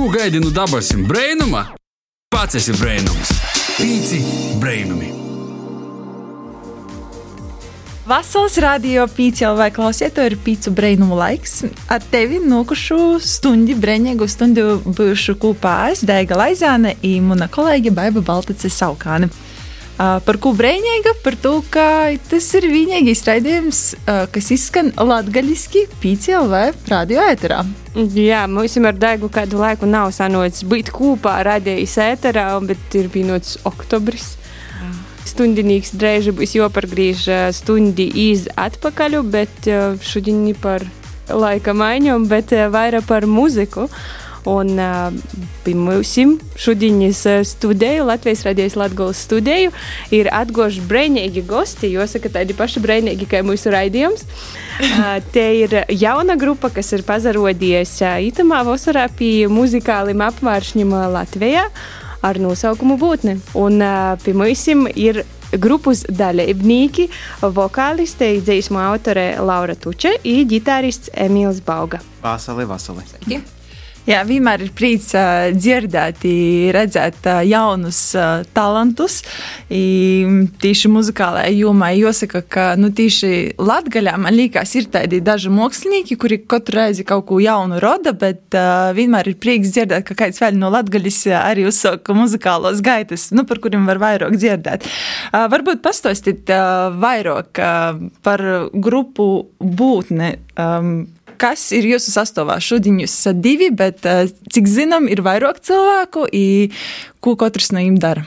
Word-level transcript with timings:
Ko 0.00 0.08
gaidi 0.08 0.40
no 0.40 0.48
dabasim 0.50 1.02
brainuma? 1.04 1.60
Pats 2.32 2.56
esi 2.56 2.72
brainums. 2.72 3.32
Pīci 3.76 4.20
brainumi. 4.56 5.10
Vasaras 8.08 8.56
radio 8.64 9.04
vai 9.58 9.68
klausiet, 9.70 10.14
to 10.14 10.24
ir 10.24 10.38
pīcu 10.40 10.72
brainumu 10.72 11.18
laiks. 11.20 11.66
Ar 11.92 12.00
tevi 12.00 12.40
nokušu 12.40 13.20
stundi, 13.20 13.76
breņēgu 13.76 14.24
stundu 14.24 14.80
būšu 14.86 15.36
kopā 15.36 15.90
es, 15.92 16.00
Daiga 16.00 16.40
Laizāne, 16.46 16.96
un 17.04 17.28
mana 17.34 17.52
kolēģe 17.52 17.92
Baiba 17.92 18.24
Baltice 18.24 18.72
Saukāne. 18.72 19.28
Uh, 20.00 20.16
par 20.24 20.38
ko 20.40 20.54
brīvīga? 20.56 21.12
Par 21.20 21.34
to, 21.36 21.58
ka 21.68 22.08
tas 22.30 22.46
ir 22.56 22.64
vienīgais 22.72 23.20
raidījums, 23.26 23.80
uh, 24.00 24.22
kas 24.32 24.46
izskan 24.54 24.94
latviešu 24.96 25.82
PCLV 26.00 26.62
radio 26.88 27.26
ēterā. 27.28 27.58
Jā, 28.16 28.46
mums 28.48 28.78
ar 28.80 28.96
Daigu 28.96 29.28
kādu 29.28 29.60
laiku 29.60 29.84
nav 29.84 30.14
sanocis 30.16 30.64
būt 30.64 30.88
kopā 30.96 31.42
radījis 31.44 31.98
ēterā, 32.00 32.46
bet 32.64 32.96
ir 32.96 33.10
pienots 33.12 33.58
oktobris. 33.68 34.38
Stundinīgs 35.28 35.92
drēži 36.00 36.32
būs 36.32 36.56
jopargriež 36.56 37.26
stundi 37.60 38.08
iz 38.32 38.48
atpakaļ, 38.56 39.18
bet 39.28 39.68
šodien 40.00 40.48
par 40.62 40.86
laika 41.28 41.76
maiņām, 41.76 42.24
bet 42.30 42.56
vairāk 42.72 43.04
par 43.10 43.28
muziku. 43.28 43.90
Un 44.48 44.78
uh, 44.80 45.12
pie 45.64 45.74
mums 45.76 46.14
šodienas 46.56 47.26
studiju, 47.44 48.06
Latvijas 48.08 48.44
radijas 48.46 48.76
Latvijas 48.76 49.18
studiju, 49.26 49.72
ir 50.10 50.30
atgoši 50.32 50.84
brīvīgi 50.88 51.44
gosti. 51.46 51.92
Jāsaka, 51.92 52.32
tādi 52.32 52.56
paši 52.56 52.80
brīvīgi 52.80 53.28
kā 53.28 53.42
mūsu 53.44 53.72
raidījums. 53.74 54.24
Uh, 54.80 55.18
te 55.34 55.44
ir 55.60 55.74
jauna 55.92 56.38
grupa, 56.40 56.70
kas 56.72 56.92
ir 56.96 57.04
pazarodījies 57.08 57.98
uh, 58.00 58.16
itamā 58.30 58.62
vasarā 58.64 59.08
pie 59.12 59.48
muzikāliem 59.52 60.24
apvāršņiem 60.30 60.96
Latvijā 61.12 61.66
ar 62.24 62.40
nosaukumu 62.40 62.96
Būtne. 63.00 63.36
Un 63.60 63.80
uh, 63.84 64.16
pie 64.24 64.36
mums 64.36 64.66
ir 64.96 65.24
grupas 65.52 66.04
dalībnieki, 66.08 67.08
vokāliste, 67.42 68.32
dziesmu 68.40 68.78
autore 68.78 69.34
Laura 69.42 69.74
Tuče 69.74 70.20
un 70.24 70.44
ģitārists 70.50 71.12
Emīls 71.14 71.62
Bauga. 71.66 72.02
Vasali, 72.22 72.68
vasali. 72.68 73.06
Sveiki. 73.10 73.59
Jā, 74.08 74.22
vienmēr 74.24 74.62
ir 74.64 74.70
prieks 74.72 75.10
uh, 75.12 75.50
dzirdēt, 75.52 76.22
redzēt 76.72 77.26
uh, 77.28 77.42
jaunus 77.44 77.98
uh, 78.16 78.46
talantus. 78.56 79.18
I, 79.68 79.82
tīši 80.62 80.88
muzikālajā 80.88 81.50
jomā 81.52 81.90
jāsaka, 81.98 82.40
ka 82.40 82.64
nu, 82.80 82.88
tīši 82.96 83.60
Latvijā 83.60 84.16
man 84.16 84.32
liekas, 84.38 84.72
ir 84.80 84.88
tādi 84.94 85.20
daži 85.20 85.52
mākslinieki, 85.52 86.16
kuri 86.20 86.40
katru 86.48 86.80
reizi 86.80 87.04
kaut 87.04 87.26
ko 87.28 87.42
jaunu 87.44 87.76
rada, 87.84 88.14
bet 88.16 88.56
uh, 88.56 88.88
vienmēr 88.96 89.34
ir 89.34 89.38
prieks 89.42 89.74
dzirdēt, 89.76 90.08
ka 90.08 90.16
kāds 90.24 90.40
vēl 90.40 90.56
no 90.56 90.72
Latvijas 90.72 91.20
arī 91.42 91.68
uzsaka 91.68 92.16
muzikālos 92.16 92.80
gaitas, 92.84 93.28
nu, 93.36 93.44
par 93.44 93.60
kuriem 93.60 93.84
var 93.90 94.00
vairāk 94.00 94.40
dzirdēt. 94.40 94.88
Uh, 95.28 95.44
varbūt 95.52 95.84
pastāstīt 95.84 96.48
uh, 96.48 96.88
vairāk 97.04 97.60
uh, 97.60 98.00
par 98.24 98.48
grupu 98.72 99.30
būtni. 99.60 100.38
Um, 100.56 101.02
kas 101.40 101.70
ir 101.76 101.88
jūsu 101.88 102.12
sastāvā? 102.14 102.58
Šodien 102.62 103.00
jūs 103.02 103.14
esat 103.14 103.40
divi, 103.44 103.70
bet 103.74 104.04
eh, 104.08 104.26
cik 104.52 104.68
zinām, 104.70 105.08
ir 105.10 105.22
vairāk 105.26 105.62
cilvēku, 105.66 106.26
i, 106.36 106.70
ko 107.24 107.36
katrs 107.40 107.72
no 107.74 107.82
jums 107.84 108.02
dara. 108.02 108.26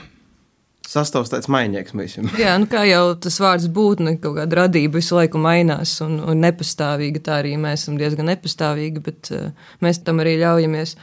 Sastāvs 0.94 1.32
tāds 1.32 1.48
mainīgs 1.50 1.94
mēs 1.96 2.18
jums. 2.18 2.34
Jā, 2.38 2.52
nu 2.60 2.68
kā 2.70 2.84
jau 2.86 3.16
tas 3.18 3.38
vārds 3.42 3.66
būtne, 3.72 4.14
kaut 4.22 4.36
kāda 4.36 4.60
radība 4.60 5.00
visu 5.00 5.16
laiku 5.16 5.40
mainās 5.42 5.96
un, 6.04 6.18
un 6.22 6.42
nepastāvīga. 6.44 7.22
Tā 7.24 7.38
arī 7.40 7.54
mēs 7.58 7.86
esam 7.86 7.96
diezgan 7.98 8.28
nepastāvīgi, 8.30 9.02
bet 9.02 9.30
uh, 9.34 9.48
mēs 9.82 10.02
tam 10.06 10.22
arī 10.22 10.36
ļaujamies. 10.42 10.94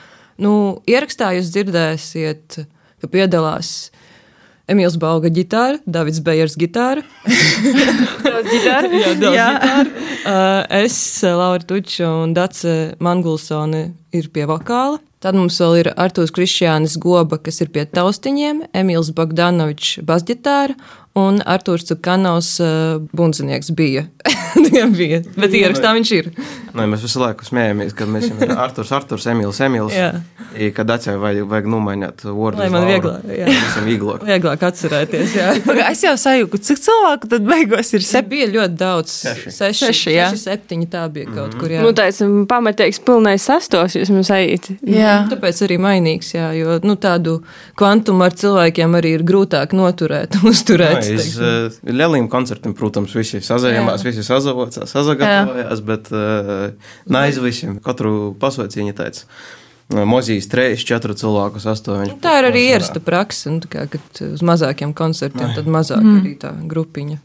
Nu, 0.42 0.54
ierakstā 0.88 1.34
jūs 1.36 1.50
dzirdēsiet, 1.52 2.62
ka 3.02 3.10
piedalās 3.12 3.90
Emīls 4.72 4.98
Bauga 5.02 5.32
ģitāra, 5.34 5.82
Davids 5.86 6.22
Bejers 6.24 6.56
ģitāra. 6.60 7.04
ģitāra. 8.52 8.92
Jā, 8.92 9.14
daudz 9.20 9.36
Jā. 9.36 9.48
ģitāra. 9.56 10.10
Uh, 10.22 10.60
es, 10.82 10.98
Laura 11.26 11.64
Tuča 11.68 12.10
un 12.24 12.36
Dace 12.38 12.76
Mangulsone 13.04 13.90
ir 14.16 14.30
pie 14.34 14.48
vokāla. 14.50 15.02
Tad 15.22 15.38
mums 15.38 15.60
vēl 15.62 15.76
ir 15.84 15.88
Artūrs 16.02 16.32
Krišjānis 16.34 16.96
Goba, 17.02 17.38
kas 17.38 17.62
ir 17.62 17.70
pie 17.74 17.84
taustiņiem, 17.86 18.64
Emīls 18.74 19.12
Bogdanovičs 19.14 20.00
basģitāra 20.08 20.74
un 21.20 21.42
Artūrs 21.44 21.88
Cukanovs 21.90 22.54
uh, 22.64 23.02
bundzinieks 23.16 23.72
bija. 23.76 24.06
bija. 25.00 25.22
Bet 25.36 25.56
ierakstā 25.58 25.96
viņš 25.98 26.14
ir. 26.20 26.32
Nu, 26.72 26.86
mēs 26.88 27.02
visu 27.04 27.20
laiku 27.20 27.44
smējamies, 27.44 27.92
kad 27.92 28.08
mēs 28.08 28.30
esam 28.30 28.54
Artūrs, 28.64 28.94
Artūrs, 28.96 29.26
Emīls, 29.28 29.58
Emīls. 29.60 29.92
I, 30.56 30.70
kad 30.76 30.88
atceļ 30.94 31.18
vajag, 31.20 31.48
vajag 31.52 31.66
nomainīt 31.68 32.24
vārdu. 32.24 32.62
Lai 32.62 32.70
man 32.72 32.86
vieglāk, 32.88 33.26
jā. 33.28 33.50
vieglāk. 33.84 34.24
vieglāk 34.28 34.64
atcerēties, 34.70 35.34
jā. 35.36 35.50
es 35.92 36.04
jau 36.06 36.14
sajūtu, 36.20 36.62
cik 36.64 36.80
cilvēku 36.86 37.30
tad 37.34 37.44
beigās 37.48 37.92
ir 37.92 38.06
seši. 38.08 38.28
Bija 38.32 38.48
ļoti 38.54 38.80
daudz. 38.80 39.16
Seši. 39.26 39.52
Seši, 39.58 39.82
seši, 39.84 40.14
jā. 40.16 40.30
seši 40.32 40.44
septiņi 40.46 40.88
tā 40.92 41.04
bija 41.12 41.28
kaut 41.28 41.36
mm 41.36 41.52
-hmm. 41.52 41.60
kur, 41.60 41.76
jā. 41.76 41.84
Nu, 41.84 41.92
tā 41.96 42.08
esam 42.12 42.46
pamatīgs 42.48 43.02
pilnais 43.04 43.50
sastos, 43.52 43.96
jūs 44.00 44.12
mums 44.16 44.32
aiziet. 44.32 44.72
Jā. 44.88 45.18
Tāpēc 45.32 45.60
arī 45.68 45.80
mainīgs, 45.88 46.32
jā, 46.36 46.54
jo, 46.56 46.80
nu, 46.88 46.96
tādu 46.96 47.42
kvantumu 47.76 48.24
ar 48.24 48.32
cilvēkiem 48.32 48.96
arī 48.96 49.16
ir 49.20 49.28
grūtāk 49.28 49.76
noturēt, 49.76 50.40
uzturēt. 50.52 51.01
Iz 51.10 51.32
uh, 51.40 51.80
lieliem 51.88 52.28
koncertiem, 52.32 52.76
protams, 52.78 53.16
visi 53.18 53.42
sazājāmās, 53.46 54.06
visi 54.06 54.26
sazavocās, 54.28 54.92
sazagatavojās, 54.92 55.82
bet 55.88 56.12
uh, 56.14 56.94
naiz 57.12 57.42
visiem, 57.42 57.80
katru 57.84 58.36
pasauciņu 58.42 58.96
teica. 58.98 59.26
Mozijas 59.92 60.48
3, 60.48 60.78
4 60.88 61.18
cilvēku 61.20 61.60
sastāvdaļa. 61.60 62.14
Tā 62.24 62.38
ir 62.40 62.46
arī 62.48 62.62
ierasta 62.70 63.02
praksa. 63.04 63.52
Nu, 63.52 63.68
kā, 63.68 63.90
kad 63.92 64.22
uz 64.24 64.44
mazākiem 64.46 64.94
koncertiem, 64.96 65.52
tad 65.58 65.68
mazāk 65.68 66.00
mm. 66.00 66.22
arī 66.22 66.32
tā 66.40 66.54
grupiņa. 66.72 67.20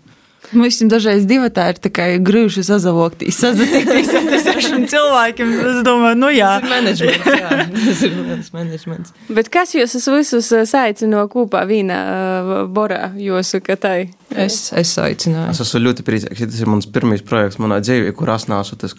Mums 0.55 0.79
dažreiz 0.91 1.25
divi 1.27 1.49
tā 1.51 1.71
ir 1.73 1.81
tikai 1.83 2.09
grūti 2.23 2.63
sazavoktīs, 2.67 3.39
sazatikties 3.43 4.13
ar 4.15 4.61
tiem 4.63 4.85
cilvēkiem. 4.91 5.55
Es 5.73 5.81
domāju, 5.87 6.19
nu 6.21 6.31
jā. 6.35 6.53
Tas 6.63 6.69
ir 6.69 6.75
menedžments, 6.75 7.27
jā. 7.41 7.49
Tas 7.73 8.03
ir 8.07 8.15
liels 8.21 8.53
menedžments. 8.55 9.15
Bet 9.39 9.51
kas 9.53 9.75
jūs 9.75 9.97
visus 10.13 10.51
uh, 10.55 10.63
saicino 10.69 11.25
kopā 11.33 11.65
vīnā 11.69 11.99
uh, 11.99 12.53
borā, 12.71 13.11
jūsu 13.19 13.61
katai? 13.67 14.11
Es, 14.37 14.73
es 14.77 14.93
aicināju. 15.01 15.55
Es 15.55 15.63
esmu 15.65 15.83
ļoti 15.87 16.07
priecīgs. 16.07 16.45
Tas 16.47 16.63
ir 16.63 16.71
mans 16.71 16.89
pirmais 16.93 17.23
projekts 17.27 17.59
manā 17.63 17.81
dzīvē, 17.83 18.13
kur 18.17 18.31
es 18.35 18.47
nāsu. 18.51 18.79
Tas, 18.79 18.95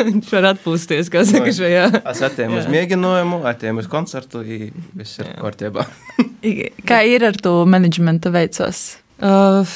Viņš 0.00 0.32
var 0.32 0.50
atpūsties, 0.54 1.10
kā 1.12 1.24
saka, 1.28 1.52
šajā. 1.54 1.84
Es 2.12 2.22
atēmu 2.24 2.60
uz 2.60 2.68
mēģinājumu, 2.70 3.42
atēmu 3.50 3.84
uz 3.84 3.90
koncertu, 3.90 4.42
viss 4.44 5.20
ir 5.20 5.32
kārtībā. 5.40 5.86
kā 6.90 7.02
ir 7.08 7.26
ar 7.28 7.38
to 7.42 7.58
menedžmenta 7.68 8.32
veicos? 8.34 9.00
Uh, 9.20 9.68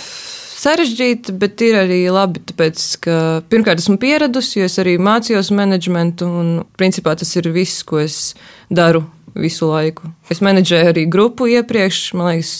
sarežģīti, 0.64 1.34
bet 1.36 1.62
ir 1.64 1.78
arī 1.82 2.00
labi, 2.12 2.42
tāpēc, 2.48 2.84
ka 3.04 3.16
pirmkārt 3.52 3.82
esmu 3.82 3.98
pieradusi, 4.00 4.60
jo 4.60 4.68
es 4.68 4.78
arī 4.80 4.96
mācījos 5.02 5.52
menedžmentu, 5.54 6.28
un 6.28 6.52
principā 6.78 7.16
tas 7.20 7.34
ir 7.36 7.50
viss, 7.54 7.84
ko 7.86 8.00
es 8.02 8.32
daru 8.72 9.04
visu 9.36 9.68
laiku. 9.68 10.08
Es 10.32 10.40
menedžēju 10.44 10.94
arī 10.94 11.04
grupu 11.10 11.48
iepriekš, 11.52 12.00
man 12.16 12.30
liekas, 12.30 12.54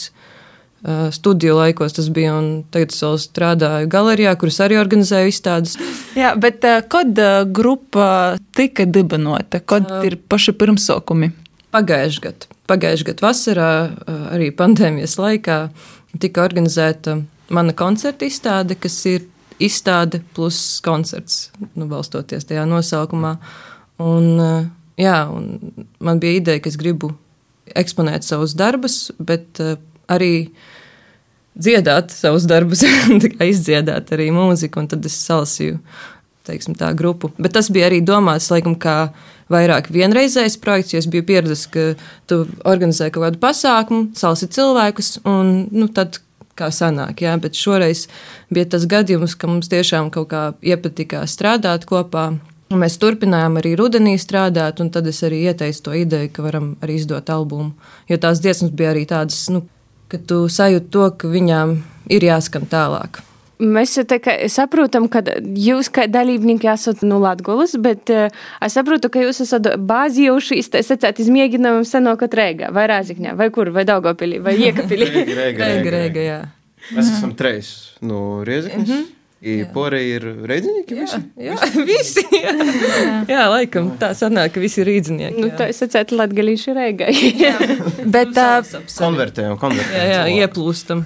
uh, 0.85 1.07
studiju 1.15 1.55
laikos 1.57 1.97
tas 1.97 2.11
bija, 2.13 2.35
un 2.37 2.51
tagad 2.73 2.93
es 2.93 3.01
vēl 3.01 3.17
strādāju 3.23 3.89
galerijā, 3.91 4.35
kuras 4.37 4.61
arī 4.65 4.77
organizēju 4.81 5.31
izstādes. 5.31 5.79
Jā, 6.21 6.35
bet 6.37 6.67
uh, 6.67 6.83
kad 6.91 7.17
grupa 7.55 8.09
tika 8.57 8.85
dibinota, 8.85 9.63
kad 9.63 9.89
uh, 9.89 10.05
ir 10.05 10.19
paši 10.29 10.53
pirmsākumi? 10.59 11.31
Pagājušajā 11.75 12.23
gadā. 12.23 12.49
Pagājušajā 12.71 13.09
gadā 13.11 13.25
vasarā, 13.25 13.71
arī 14.33 14.49
pandēmijas 14.55 15.17
laikā, 15.19 15.57
tika 16.23 16.45
organizēta 16.45 17.19
mana 17.53 17.75
koncerta 17.77 18.27
izstāde, 18.27 18.77
kas 18.79 18.95
ir 19.11 19.25
izstāde 19.61 20.21
plus 20.35 20.79
koncerts, 20.83 21.49
nu, 21.75 21.87
balstoties 21.91 22.47
tajā 22.47 22.63
nosaukumā. 22.69 23.35
Un, 24.03 24.31
jā, 24.99 25.19
un 25.31 25.85
man 26.03 26.23
bija 26.23 26.39
ideja, 26.41 26.63
ka 26.63 26.71
es 26.71 26.79
gribu 26.79 27.13
eksponēt 27.75 28.27
savus 28.27 28.55
darbus, 28.57 29.09
bet 29.19 29.61
uh, 29.63 29.77
arī 30.11 30.49
dziedāt 31.55 32.11
savus 32.13 32.47
darbus, 32.49 32.83
izdziedāt 33.51 34.11
arī 34.15 34.29
mūziku, 34.35 34.83
un 34.83 34.91
tad 34.91 35.07
es 35.07 35.15
salasīju 35.27 35.79
teiksim, 36.47 36.75
tā 36.79 36.91
grupu. 36.97 37.31
Bet 37.37 37.55
tas 37.57 37.71
bija 37.73 37.89
arī 37.89 38.01
domāts, 38.05 38.51
laikam, 38.53 38.77
kā 38.79 39.11
vairāk 39.51 39.91
vienreizējs 39.93 40.57
projekts, 40.61 40.93
jo 40.93 41.01
es 41.03 41.09
biju 41.11 41.25
pieredzējis, 41.27 41.65
ka 41.73 41.87
tu 42.29 42.43
organizē 42.65 43.11
kaut 43.13 43.27
kādu 43.27 43.41
pasākumu, 43.43 44.07
salsi 44.17 44.49
cilvēkus, 44.55 45.19
un 45.29 45.53
nu, 45.73 45.89
tad 45.93 46.19
kā 46.55 46.71
sanāk. 46.73 47.21
Jā, 47.25 47.35
bet 47.41 47.57
šoreiz 47.59 48.05
bija 48.53 48.69
tas 48.75 48.87
gadījums, 48.89 49.35
ka 49.37 49.49
mums 49.51 49.69
tiešām 49.71 50.11
kaut 50.13 50.29
kā 50.31 50.43
iepatikās 50.63 51.35
strādāt 51.35 51.87
kopā. 51.89 52.31
Mēs 52.75 52.97
turpinājām 52.97 53.59
arī 53.59 53.75
rudenī 53.77 54.15
strādāt, 54.17 54.81
un 54.81 54.89
tad 54.89 55.05
es 55.11 55.21
arī 55.23 55.43
ieteicu 55.51 55.83
to 55.85 55.93
ideju, 55.99 56.31
ka 56.33 56.45
varam 56.47 56.73
arī 56.81 56.97
izdot 57.01 57.29
albumu. 57.29 57.75
Jo 58.09 58.17
tās 58.21 58.41
dziesmas 58.41 58.73
bija 58.73 58.95
arī 58.95 59.05
tādas, 59.09 59.43
nu, 59.53 59.65
ka 60.09 60.17
tu 60.17 60.45
sajūti 60.49 60.91
to, 60.93 61.11
ka 61.19 61.29
viņām 61.29 61.77
ir 62.15 62.25
jāskan 62.25 62.65
tālāk. 62.71 63.21
Mēs 63.55 63.93
kā 64.19 64.33
saprotam, 64.51 65.07
ka 65.11 65.21
jūs 65.39 65.87
kā 65.93 66.09
dalībnieki 66.11 66.67
esat 66.73 67.05
no 67.07 67.21
Latgolas, 67.23 67.77
bet 67.79 68.11
uh, 68.11 68.27
es 68.65 68.75
saprotu, 68.75 69.07
ka 69.13 69.23
jūs 69.23 69.39
esat 69.45 69.69
bāzījušies, 69.79 70.71
tā 70.73 70.83
secēt, 70.83 71.21
izmēģinājumam 71.23 71.87
senokot 71.87 72.35
Rēgā, 72.35 72.73
vai 72.75 72.87
Rāzikņā, 72.91 73.35
vai 73.39 73.47
kur, 73.55 73.71
vai 73.75 73.85
Daugavpilī, 73.87 74.41
vai 74.43 74.57
Iekapilī. 74.67 75.07
Reiga, 75.31 75.69
Reiga, 75.69 75.95
reiga, 75.95 76.25
jā. 76.25 76.39
Mēs 76.91 77.15
esam 77.15 77.31
treis 77.37 77.71
no 78.05 78.43
Rieziknes. 78.45 79.07
Mhm. 79.43 79.73
Porei 79.73 80.07
ir 80.15 80.23
reidzinieki 80.47 80.95
visi? 80.95 81.17
Jā, 81.37 81.55
visi. 81.85 82.23
Jā, 82.33 82.53
jā 83.33 83.41
laikam 83.51 83.91
tā 83.99 84.13
sanāk, 84.17 84.55
ka 84.55 84.63
visi 84.63 84.81
ir 84.81 84.89
rīdzinieki. 84.89 85.43
Nu, 85.43 85.51
tā 85.59 85.67
secēt, 85.75 86.13
Latgalīši 86.15 86.75
Rēgai. 86.77 87.11
Bet, 88.15 88.31
uh, 88.39 88.79
Konvertējam, 88.95 89.59
konvertējam. 89.61 90.09
Jā, 90.09 90.23
jā, 90.23 90.47
ieplūstam. 90.47 91.03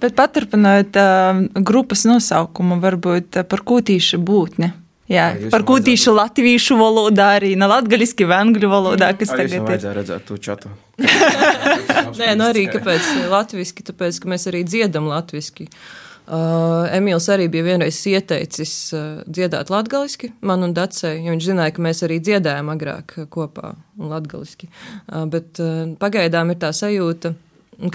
bet 0.00 0.16
paturpinot 0.16 0.96
uh, 1.00 1.42
grupas 1.66 2.06
nosaukumu, 2.08 2.78
varbūt 2.84 3.42
par 3.50 3.64
kūtīšu 3.66 4.22
būtne. 4.22 4.72
Jā, 5.10 5.28
jūs 5.38 5.52
par 5.54 5.62
kūtīšu 5.66 6.14
latviešu 6.16 6.78
valodā, 6.80 7.28
arī 7.40 7.52
ne 7.58 7.68
latgaliski, 7.70 8.26
vai 8.26 8.40
angļu 8.42 8.70
valodā, 8.70 9.12
kas 9.18 9.30
Jūs 9.30 9.38
tagad 9.38 9.54
ir. 9.54 9.66
vajadzēja 9.68 9.94
redzēt 10.00 10.24
to 10.26 10.38
čatu. 10.42 10.72
Nē, 10.98 12.32
nu 12.38 12.48
arī 12.48 12.66
kāpēc 12.72 13.12
latviski, 13.30 13.86
tāpēc, 13.86 14.18
ka 14.22 14.34
mēs 14.34 14.48
arī 14.50 14.64
dziedam 14.66 15.06
latviski. 15.12 15.68
Uh, 15.70 16.05
Emīls 16.26 17.28
arī 17.30 17.46
bija 17.50 17.62
vienreiz 17.68 18.00
ieteicis 18.10 18.72
uh, 18.96 19.22
dziedāt 19.30 19.70
latviešu, 19.70 20.32
man 20.46 20.66
un 20.66 20.72
Dacei, 20.74 21.20
jo 21.22 21.30
viņš 21.30 21.48
zināja, 21.52 21.74
ka 21.76 21.84
mēs 21.86 22.02
arī 22.02 22.18
dziedājām 22.18 22.72
agrāk 22.72 23.14
uh, 23.20 23.28
kopā 23.30 23.76
latviešu. 24.00 24.66
Uh, 24.66 25.26
bet 25.30 25.60
uh, 25.62 25.84
pagaidām 26.00 26.50
ir 26.50 26.58
tā 26.64 26.72
sajūta, 26.74 27.30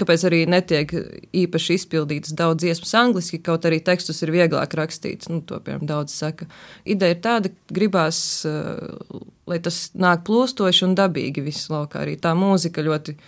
kāpēc 0.00 0.24
arī 0.30 0.40
netiek 0.48 0.94
īpaši 1.42 1.76
izpildītas 1.76 2.32
daudz 2.38 2.64
dziesmas 2.64 2.94
angliski, 3.02 3.42
kaut 3.44 3.68
arī 3.68 3.82
tekstus 3.84 4.24
ir 4.24 4.32
vieglāk 4.32 4.78
rakstīts. 4.80 5.28
Nu, 5.28 5.42
to, 5.44 5.60
piemēram, 5.60 5.84
daudz 5.90 6.16
saka. 6.16 6.48
Ideja 6.88 7.18
ir 7.18 7.22
tāda, 7.24 7.52
ka 7.52 7.76
gribās, 7.82 8.22
uh, 8.48 9.20
lai 9.50 9.60
tas 9.60 9.90
nāk 9.92 10.24
plūstoši 10.24 10.88
un 10.88 10.96
dabīgi 10.96 11.44
visu 11.44 11.76
laukā. 11.76 12.06
Arī 12.06 12.16
tā 12.16 12.32
mūzika 12.38 12.84
ļoti. 12.88 13.18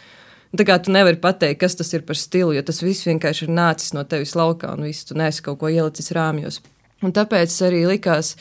Tā 0.54 0.66
kā 0.68 0.76
tu 0.78 0.92
nevari 0.94 1.18
pateikt, 1.18 1.60
kas 1.64 1.74
tas 1.74 1.88
ir 1.96 2.04
par 2.06 2.18
stilu, 2.18 2.52
jo 2.54 2.62
tas 2.62 2.82
viss 2.84 3.08
vienkārši 3.08 3.48
ir 3.48 3.54
nācis 3.56 3.94
no 3.96 4.04
tevis 4.06 4.36
laukā, 4.38 4.74
un 4.76 4.86
viss 4.86 5.08
tu 5.08 5.16
neesi 5.18 5.42
kaut 5.42 5.58
ko 5.58 5.70
ielicis 5.72 6.12
rāmjos. 6.14 6.60
Un 7.02 7.14
tāpēc 7.14 7.54
arī 7.66 7.80
likās, 7.90 8.36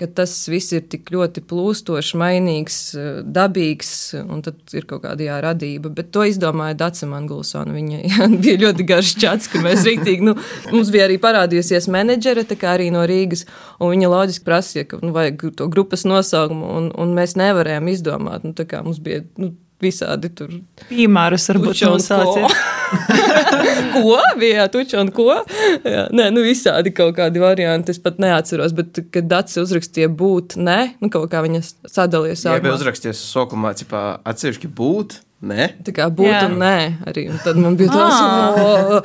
ka 0.00 0.08
tas 0.08 0.32
viss 0.48 0.72
ir 0.72 0.86
tik 0.88 1.10
ļoti 1.12 1.42
plūstošs, 1.44 2.14
mainīgs, 2.16 2.78
eh, 2.96 3.08
dabīgs, 3.36 3.90
un 4.22 4.40
tad 4.46 4.56
ir 4.72 4.86
kaut 4.88 5.02
kāda 5.04 5.26
jā, 5.26 5.36
radība. 5.44 5.92
Bet 5.92 6.08
to 6.14 6.24
izdomāja 6.24 6.78
Dācis 6.80 7.04
Mangulsona. 7.10 7.74
Viņa 7.76 8.00
jā, 8.14 8.28
bija 8.32 8.62
ļoti 8.64 8.86
garš 8.88 9.12
čats, 9.20 9.50
ka 9.52 9.60
mēs 9.64 9.84
rīktīgi, 9.88 10.24
nu, 10.24 10.34
mums 10.72 10.92
bija 10.94 11.04
arī 11.10 11.18
parādījusies 11.20 11.90
menedžere, 11.92 12.46
tā 12.48 12.56
kā 12.56 12.72
arī 12.78 12.88
no 12.94 13.04
Rīgas, 13.08 13.44
un 13.78 13.92
viņa 13.92 14.14
loģiski 14.14 14.48
prasīja, 14.48 14.86
ka 14.88 15.02
nu, 15.04 15.12
vajag 15.12 15.50
to 15.60 15.68
grupas 15.72 16.06
nosaukumu, 16.08 16.72
un, 16.78 16.88
un 16.96 17.12
mēs 17.18 17.36
nevarējām 17.36 17.92
izdomāt. 17.92 18.48
Nu, 18.48 18.56
tā 18.56 18.64
kā 18.70 18.80
mums 18.86 19.04
bija 19.04 19.26
nu, 19.36 19.52
visādi 19.82 20.30
tur 20.36 20.52
Piemērus 20.88 21.48
varbūt 21.50 21.82
nosauciet. 21.88 22.56
ko? 23.92 24.18
bija 24.42 24.68
tuča 24.72 25.00
un 25.02 25.10
ko? 25.14 25.28
Jā, 25.84 26.06
nē, 26.14 26.28
nu 26.34 26.44
visādi 26.44 26.92
kaut 26.94 27.16
kādi 27.18 27.42
varianti. 27.42 27.94
Es 27.94 28.00
pat 28.02 28.20
neatceros, 28.22 28.74
bet, 28.76 29.02
kad 29.14 29.28
Dārts 29.30 29.58
uzrakstīja 29.62 30.10
būt, 30.12 30.56
nē, 30.60 30.78
nu 31.02 31.10
kaut 31.12 31.30
kā 31.32 31.42
viņa 31.44 31.62
sadalīja 31.90 32.36
Jā, 32.36 32.40
bija 32.42 32.62
sākumā. 32.62 32.76
uzrakstīts 32.78 33.22
sākumā, 33.32 33.74
cipā, 33.78 34.04
atsevišķi 34.32 34.72
būt, 34.78 35.18
ne? 35.42 35.68
Tā 35.82 35.92
kā 35.96 36.06
būt 36.14 36.28
Jā. 36.30 36.40
un 36.46 36.58
nē, 36.62 36.76
arī. 37.10 37.24
Un 37.32 37.38
tad 37.44 37.56
man 37.58 37.76
bija 37.76 37.90
tāds, 37.90 38.18
Ah. 38.22 39.02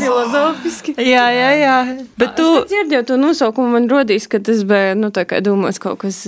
Filozofiski. 0.00 0.94
Jā, 0.98 1.24
jā, 1.34 1.50
jā. 1.60 1.74
Bet 2.20 2.34
tu, 2.38 2.46
dzirdēji 2.70 3.06
to 3.08 3.16
nosaukumu, 3.20 3.72
man 3.76 3.88
rodīs, 3.90 4.26
ka 4.30 4.40
tas 4.44 4.62
bija, 4.68 4.94
nu, 4.98 5.10
tā 5.14 5.24
kā 5.28 5.40
domāts 5.44 5.80
kaut 5.82 5.98
kas, 6.04 6.22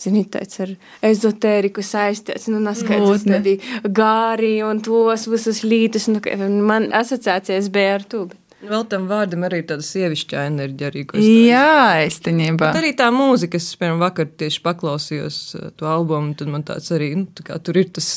zini, 0.00 0.24
tāds 0.30 0.60
ar 0.64 0.72
ezotēriku 1.10 1.84
saistīts, 1.84 2.48
nu, 2.52 2.60
neskaidrs, 2.64 3.26
tādi 3.28 3.56
gāri 3.84 4.54
un 4.66 4.80
tos 4.84 5.26
visas 5.30 5.62
lītas, 5.66 6.08
nu, 6.12 6.20
man 6.64 6.90
asociācijas 6.94 7.70
bija 7.74 7.98
ar 8.00 8.08
to. 8.08 8.24
bet- 8.30 8.40
Vēl 8.68 8.86
tam 8.90 9.08
vārdam 9.10 9.44
arī 9.46 9.62
ir 9.62 9.68
tāda 9.68 9.84
sievišķā 9.84 10.46
enerģija. 10.50 10.90
Arī, 10.90 11.04
jā, 11.48 12.06
īstenībā. 12.06 12.70
Bet 12.70 12.80
arī 12.80 12.94
tā 12.96 13.10
mūzika, 13.14 13.60
es 13.60 13.74
piemēram 13.80 14.02
vakar 14.02 14.30
tieši 14.42 14.62
paklausījos 14.64 15.38
uh, 15.58 15.68
to 15.78 15.88
albumu, 15.90 16.34
tad 16.38 16.50
man 16.52 16.64
tāds 16.66 16.90
arī, 16.94 17.12
nu, 17.18 17.28
tā 17.36 17.46
kā 17.48 17.58
tur 17.62 17.80
ir 17.80 17.90
tas 17.94 18.10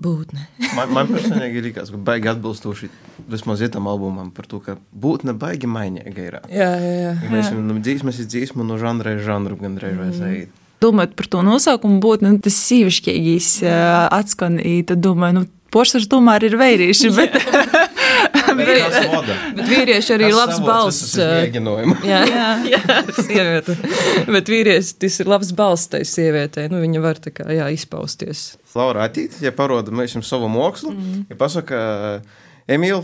būtne. 0.00 0.46
Man, 0.78 0.92
man 0.96 1.10
personīgi 1.10 1.60
likās, 1.64 1.90
ka 1.92 1.98
baigi 2.00 2.30
atbilstoši 2.30 2.88
vismaz 3.30 3.60
ietam 3.66 3.88
albumam 3.90 4.30
par 4.32 4.46
to, 4.48 4.62
ka 4.64 4.78
būtne 4.96 5.34
baigi 5.36 5.68
mainīga 5.68 6.24
ir. 6.24 6.38
Jā, 6.48 6.70
jā, 6.80 6.94
jā. 7.04 7.12
Mēs 7.32 7.50
jau 7.52 7.60
no 7.60 7.76
dzīsmes 7.76 8.22
ir 8.22 8.30
dzīsmu, 8.32 8.64
no 8.64 8.78
žanra 8.80 9.16
ir 9.16 9.24
žanru 9.26 9.58
gandrīz 9.60 9.98
vai 9.98 10.10
zēd. 10.16 10.58
Domājot 10.80 11.12
par 11.18 11.28
to 11.28 11.42
nosaukumu, 11.44 11.98
būtu 12.00 12.24
nu, 12.24 12.38
tas 12.40 12.56
sīvišķīgīs 12.70 13.48
uh, 13.66 14.06
atskan, 14.16 14.56
tad 14.88 15.02
domāju, 15.04 15.42
nu, 15.42 15.48
poršars 15.74 16.08
tomēr 16.10 16.48
ir 16.48 16.56
vērīši, 16.60 17.10
bet 17.16 17.36
moda. 19.10 19.36
Bet 19.56 19.68
vīrieši 19.70 20.14
arī 20.16 20.28
ir 20.30 20.36
labs 20.36 20.60
balss. 20.64 21.14
Mēģinājumi. 21.18 21.96
Jā, 22.08 22.20
jā, 22.34 22.48
jā 22.72 22.98
sieviete. 23.16 23.76
Bet 24.30 24.50
vīrietis 24.50 24.94
tas 25.00 25.20
ir 25.22 25.30
labs 25.30 25.52
balss 25.56 25.90
tai 25.92 26.02
sievietei. 26.08 26.68
Nu, 26.72 26.80
viņa 26.82 27.04
var 27.04 27.22
tā 27.22 27.32
kā 27.34 27.48
jā, 27.54 27.68
izpausties. 27.74 28.54
Laura 28.78 29.06
Atīt, 29.08 29.40
ja 29.44 29.52
paroda 29.56 29.94
mēs 29.94 30.14
jums 30.16 30.30
savu 30.30 30.50
mākslu, 30.52 30.92
mm. 30.94 31.24
ja 31.32 31.38
pasaka, 31.38 31.80
Emīl, 32.70 33.02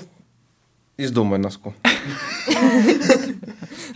izdomāj 1.01 1.41
nasku. 1.43 1.73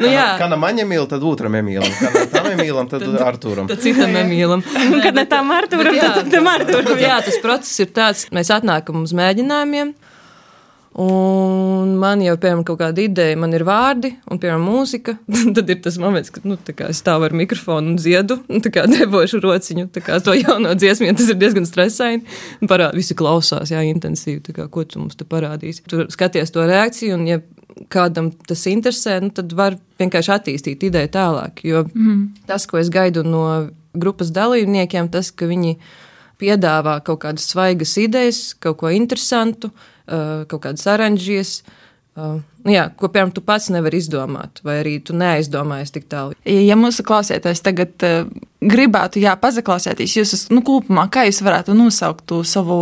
Nu, 0.00 0.08
jā, 0.08 0.26
Kā 0.40 0.46
na 0.48 0.56
maņa 0.60 0.84
mīl, 0.88 1.04
tad 1.10 1.24
otram 1.26 1.56
Emīlam. 1.58 1.90
Kā 1.98 2.10
na 2.14 2.22
tam 2.32 2.46
Emīlam, 2.52 2.88
tad 2.90 3.04
Artūram. 3.04 3.68
tad 3.68 3.82
citam 3.84 4.14
emīlam. 4.16 4.62
Kad 5.04 5.16
ne 5.18 5.24
tam 5.28 5.50
Arturam, 5.52 5.96
tad 6.00 6.30
tam 6.32 6.48
Arturam. 6.50 7.00
Jā, 7.00 7.18
tas 7.26 7.36
process 7.42 7.82
ir 7.84 7.90
tāds, 7.96 8.26
mēs 8.34 8.52
atnākam 8.54 9.04
uz 9.04 9.12
mēģinājumiem. 9.16 9.92
Un 11.00 11.94
man 11.96 12.20
jau, 12.20 12.34
piemēram, 12.40 12.62
kaut 12.66 12.80
kāda 12.82 13.00
ideja, 13.00 13.36
man 13.40 13.54
ir 13.56 13.62
vārdi, 13.64 14.10
un, 14.28 14.40
piemēram, 14.42 14.64
mūzika. 14.68 15.14
Tad 15.56 15.70
ir 15.72 15.78
tas 15.84 15.96
moments, 16.02 16.32
kad 16.34 16.44
nu, 16.48 16.58
es 16.60 17.00
stāvu 17.00 17.28
ar 17.28 17.36
mikrofonu 17.36 17.94
un 17.94 17.96
dziedu, 17.96 18.40
un 18.52 18.64
debošu 18.64 19.40
rociņu, 19.44 19.86
to 19.94 20.34
jauno 20.36 20.74
dziesmu, 20.76 21.08
tas 21.16 21.30
ir 21.32 21.38
diezgan 21.40 21.68
stresaini. 21.68 22.26
Un 22.60 22.70
Parādi, 22.70 23.00
visi 23.00 23.16
klausās, 23.16 23.72
jā, 23.72 23.80
intensīvi, 23.88 24.52
kā, 24.56 24.68
ko 24.72 24.84
tu 24.84 25.00
mums 25.00 25.16
te 25.16 25.24
parādīsi. 25.28 25.86
Tur 25.88 26.04
skaties 26.12 26.52
to 26.52 26.66
reakciju, 26.68 27.16
un, 27.16 27.24
ja 27.30 27.40
kādam 27.92 28.28
tas 28.46 28.66
interesē, 28.68 29.16
nu, 29.24 29.30
tad 29.34 29.54
var 29.56 29.78
vienkārši 30.00 30.34
attīstīt 30.36 30.84
ideju 30.90 31.12
tālāk. 31.14 31.64
Jo 31.64 31.86
mm. 31.86 32.44
tas, 32.50 32.66
ko 32.68 32.80
es 32.80 32.92
gaidu 32.92 33.24
no 33.24 33.44
grupas 33.96 34.34
dalībniekiem, 34.34 35.08
tas, 35.12 35.32
ka 35.32 35.48
viņi 35.50 35.78
piedāvā 36.40 36.98
kaut 37.04 37.22
kādas 37.24 37.48
svaigas 37.52 37.96
idejas, 38.00 38.42
kaut 38.60 38.80
ko 38.82 38.92
interesantu, 38.92 39.72
kaut 40.50 40.66
kādas 40.66 40.86
oranžijas. 40.90 41.60
Uh, 42.18 42.40
nu 42.66 42.72
jā, 42.74 42.88
ko 42.98 43.06
piemēram 43.08 43.30
tu 43.32 43.40
pats 43.46 43.68
nevari 43.70 44.00
izdomāt, 44.02 44.58
vai 44.66 44.80
arī 44.80 44.96
tu 45.06 45.14
neaizdomājies 45.16 45.92
tik 45.94 46.08
tālu. 46.10 46.34
Ja 46.44 46.74
mūsu 46.76 47.04
klausītājs 47.06 47.62
tagad 47.62 48.02
uh, 48.04 48.26
gribētu, 48.60 49.22
jā, 49.22 49.36
pazaklausīties, 49.40 50.16
jūs 50.18 50.32
nu, 50.50 50.60
kopumā, 50.66 51.06
kā 51.14 51.22
jūs 51.28 51.38
varētu 51.46 51.76
nosaukt 51.78 52.26
to 52.28 52.42
savu 52.44 52.80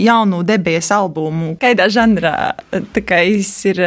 jaunu 0.00 0.40
debijas 0.48 0.88
albumu, 0.96 1.52
kādā 1.60 1.86
žanrā 1.92 2.34
viņš 2.72 3.52
ir 3.70 3.82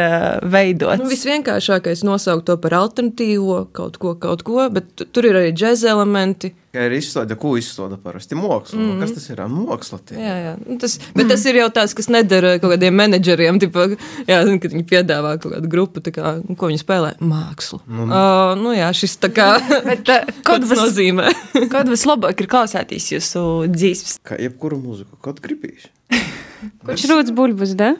veidots? 0.54 1.02
Nu, 1.02 1.10
visvienkāršākais 1.10 2.06
nosaukt 2.06 2.46
to 2.48 2.56
par 2.62 2.78
alternatīvo, 2.78 3.64
kaut 3.74 3.98
ko, 4.00 4.14
kaut 4.14 4.46
ko, 4.46 4.68
bet 4.70 4.94
tu- 4.94 5.10
tur 5.10 5.26
ir 5.28 5.42
arī 5.42 5.50
džēza 5.52 5.90
elementi. 5.98 6.54
Kā 6.74 6.88
ir 6.88 6.96
izstāde, 6.96 7.36
ko 7.38 7.52
izstāda 7.54 7.94
parasti 8.02 8.34
māksla. 8.34 8.80
Mm. 8.80 8.96
Kas 8.98 9.12
tas 9.14 9.28
ir? 9.30 9.38
Māksla. 9.46 10.00
Jā, 10.18 10.32
jā. 10.42 10.54
Nu, 10.64 10.78
Tas, 10.82 10.96
bet 11.14 11.28
tas 11.30 11.44
ir 11.46 11.60
jau 11.60 11.68
tāds, 11.76 11.94
kas 11.94 12.08
nedara 12.10 12.56
kaut 12.58 12.72
kādiem 12.74 12.96
menedžeriem, 12.98 13.60
tipa, 13.62 13.84
jā, 14.26 14.40
zini, 14.48 14.58
kad 14.64 14.74
viņi 14.74 14.86
piedāvā 14.90 15.36
kaut 15.38 15.54
kādu 15.54 15.70
grupu, 15.70 16.02
tā 16.02 16.10
kā, 16.16 16.32
nu, 16.42 16.56
ko 16.58 16.72
viņi 16.72 16.82
spēlē. 16.82 17.12
Mākslu. 17.22 17.78
Nu, 17.86 18.08
uh, 18.08 18.56
nu 18.58 18.74
jā, 18.74 18.90
šis 18.90 19.14
tā 19.22 19.30
kā. 19.36 19.48
Bet, 19.88 20.02
uh, 20.10 20.34
tas 20.42 20.66
vis, 20.66 20.82
nozīmē? 20.82 21.30
kad 21.76 21.86
vislabāk 21.94 22.42
ir 22.42 22.50
klausēties 22.50 23.12
jūsu 23.14 23.46
dzīves? 23.70 24.18
Kā 24.26 24.42
jebkuru 24.42 24.82
mūziku, 24.82 25.14
kaut 25.22 25.38
gribīs. 25.44 25.86
Kurš 26.84 27.06
rūts 27.12 27.38
buļbus, 27.38 27.78
da? 27.78 27.94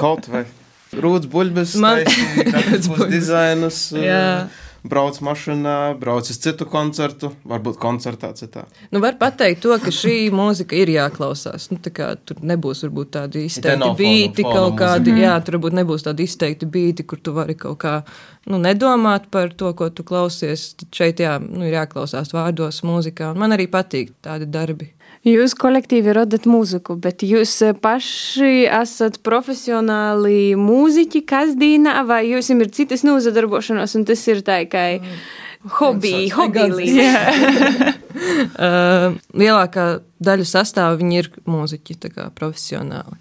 Kaut 0.00 0.32
vai 0.32 0.46
rūtas 0.96 1.28
buļbuļs, 1.28 1.76
Man- 1.82 2.04
taisnīgi, 2.06 2.50
kāds 2.54 2.90
būs 2.92 3.08
dizainus. 3.12 3.80
Jā. 3.98 4.24
Brauc 4.84 5.16
mašīnā, 5.24 5.96
brauc 6.00 6.28
uz 6.28 6.38
citu 6.40 6.66
koncertu, 6.68 7.30
varbūt 7.48 7.78
koncertā 7.80 8.30
citā. 8.36 8.66
Nu, 8.92 9.00
var 9.04 9.16
pateikt 9.20 9.62
to, 9.64 9.72
ka 9.80 9.92
šī 9.94 10.28
mūzika 10.38 10.76
ir 10.78 10.92
jāklausās. 10.94 11.70
Nu, 11.72 11.80
tā 11.82 11.92
kā 11.94 12.10
tur 12.20 12.42
nebūs 12.44 12.84
varbūt 12.86 13.14
tādi 13.16 13.46
izteikti 13.48 13.90
fona 13.98 14.46
kaut 14.50 14.78
kādi, 14.80 15.14
mūzika. 15.14 15.24
jā, 15.24 15.34
tur 15.46 15.58
varbūt 15.58 15.78
nebūs 15.80 16.06
tādi 16.08 16.28
izteikti 16.28 16.68
beigti, 16.76 17.06
kur 17.08 17.22
tu 17.24 17.34
vari 17.36 17.56
kaut 17.58 17.80
kā 17.84 17.94
nu, 18.50 18.60
nedomāt 18.60 19.30
par 19.32 19.54
to, 19.56 19.72
ko 19.76 19.88
tu 19.90 20.06
klausies. 20.06 20.72
Tad 20.80 21.00
šeit 21.00 21.24
jā, 21.24 21.38
nu, 21.42 21.64
ir 21.66 21.78
jāklausās 21.80 22.34
vārdos, 22.36 22.84
mūzikā. 22.86 23.32
Un 23.32 23.44
man 23.44 23.56
arī 23.56 23.68
patīk 23.72 24.14
tādi 24.24 24.48
darbi. 24.50 24.93
Jūs 25.24 25.54
kolektīvi 25.56 26.12
radat 26.12 26.44
mūziku, 26.44 26.98
bet 27.00 27.22
jūs 27.24 27.52
eh, 27.64 27.72
paši 27.72 28.66
esat 28.68 29.22
profesionāli 29.24 30.52
mūziķi 30.60 31.22
kasdīnā, 31.24 31.96
vai 32.04 32.26
jums 32.28 32.50
ir 32.52 32.68
citas 32.76 33.06
nozadarbošanās, 33.08 33.96
un 33.96 34.04
tas 34.04 34.20
ir 34.28 34.42
tā 34.44 34.60
kā 34.68 34.84
hobby, 35.78 36.28
hobby 36.34 36.68
līnija? 36.72 37.20
Uh, 38.14 39.16
lielākā 39.34 39.84
daļa 40.22 40.44
sastāvā 40.46 40.94
viņi 41.00 41.16
ir 41.18 41.28
mūziķi, 41.50 41.96
tā 41.98 42.10
kā 42.14 42.26
profesionāli. 42.36 43.18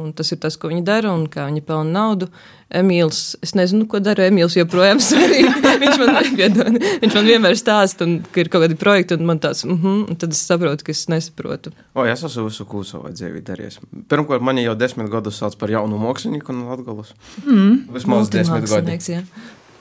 Un 0.00 0.14
tas 0.16 0.32
ir 0.32 0.40
tas, 0.42 0.56
ko 0.56 0.70
viņi 0.70 0.84
dara 0.86 1.12
un 1.12 1.26
kā 1.30 1.46
viņi 1.48 1.62
pelna 1.66 1.92
naudu. 1.98 2.30
Emīls, 2.70 3.34
es 3.42 3.56
nezinu, 3.58 3.84
ko 3.90 3.98
dara 3.98 4.28
Emīls 4.30 4.54
joprojām 4.54 5.00
svarīgi. 5.08 5.50
viņš, 5.82 6.00
man, 6.00 6.78
viņš 7.02 7.16
man 7.18 7.30
vienmēr 7.32 7.58
stāsta, 7.58 8.06
un, 8.06 8.20
ka 8.30 8.44
ir 8.44 8.50
kaut 8.52 8.64
kādi 8.64 8.78
projekti, 8.78 9.18
un 9.18 9.26
man 9.26 9.42
tāds, 9.42 9.64
mm 9.66 9.78
-hmm, 9.82 10.02
un 10.12 10.20
tad 10.22 10.36
es 10.36 10.42
saprotu, 10.46 10.86
ka 10.86 10.94
es 10.94 11.06
nesaprotu. 11.10 11.74
O, 11.94 12.04
es 12.06 12.22
esmu 12.22 12.46
visu 12.46 12.64
ko 12.64 12.84
savā 12.86 13.10
dzīvē 13.10 13.42
darījis. 13.42 13.80
Pirmkārt, 14.08 14.42
man 14.42 14.58
jau 14.58 14.74
desmit 14.74 15.10
gadus 15.10 15.38
sauc 15.42 15.56
par 15.58 15.70
jaunu 15.70 15.98
mākslinieku 15.98 16.52
no 16.52 16.70
Latvijas. 16.70 17.14
Mm. 17.44 17.88
Vismaz 17.92 18.30
desmit. 18.30 18.62
Multimākslinieks, 18.62 19.08
jā. 19.08 19.22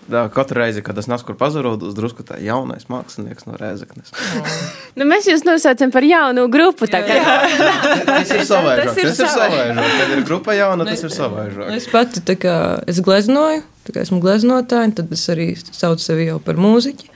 Da, 0.10 0.24
katru 0.34 0.58
reizi, 0.58 0.82
kad 0.82 0.98
es 0.98 1.08
pazarodu, 1.38 1.92
uz 1.92 1.96
drusku 1.96 2.24
tā 2.25 2.39
jaunais 2.42 2.88
mākslinieks 2.89 3.46
no 3.46 3.58
Rēzaknes. 3.60 4.10
Nu, 5.00 5.06
mēs 5.08 5.30
jūs 5.30 5.46
nosaucam 5.48 5.92
par 5.94 6.04
jaunu 6.04 6.48
grupu. 6.51 6.88
tā 6.89 7.00
kā. 7.06 7.16
Tas 8.10 8.32
ir 8.34 8.42
savaižāk. 8.44 8.89
Tas 8.89 8.98
ir 8.98 9.08
Tas 9.08 9.20
ir 9.22 9.30
savaižāk. 9.32 9.92
Kad 10.00 10.13
ir 10.16 10.24
grupa 10.28 10.56
jauna, 10.58 10.88
tas 10.89 11.04
ir 11.06 11.12
Nu, 11.12 11.16
savaižāk. 11.16 11.70
Es 11.78 11.88
pati 11.92 12.24
tā 12.25 12.36
kā 12.42 12.56
es 12.89 13.00
gleznoju, 13.06 13.62
tā 13.88 13.96
kā 13.96 14.04
esmu 14.04 14.20
gleznotāja, 14.24 14.92
tad 14.98 15.13
es 15.16 15.24
arī 15.32 15.54
saucu 15.62 16.04
sevi 16.04 16.28
jau 16.28 16.39
par 16.44 16.60
mūziķi. 16.60 17.08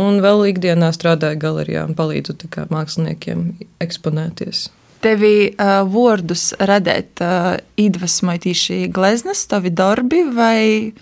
Un 0.00 0.20
vēl 0.22 0.44
ikdienā 0.52 0.90
strādāju 0.94 1.38
galerijā 1.42 1.84
un 1.86 1.96
palīdzu 1.98 2.36
tā 2.40 2.50
kā 2.50 2.66
māksliniekiem 2.70 3.46
eksponēties. 3.82 4.68
Tevi 5.04 5.34
uh, 5.50 5.80
vārdus 5.88 6.50
radīt 6.60 7.22
uh, 7.24 7.54
iedvesmoja 7.80 8.42
tieši 8.44 8.82
gleznas, 8.92 9.46
tavi 9.50 9.72
darbi, 9.72 10.24
vai, 10.34 10.92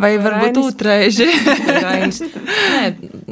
vai 0.00 0.14
varbūt 0.22 0.60
otrēži? 0.62 1.28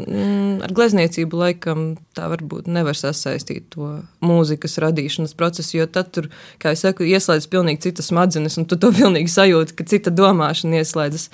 Mm, 0.06 0.60
ar 0.62 0.70
glezniecību 0.76 1.38
laikam 1.40 1.80
tā 2.14 2.26
varbūt 2.30 2.68
nevar 2.70 2.94
sasaistīt 2.98 3.70
to 3.72 3.88
mūzikas 4.24 4.76
radīšanas 4.84 5.32
procesu, 5.38 5.78
jo 5.78 5.86
tad 5.90 6.12
tur, 6.14 6.28
kā 6.62 6.74
jau 6.74 6.80
saku, 6.82 7.06
ieslēdzas 7.08 7.48
pilnīgi 7.50 7.88
citas 7.88 8.10
smadzenes, 8.12 8.58
un 8.60 8.68
tu 8.70 8.78
to 8.80 8.92
pilnīgi 8.94 9.32
sajūti, 9.32 9.74
ka 9.78 9.86
cita 9.88 10.12
domāšana 10.14 10.82
ieslēdzas. 10.82 11.26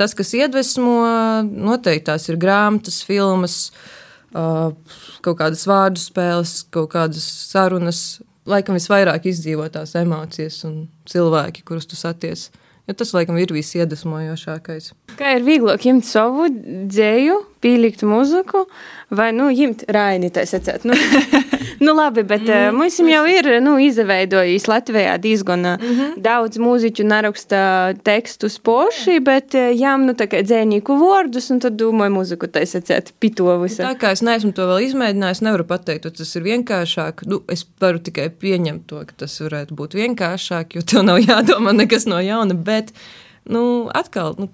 Tas, 0.00 0.16
kas 0.16 0.34
iedvesmo, 0.36 0.96
noteikti 1.46 2.08
tās 2.08 2.26
ir 2.32 2.40
grāmatas, 2.40 3.02
filmas, 3.06 3.58
kaut 4.32 5.38
kādas 5.38 5.66
vārdu 5.68 6.02
spēles, 6.02 6.58
kaut 6.74 6.90
kādas 6.96 7.26
sarunas. 7.52 8.04
Laikam 8.46 8.78
visvairāk 8.78 9.28
izdzīvo 9.30 9.68
tās 9.74 9.94
emocijas 9.98 10.62
un 10.66 10.86
cilvēki, 11.10 11.64
kurus 11.66 11.88
tu 11.90 11.98
saties. 11.98 12.48
Jo 12.86 12.94
tas, 12.94 13.10
laikam, 13.16 13.38
ir 13.42 13.50
visiedvesmojošākais. 13.50 14.92
Kā 15.18 15.32
ir 15.34 15.46
vieglāk 15.46 15.86
ņemt 15.88 16.06
savu 16.06 16.46
dzēju, 16.86 17.40
pielikt 17.66 18.04
muziku, 18.06 18.64
vai 19.10 19.32
nu 19.34 19.48
ņemt 19.50 19.86
raini. 19.90 20.30
Nu, 20.86 20.94
nu 21.86 21.94
labi, 21.94 22.22
bet 22.26 22.44
mm. 22.46 22.76
mums 22.78 22.98
jau 23.02 23.22
ir 23.30 23.48
nu, 23.62 23.76
izveidojis 23.82 24.68
Latvijā 24.70 25.16
diezgan 25.22 25.64
mm 25.66 25.82
-hmm. 25.82 26.12
daudz 26.22 26.60
mūziķu, 26.62 27.06
neraksta 27.10 27.60
tekstus 28.06 28.58
poši, 28.58 29.18
bet 29.20 29.54
eh, 29.54 29.72
jām 29.74 30.06
nu, 30.06 30.14
dzēnīku 30.14 30.98
vārdus, 31.00 31.50
un 31.50 31.60
tad 31.60 31.78
domāju, 31.80 32.14
muziku 32.18 32.46
tā 32.46 32.64
sakot, 32.66 33.12
pitovus. 33.20 33.78
Tā 33.82 33.94
kā 33.98 34.12
es 34.12 34.22
neesmu 34.22 34.52
to 34.52 34.66
vēl 34.70 34.86
izmēģinājis, 34.90 35.42
nevaru 35.42 35.64
pateikt, 35.64 36.04
vai 36.04 36.12
tas 36.12 36.36
ir 36.36 36.42
vienkāršāk. 36.42 37.26
Nu, 37.26 37.42
es 37.48 37.66
varu 37.80 37.98
tikai 37.98 38.28
pieņemt 38.30 38.86
to, 38.86 39.02
ka 39.06 39.12
tas 39.24 39.40
varētu 39.40 39.74
būt 39.74 39.94
vienkāršāk, 39.94 40.76
jo 40.76 40.82
tev 40.82 41.02
nav 41.02 41.18
jādomā 41.30 41.72
nekas 41.72 42.06
no 42.06 42.20
jauna. 42.20 42.54
Bet, 42.54 42.92
nu, 43.44 43.90
atkal, 43.94 44.34
nu, 44.38 44.48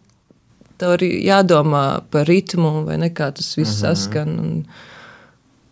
tev 0.82 0.96
arī 0.96 1.12
jādomā 1.22 2.02
par 2.12 2.26
ritmu, 2.28 2.82
vai 2.88 2.98
ne 3.00 3.12
kā 3.14 3.30
tas 3.34 3.54
viss 3.58 3.80
saskan. 3.82 4.34
Un, 4.42 4.50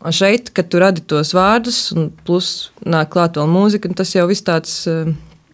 un 0.01 0.17
šeit, 0.17 0.53
kad 0.57 0.71
tu 0.71 0.81
radi 0.83 1.03
tos 1.11 1.35
vārdus, 1.37 1.83
un 1.97 2.13
plus 2.27 2.71
nāk 2.87 3.13
klāt 3.15 3.41
vēl 3.41 3.51
mūzika, 3.51 3.91
un 3.91 3.99
tas 3.99 4.15
jau 4.15 4.29
viss 4.31 4.47
tāds 4.47 4.85
uh, 4.91 5.11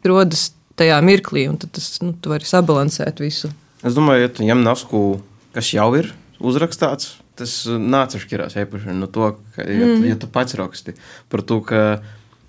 rodas 0.06 0.50
tajā 0.76 0.98
mirklī, 1.04 1.46
un 1.48 1.56
tas, 1.60 1.94
nu, 2.04 2.12
tu 2.20 2.32
vari 2.32 2.48
sabalansēt 2.48 3.22
visu. 3.24 3.50
Es 3.86 3.96
domāju, 3.96 4.26
ja 4.26 4.32
tu 4.32 4.44
ņem 4.46 4.64
nasku, 4.64 5.02
kas 5.56 5.72
jau 5.72 5.88
ir 5.96 6.12
uzrakstīts, 6.44 7.16
tas 7.36 7.56
nāca 7.68 8.20
šķirās 8.20 8.56
īpaši 8.60 8.96
no 8.96 9.08
to, 9.12 9.34
ka, 9.56 9.64
ja, 9.64 9.88
mm. 9.88 10.06
ja 10.08 10.16
tu 10.20 10.28
pats 10.32 10.56
raksti 10.58 10.96
par 11.32 11.44
to, 11.46 11.60
ka 11.64 11.82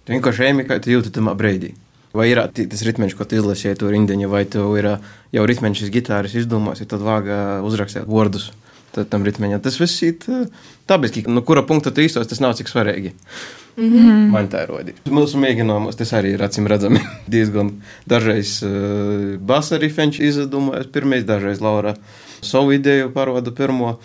tu 0.03 0.15
vienkārši 0.15 0.47
ejami, 0.47 0.67
kā 0.67 0.79
tu 0.83 0.91
jūti 0.93 1.11
tamā 1.15 1.35
breidī. 1.39 1.73
Vai 2.17 2.29
ir 2.31 2.41
tas 2.57 2.83
ritmiņš, 2.87 3.15
ko 3.17 3.27
tu 3.27 3.37
izlasīji 3.37 3.77
to 3.81 3.91
rindiņu, 3.93 4.29
vai 4.31 4.43
tev 4.49 4.73
ir 4.79 4.89
jau 5.35 5.43
ritmiņš, 5.49 5.83
šis 5.83 5.93
gitāris 5.93 6.37
izdomās, 6.39 6.81
ja 6.81 6.89
tad 6.89 7.05
vāga 7.05 7.59
uzrakstīt 7.67 8.09
vārdus. 8.09 8.51
Tam 8.97 9.21
ritmiņam 9.27 9.61
tas 9.61 9.75
viss 9.77 10.01
ir 10.01 10.23
dabiski. 10.89 11.21
No 11.29 11.43
kura 11.45 11.61
punkta 11.67 11.91
tu 11.93 12.01
īstos, 12.01 12.25
tas 12.29 12.41
nav 12.41 12.55
cik 12.57 12.71
svarīgi. 12.71 13.13
Mm 13.77 13.93
-hmm. 13.93 14.29
Man 14.33 14.47
tā 14.49 14.63
ir 14.63 14.69
rodīga. 14.73 14.97
Mūsu 15.05 15.37
mēģinājumos 15.37 15.97
tas 15.97 16.13
arī 16.13 16.33
ir 16.33 16.41
acīm 16.41 16.67
redzami. 16.67 16.99
Diezgan 17.33 17.71
dažreiz 18.09 18.63
uh, 18.63 19.37
basa 19.39 19.77
rifenči 19.77 20.25
izdomājas 20.25 20.87
pirmais, 20.91 21.23
dažreiz 21.23 21.61
Laura 21.61 21.93
savu 22.41 22.71
ideju 22.71 23.13
paroda 23.13 23.51
pirmo. 23.51 23.99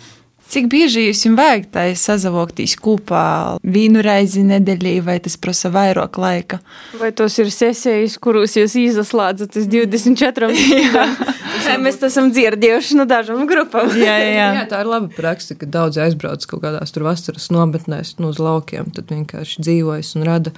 Cik 0.53 0.67
bieži 0.69 1.07
jums 1.07 1.23
vajag 1.33 1.63
tā 1.73 1.83
sazavoktīs 1.97 2.75
kopā 2.77 3.57
vienu 3.65 4.03
reizi 4.05 4.43
nedēļā, 4.45 4.99
vai 5.01 5.15
tas 5.25 5.33
prasa 5.41 5.71
vairāk 5.73 6.19
laika? 6.21 6.59
Vai 6.99 7.09
tos 7.09 7.39
ir 7.41 7.49
sesijas, 7.49 8.19
kuros 8.21 8.53
jūs 8.53 8.75
izslēdzat 8.77 9.57
uz 9.57 9.65
24 9.71 10.49
minūtēm? 10.53 11.81
Mēs 11.81 11.97
esam 12.05 12.29
dzirdējuši 12.35 12.99
no 12.99 13.07
dažām 13.09 13.47
grupām. 13.49 13.89
Jā, 13.97 14.13
jā, 14.21 14.29
jā. 14.35 14.49
Jā, 14.59 14.67
tā 14.69 14.83
ir 14.83 14.91
laba 14.91 15.09
praksa, 15.15 15.55
ka 15.57 15.65
daudz 15.73 15.97
aizbrauc 16.03 16.45
kaut 16.49 16.61
kādās 16.61 16.93
tur 16.93 17.07
vasaras 17.07 17.49
nometnēs, 17.53 18.13
nu, 18.21 18.29
uz 18.29 18.37
laukiem, 18.43 18.91
tad 18.93 19.09
vienkārši 19.09 19.63
dzīvojas 19.63 20.13
un 20.19 20.27
rada. 20.27 20.53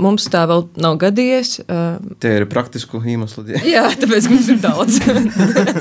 Mums 0.00 0.30
tā 0.32 0.46
vēl 0.48 0.64
nav 0.80 0.96
gadījies. 1.04 1.52
Tie 2.22 2.32
ir 2.38 2.48
praktisku 2.48 3.02
iemeslu 3.04 3.44
dēļ. 3.50 3.68
jā, 3.74 3.84
tāpēc 4.00 4.30
mums 4.32 4.50
ir 4.54 4.62
daudz. 4.64 5.00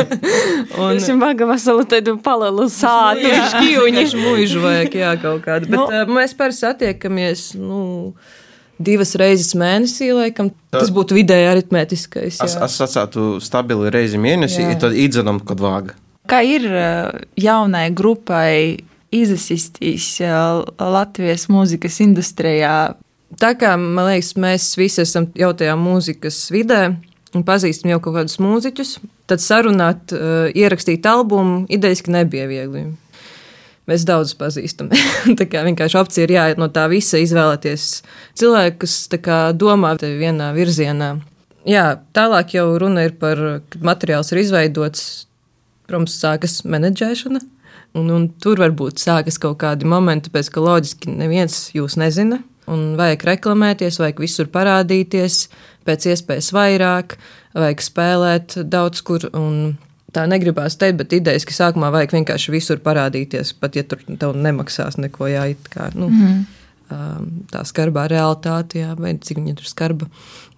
un, 0.82 0.98
Jūs 0.98 1.10
jums 1.14 1.24
vajag 1.24 1.48
veselu 1.54 1.88
tādu 1.96 2.18
palelu 2.28 2.68
sātu. 2.68 3.32
Šķīvuņi 3.54 4.06
mūžu 4.26 4.64
vajag, 4.64 4.96
jā, 5.00 5.12
kaut 5.22 5.44
kādu. 5.46 5.70
Bet 5.70 5.78
Nu. 5.78 5.86
no. 5.88 6.04
uh, 6.04 6.16
mēs 6.20 6.34
parasti 6.38 6.66
satiekamies, 6.66 7.44
nu, 7.60 7.82
divas 8.84 9.14
reizes 9.20 9.54
mēnesī, 9.60 10.10
laikam. 10.16 10.52
Tas 10.74 10.92
būtu 10.94 11.18
vidēji 11.18 11.52
aritmētiskais. 11.52 12.40
Es, 12.42 12.58
jā. 12.58 12.66
es 12.66 12.80
sacētu 12.82 13.38
stabili 13.44 13.92
reizi 13.94 14.22
mēnesī, 14.22 14.66
Jā. 14.66 14.80
tad 14.88 14.98
īdzenam, 14.98 15.42
kad 15.46 15.62
vāga. 15.64 15.98
Kā 16.30 16.42
ir 16.48 16.68
uh, 16.70 17.14
jaunai 17.40 17.90
grupai 17.96 18.84
izasistīs 19.14 20.16
uh, 20.24 20.64
Latvijas 20.80 21.48
mūzikas 21.52 22.00
industrijā? 22.06 22.76
Tā 23.42 23.54
kā 23.58 23.74
man 23.80 24.12
liekas, 24.12 24.36
mēs 24.38 24.72
visi 24.78 25.02
esam 25.04 25.28
jau 25.38 25.52
tajā 25.58 25.74
mūzikas 25.80 26.46
vidē 26.54 26.84
un 27.34 27.46
pazīstam 27.46 27.94
jau 27.94 28.02
kaut 28.04 28.18
kādus 28.20 28.38
mūziķus, 28.42 28.98
tad 29.30 29.42
sarunāt, 29.42 30.14
ierakstīt 30.54 31.06
albumu 31.10 31.64
idejaski 31.74 32.14
nebija 32.14 32.46
viegli. 32.50 32.86
Mēs 33.90 34.06
daudz 34.08 34.32
pazīstam. 34.40 34.92
tā 35.40 35.48
kā 35.50 35.64
vienkārši 35.66 36.00
opcija 36.00 36.28
ir 36.28 36.36
jāiet 36.38 36.62
no 36.62 36.70
tā 36.72 36.86
visa, 36.92 37.20
izvēlēties 37.20 37.88
cilvēku, 38.40 38.86
kas 38.86 38.98
kā 39.24 39.40
domā 39.58 39.96
vienā 40.00 40.54
virzienā. 40.56 41.18
Jā, 41.68 41.86
tālāk 42.16 42.56
jau 42.58 42.68
runa 42.80 43.06
ir 43.08 43.16
par, 43.20 43.40
kad 43.72 43.84
materiāls 43.88 44.32
ir 44.34 44.42
izveidots, 44.42 45.04
protams, 45.88 46.16
sākas 46.20 46.62
menedžēšana. 46.68 47.44
Un, 47.94 48.10
un 48.10 48.26
tur 48.42 48.58
varbūt 48.58 49.04
sākas 49.04 49.38
kaut 49.40 49.60
kādi 49.62 49.88
momenti, 49.88 50.32
pēc 50.34 50.50
ka 50.52 50.64
loģiski 50.64 51.14
neviens 51.14 51.68
jūs 51.76 51.96
nezina. 52.02 52.42
Un 52.72 52.94
vajag 53.00 53.26
reklamēties, 53.28 54.00
vajag 54.00 54.22
visur 54.24 54.50
parādīties, 54.52 55.48
pēc 55.88 56.08
iespējas 56.14 56.52
vairāk, 56.56 57.18
vajag 57.56 57.84
spēlēt 57.84 58.58
daudz 58.72 59.04
kur. 59.06 59.28
Un 59.36 59.76
tā 60.14 60.26
negribās 60.30 60.78
teikt, 60.80 61.00
bet 61.02 61.16
idejas, 61.20 61.46
ka 61.50 61.56
sākumā 61.56 61.92
vajag 61.94 62.18
vienkārši 62.18 62.54
visur 62.54 62.82
parādīties, 62.84 63.56
pat 63.60 63.78
ja 63.80 63.86
tur 63.88 64.04
tev 64.08 64.36
nemaksās 64.38 65.00
neko 65.02 65.32
jāit 65.34 65.72
kā. 65.74 65.90
Nu, 65.98 66.10
mm 66.10 66.44
tā 67.52 67.64
skarbā 67.68 68.08
realitāte, 68.12 68.82
jā, 68.84 68.94
vai 69.00 69.14
cik 69.18 69.40
viņa 69.40 69.56
ir 69.56 69.70
skarba 69.70 70.08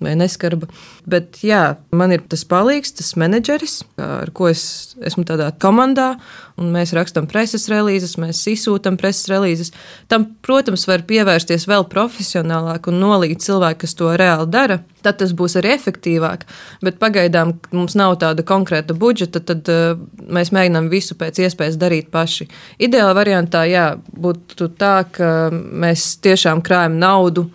vai 0.03 0.15
neskarba. 0.19 0.67
Bet 1.09 1.39
jā, 1.45 1.75
man 1.95 2.13
ir 2.15 2.23
tas 2.29 2.45
palīgs, 2.49 2.95
tas 2.97 3.13
menedžeris, 3.19 3.79
ar 4.01 4.31
ko 4.35 4.49
es 4.51 4.95
esmu 5.05 5.25
tādā 5.27 5.51
komandā, 5.61 6.15
un 6.59 6.71
mēs 6.75 6.93
rakstām 6.95 7.27
preses 7.31 7.67
relīzes, 7.71 8.15
mēs 8.21 8.41
izsūtām 8.51 8.97
preses 8.99 9.27
relīzes. 9.31 9.71
Tam, 10.11 10.27
protams, 10.45 10.85
var 10.87 11.03
pievērsties 11.07 11.67
vēl 11.69 11.87
profesionālāk 11.91 12.89
un 12.91 12.99
nolīgt 13.01 13.43
cilvēku, 13.45 13.83
kas 13.83 13.97
to 13.99 14.11
reāli 14.15 14.47
dara. 14.51 14.79
Tad 15.05 15.19
tas 15.19 15.35
būs 15.37 15.57
arī 15.59 15.73
efektīvāk. 15.75 16.47
Bet 16.85 16.97
pagaidām 17.01 17.53
mums 17.75 17.97
nav 17.99 18.15
tāda 18.23 18.45
konkrēta 18.47 18.95
budžeta, 18.97 19.43
tad 19.43 19.67
uh, 19.69 19.99
mēs 20.25 20.53
mēģinām 20.55 20.89
visu 20.89 21.17
pēc 21.19 21.43
iespējas 21.45 21.77
darīt 21.81 22.09
paši. 22.13 22.47
Ideāla 22.87 23.13
variantā, 23.17 23.65
jā, 23.69 23.91
būtu 24.15 24.71
tā, 24.79 24.97
ka 25.11 25.29
mēs 25.53 26.15
tiešām 26.25 26.63
krājam 26.65 26.97
naudu 27.01 27.49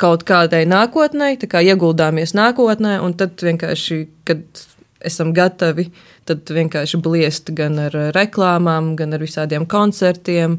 kaut 0.00 0.24
kādai 0.28 0.64
nākotnē, 0.68 1.34
tā 1.40 1.48
kā 1.50 1.62
ieguldāmies 1.64 2.34
nākotnē, 2.36 2.98
un 3.04 3.16
tad 3.16 3.40
vienkārši, 3.44 4.02
kad 4.28 4.44
esam 5.06 5.32
gatavi, 5.36 5.88
tad 6.28 6.48
vienkārši 6.50 7.00
bliest 7.02 7.52
gan 7.56 7.78
ar 7.86 7.96
reklāmām, 8.16 8.94
gan 8.98 9.16
ar 9.16 9.22
visādiem 9.22 9.66
koncertiem, 9.70 10.58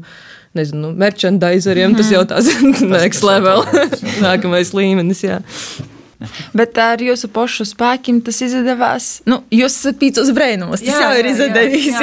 nezinu, 0.58 0.94
merchandizeriem. 0.98 1.94
Tas 1.98 2.10
jau 2.14 2.24
tās 2.28 2.50
next 2.82 3.26
level, 3.26 3.64
nākamais 4.26 4.74
līmenis. 4.76 5.22
Jā. 5.26 5.42
Bet 6.56 6.78
ar 6.82 7.02
jūsu 7.02 7.28
pašu 7.30 7.66
spēkiem 7.68 8.18
tas 8.26 8.40
izdevās. 8.42 9.10
Nu, 9.28 9.42
jūs 9.54 9.76
esat 9.78 10.00
pīcis 10.00 10.32
brēnos. 10.34 10.80
Tas 10.82 10.88
jā, 10.88 11.02
jau 11.04 11.18
ir 11.20 11.28
izdevies. 11.30 12.00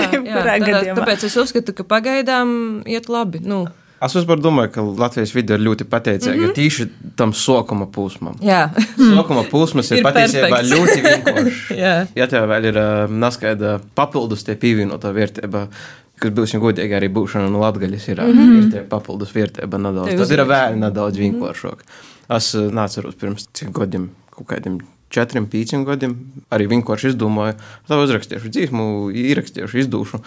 Tāpēc 0.95 1.25
es 1.27 1.35
uzskatu, 1.41 1.75
ka 1.75 1.87
pagaidām 1.89 2.85
iet 2.87 3.09
labi. 3.11 3.43
Nu, 3.43 3.65
Es 4.03 4.15
vispār 4.17 4.39
domāju, 4.43 4.71
ka 4.75 4.83
Latvijas 4.83 5.31
vide 5.35 5.55
ir 5.55 5.61
ļoti 5.63 5.85
pateicīga 5.87 6.35
mm 6.35 6.45
-hmm. 6.45 6.55
tīši 6.57 6.87
tam 7.15 7.33
sokuma 7.33 7.85
posmam. 7.87 8.35
Jā, 8.43 8.69
sokuma 8.97 9.45
posms 9.51 9.91
ir, 9.91 10.01
ir 10.01 10.07
patiesībā 10.07 10.59
ļoti 10.67 10.97
vienkāršs. 11.05 12.15
ja 12.19 12.27
tev 12.31 12.49
vēl 12.51 12.67
ir 12.71 12.79
uh, 12.81 13.11
neskaidra 13.11 13.77
papildus 13.95 14.43
tie 14.43 14.57
pievienotā 14.59 15.13
vērtība, 15.15 15.67
kas 16.19 16.31
būsim 16.31 16.59
godīgi 16.63 16.97
arī 16.97 17.07
būšana 17.07 17.49
no 17.49 17.63
Latvijas, 17.63 18.07
ir, 18.07 18.21
mm 18.21 18.33
-hmm. 18.33 18.57
ir 18.57 18.71
tie 18.71 18.81
papildus 18.89 19.31
vērtība 19.35 19.77
nedaudz. 19.77 20.17
Tas 20.17 20.31
ir 20.31 20.43
vēl 20.43 20.75
nedaudz 20.75 21.17
vienkāršāk. 21.17 21.87
Es 22.35 22.55
uh, 22.55 22.67
neatceros 22.71 23.15
pirms 23.15 23.47
cik 23.53 23.71
gadiem, 23.71 24.09
kaut 24.29 24.47
kādiem 24.47 24.81
četriem, 25.09 25.47
pieciem 25.47 25.85
gadiem, 25.85 26.17
arī 26.51 26.67
vienkārši 26.67 27.13
izdomāju, 27.13 27.55
tā 27.87 27.95
uzrakstīšu 28.03 28.51
dzīsmu, 28.51 29.11
ierakstīšu, 29.15 29.77
izdūšu 29.77 30.19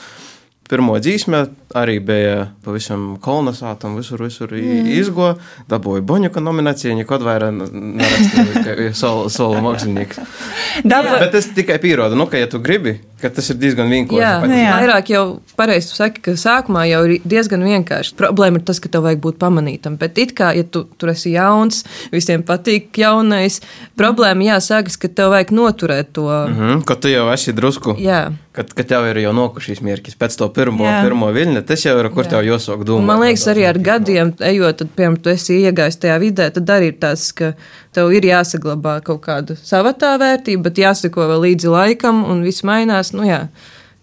pirmo 0.68 0.98
dzīsmē 1.00 1.42
arī 1.76 1.98
bija 2.04 2.48
pavisam 2.64 3.16
kolonizēta 3.24 3.88
un 3.88 3.98
visur, 3.98 4.22
visur 4.24 4.52
mm. 4.56 4.88
izgo. 4.98 5.32
Dabūja 5.68 6.04
Boņuka 6.08 6.40
nomināciju, 6.44 6.96
nekad 6.98 7.24
vairāk 7.24 7.72
nerakstīja 7.72 8.94
solo, 8.96 9.28
solo 9.32 9.60
mākslinieks. 9.64 10.20
Dabūja. 10.92 11.20
Bet 11.24 11.34
tas 11.36 11.50
tikai 11.56 11.78
pierāda, 11.82 12.16
nu, 12.18 12.28
ka, 12.30 12.40
ja 12.40 12.48
tu 12.50 12.60
gribi, 12.64 12.98
ka 13.20 13.30
tas 13.34 13.50
ir 13.52 13.58
diezgan 13.60 13.90
vienkārši. 13.92 14.22
Jā, 14.22 14.32
nu 14.44 14.56
jā. 14.56 14.72
vairāk 14.78 15.12
jau 15.12 15.24
pareizi 15.58 15.92
saki, 15.96 16.22
ka 16.24 16.36
sākumā 16.40 16.86
jau 16.88 17.02
ir 17.08 17.28
diezgan 17.28 17.64
vienkārši. 17.66 18.16
Problēma 18.18 18.60
ir 18.60 18.66
tas, 18.68 18.80
ka 18.82 18.92
tev 18.92 19.04
vajag 19.08 19.22
būt 19.24 19.40
pamanītam. 19.42 19.98
Bet 20.00 20.20
it 20.22 20.34
kā, 20.38 20.52
ja 20.56 20.64
tu 20.64 20.86
tur 21.00 21.12
esi 21.12 21.34
jauns, 21.34 21.84
visiem 22.14 22.44
patīk 22.46 23.00
jaunais, 23.00 23.60
problēma 23.98 24.54
jāsākas, 24.54 25.00
ka 25.00 25.10
tev 25.12 25.34
vajag 25.36 25.52
noturēt 25.56 26.12
to. 26.16 26.28
Mm 26.28 26.58
-hmm, 26.58 26.84
ka 26.88 26.96
tu 26.96 27.12
jau 27.12 27.28
esi 27.32 27.52
drusku. 27.52 27.96
Jā. 27.98 28.28
Kad, 28.58 28.72
kad 28.74 28.88
tev 28.90 29.04
ir 29.06 29.20
jau 29.22 29.30
nokušīs 29.36 29.78
mērķis 29.86 30.16
pēc 30.18 30.34
to 30.40 30.48
pirmo, 30.50 30.82
jā. 30.88 30.96
pirmo 31.06 31.28
viļņa, 31.30 31.60
tas 31.68 31.84
jau 31.84 31.92
ir, 32.00 32.08
kur 32.10 32.26
jā. 32.26 32.32
tev 32.32 32.48
jāsāk 32.48 32.80
domāt. 32.88 33.06
Man 33.06 33.22
liekas, 33.22 33.44
arī 33.52 33.68
ar 33.68 33.78
gadiem, 33.86 34.32
ejot, 34.48 34.80
tad, 34.80 34.90
piemēram, 34.98 35.18
tu 35.22 35.30
esi 35.30 35.60
iegājis 35.60 36.00
tajā 36.02 36.16
vidē, 36.18 36.48
tad 36.56 36.72
arī 36.74 36.88
ir 36.90 36.96
tas, 36.98 37.28
ka 37.38 37.52
tev 37.94 38.10
ir 38.18 38.26
jāsaglabā 38.26 38.96
kaut 39.06 39.22
kāda 39.28 39.54
sava 39.62 39.94
tā 39.94 40.16
vērtība, 40.18 40.64
bet 40.66 40.82
jāsako 40.82 41.28
vēl 41.30 41.44
līdzi 41.46 41.70
laikam, 41.70 42.24
un 42.26 42.42
viss 42.42 42.66
mainās. 42.66 43.14
Nu, 43.14 43.22
jā, 43.28 43.44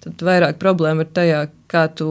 tad 0.07 0.23
vairāk 0.23 0.61
problēma 0.63 1.03
ir 1.03 1.11
tajā, 1.19 1.43
kā 1.67 1.89
tu 1.91 2.09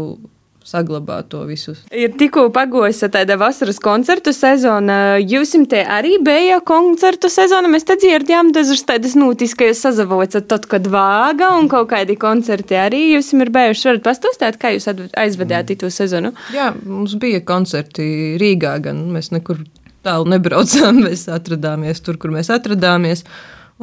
saglabā 0.65 1.19
to 1.29 1.43
visu. 1.49 1.75
Ir 1.93 2.15
tikko 2.19 2.47
pagojusi 2.55 3.11
tāda 3.13 3.37
vasaras 3.41 3.79
koncertu 3.85 4.33
sezona. 4.35 5.19
Jūs 5.21 5.53
te 5.71 5.83
arī 5.85 6.17
bija 6.25 6.61
koncertu 6.65 7.29
sezona. 7.33 7.69
Mēs 7.71 7.87
te 7.89 7.99
dzirdējām 8.01 8.53
dažas 8.57 8.85
tādas 8.89 9.17
nūtis, 9.19 9.55
ka 9.59 9.69
jūs 9.69 9.85
sazavocat 9.85 10.49
tad, 10.51 10.67
kad 10.71 10.89
vāga 10.91 11.53
un 11.59 11.69
kaut 11.73 11.91
kādi 11.93 12.17
koncerti 12.21 12.79
arī 12.81 13.05
jūs 13.13 13.33
ir 13.37 13.53
bijuši. 13.55 13.89
Varat 13.91 14.05
pastostāt, 14.09 14.59
kā 14.61 14.73
jūs 14.75 14.89
aizvedāt 14.89 15.71
mm. 15.71 15.81
to 15.85 15.93
sezonu? 15.93 16.33
Jā, 16.57 16.73
mums 16.85 17.17
bija 17.21 17.45
koncerti 17.45 18.39
Rīgā, 18.41 18.79
gan 18.89 19.05
mēs 19.15 19.31
nekur 19.35 19.61
tālu 20.05 20.29
nebraucām. 20.33 21.01
Mēs 21.07 21.29
atradāmies 21.33 22.03
tur, 22.05 22.19
kur 22.21 22.33
mēs 22.35 22.51
atradāmies. 22.53 23.25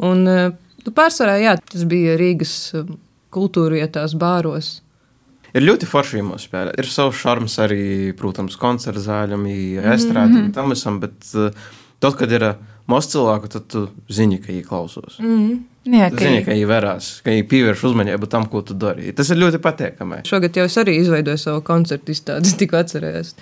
Un, 0.02 0.24
nu, 0.26 0.94
pārsvarā 0.94 1.38
jā, 1.42 1.56
tas 1.72 1.86
bija 1.88 2.16
Rīgas 2.20 2.54
um, 2.78 2.96
kultūra 3.34 3.78
vietās, 3.80 4.16
bāros. 4.18 4.80
Ir 5.52 5.66
ļoti 5.66 5.88
forši 5.88 6.22
mūsu 6.24 6.48
spēlē. 6.48 6.72
Ir 6.80 6.88
savs 6.88 7.18
šarms 7.20 7.58
arī, 7.60 7.84
protams, 8.16 8.56
koncerta 8.60 9.00
zāļam, 9.04 9.44
estrādam, 9.82 10.38
mm 10.38 10.46
-hmm. 10.46 10.54
tam 10.56 10.70
visam, 10.72 11.00
bet 11.00 11.34
uh, 11.34 11.50
tad, 12.00 12.16
kad 12.16 12.32
ir 12.32 12.42
uh, 12.42 12.54
maz 12.86 13.10
cilvēku, 13.12 13.50
tad 13.52 13.68
tu 13.68 13.88
zini, 14.08 14.40
ka 14.40 14.52
viņi 14.52 14.64
klausos. 14.68 15.18
Mm 15.18 15.38
-hmm. 15.38 15.60
Jā, 15.82 16.10
ka 16.10 16.24
zini, 16.24 16.44
ka 16.44 16.52
viņi 16.54 16.66
verās, 16.70 17.06
ka 17.24 17.30
viņi 17.30 17.48
pievērš 17.50 17.84
uzmanību 17.88 18.26
tam, 18.30 18.44
ko 18.46 18.62
tu 18.62 18.74
dari. 18.74 19.12
Tas 19.12 19.30
ir 19.30 19.36
ļoti 19.36 19.58
patīkami. 19.58 20.20
Šogad 20.24 20.56
jau 20.56 20.64
es 20.64 20.76
arī 20.78 20.94
izveidoju 21.00 21.38
savu 21.38 21.60
koncertu 21.66 22.12
izstādi, 22.12 22.52
tikko 22.58 22.76
atcerējos. 22.76 23.34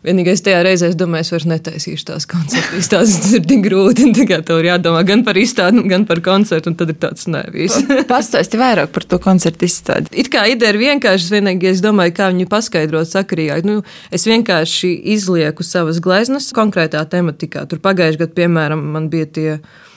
Vienīgais 0.00 0.40
tajā 0.40 0.62
reizē 0.64 0.88
es 0.88 0.94
domāju, 0.96 1.26
es 1.26 1.30
vairs 1.34 1.44
netaisīšu 1.50 2.06
tās 2.08 2.24
koncertu. 2.28 2.78
Tas 2.88 3.10
ir 3.36 3.42
tik 3.44 3.60
grūti. 3.66 4.06
Tagad 4.16 4.46
tev 4.48 4.62
ir 4.62 4.70
jādomā 4.70 5.02
gan 5.04 5.24
par 5.26 5.36
izstādi, 5.36 5.82
gan 5.90 6.06
par 6.08 6.22
koncertu. 6.24 6.72
Un 6.72 6.78
tad 6.80 6.94
ir 6.94 6.96
tāds 7.02 7.28
nevis. 7.28 7.76
Pastāsti 8.12 8.60
vairāk 8.60 8.94
par 8.94 9.04
to 9.04 9.18
koncertu 9.20 9.68
izstādi. 9.68 10.08
It 10.16 10.32
kā 10.32 10.46
ideja 10.48 10.72
ir 10.72 10.80
vienkārši. 10.80 11.28
Vienīgi 11.36 11.68
es 11.74 11.84
domāju, 11.84 12.16
kā 12.16 12.30
viņu 12.32 12.48
paskaidrot 12.48 13.12
sakarīgāk. 13.12 13.68
Nu, 13.68 13.84
es 14.08 14.24
vienkārši 14.28 14.94
izlieku 15.12 15.66
savas 15.68 16.00
gleznas 16.00 16.48
konkrētā 16.56 17.04
tematikā. 17.12 17.66
Tur 17.68 17.84
pagājušajā 17.84 18.24
gadā, 18.24 18.36
piemēram, 18.40 18.88
man 18.96 19.12
bija 19.12 19.28
tie 19.28 19.48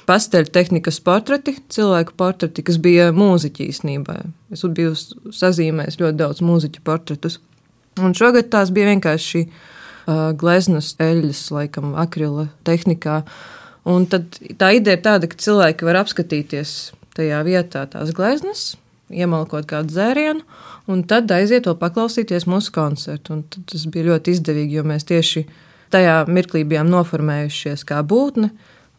pasteļu 0.03 0.51
tehnikas 0.51 0.99
portreti, 1.03 1.55
cilvēku 1.71 2.15
portreti, 2.19 2.65
kas 2.67 2.75
bija 2.83 3.13
mūziķi 3.15 3.69
īstenībā. 3.71 4.17
Es 4.51 4.67
biju 4.67 4.97
sazīmējis 5.31 6.01
ļoti 6.01 6.19
daudz 6.19 6.43
mūziķu 6.43 6.83
portretus. 6.83 7.39
Un 8.01 8.15
šogad 8.17 8.49
tās 8.51 8.73
bija 8.73 8.91
vienkārši 8.91 9.45
gleznas 10.05 10.93
eļļas, 11.01 11.43
laikam, 11.53 11.93
akrila 11.99 12.49
tehnikā. 12.67 13.21
Un 13.89 14.07
tad 14.07 14.39
tā 14.59 14.73
ideja 14.77 14.97
ir 14.97 15.03
tāda, 15.03 15.29
ka 15.29 15.39
cilvēki 15.39 15.87
var 15.87 16.01
apskatīties 16.03 16.93
tajā 17.17 17.41
vietā 17.45 17.83
tās 17.91 18.13
gleznas, 18.15 18.73
iemalkot 19.13 19.67
kādu 19.69 19.93
dzērienu, 19.93 20.43
un 20.91 21.03
tad 21.07 21.31
aiziet 21.35 21.67
vēl 21.69 21.77
paklausīties 21.79 22.47
mūsu 22.49 22.73
koncertu. 22.75 23.37
Un 23.37 23.63
tas 23.69 23.87
bija 23.91 24.11
ļoti 24.11 24.37
izdevīgi, 24.37 24.79
jo 24.79 24.85
mēs 24.87 25.07
tieši 25.09 25.45
tajā 25.93 26.23
mirklī 26.31 26.63
bijām 26.67 26.89
noformējušies 26.91 27.85
kā 27.87 28.01
būtne 28.07 28.51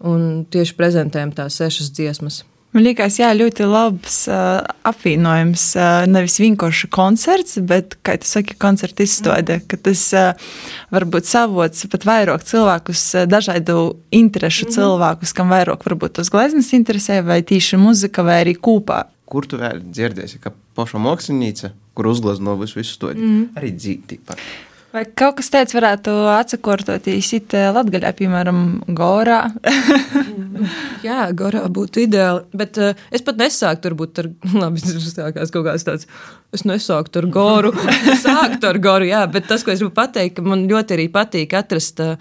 un 0.05 0.45
tieši 0.53 0.77
prezentējam 0.79 1.33
tās 1.35 1.59
sešas 1.61 1.93
dziesmas. 1.97 2.43
Man 2.75 2.83
liekas, 2.83 3.21
jā, 3.21 3.29
ļoti 3.39 3.69
labs 3.71 4.17
uh, 4.27 4.59
apvienojums. 4.91 5.65
Uh, 5.79 6.09
nevis 6.11 6.41
vienkārši 6.43 6.89
koncerts, 6.91 7.61
bet, 7.63 7.95
kā 8.03 8.17
tu 8.19 8.27
saki, 8.27 8.57
koncerta 8.59 9.07
izstāde. 9.07 9.61
Mm. 9.61 9.79
Tas 9.87 10.03
uh, 10.19 10.49
var 10.91 11.07
būt 11.07 11.31
savots 11.31 11.87
pat 11.93 12.07
vairāk 12.09 12.43
cilvēkus, 12.49 13.05
uh, 13.15 13.29
dažādu 13.31 13.79
interešu 14.11 14.67
mm. 14.67 14.75
cilvēkus, 14.75 15.37
kam 15.39 15.55
vairāk 15.55 15.87
varbūt 15.87 16.19
tos 16.19 16.33
gleznas 16.35 16.73
interesē, 16.75 17.21
vai 17.23 17.45
tīši 17.47 17.79
muzika, 17.79 18.27
vai 18.27 18.41
arī 18.43 18.59
kūpā. 18.59 19.05
Kur 19.31 19.47
tu 19.47 19.63
vēl 19.63 19.79
dzirdēsi, 19.87 20.43
ka 20.43 20.51
paša 20.75 20.99
mākslinieca, 21.07 21.71
kur 21.95 22.11
uzglezno 22.11 22.59
visu, 22.59 22.83
visu 22.83 22.99
to 22.99 23.15
mm. 23.15 23.53
arī 23.55 23.71
dzīvi 23.79 24.09
tikpat. 24.17 24.43
Vai 24.95 25.03
kaut 25.19 25.41
kas 25.41 25.49
tāds 25.51 25.75
varētu 25.75 26.13
atsakortoties 26.31 27.33
it 27.35 27.55
Latgaļā, 27.75 28.13
piemēram, 28.15 28.59
Gorā? 28.95 29.41
Jā, 31.07 31.25
Gorā 31.35 31.65
būtu 31.67 32.05
ideāli, 32.05 32.45
bet 32.55 32.79
uh, 32.79 32.95
es 33.11 33.25
pat 33.27 33.41
nesāku 33.41 33.83
tur 33.83 33.97
būt 33.99 34.21
ar, 34.23 34.29
labi, 34.63 34.85
sākās 34.85 35.51
kaut 35.51 35.67
kāds 35.67 35.87
tāds, 35.89 36.07
es 36.55 36.63
nesāku 36.63 37.11
tur 37.11 37.27
Goru, 37.35 37.75
sāku 38.23 38.61
tur 38.63 38.79
Goru, 38.85 39.11
jā, 39.11 39.25
bet 39.35 39.51
tas, 39.51 39.67
ko 39.67 39.75
es 39.75 39.83
gribu 39.83 39.97
pateikt, 39.99 40.39
man 40.47 40.69
ļoti 40.71 40.95
arī 40.95 41.09
patīk 41.19 41.59
atrast 41.59 41.99
uh, 42.05 42.15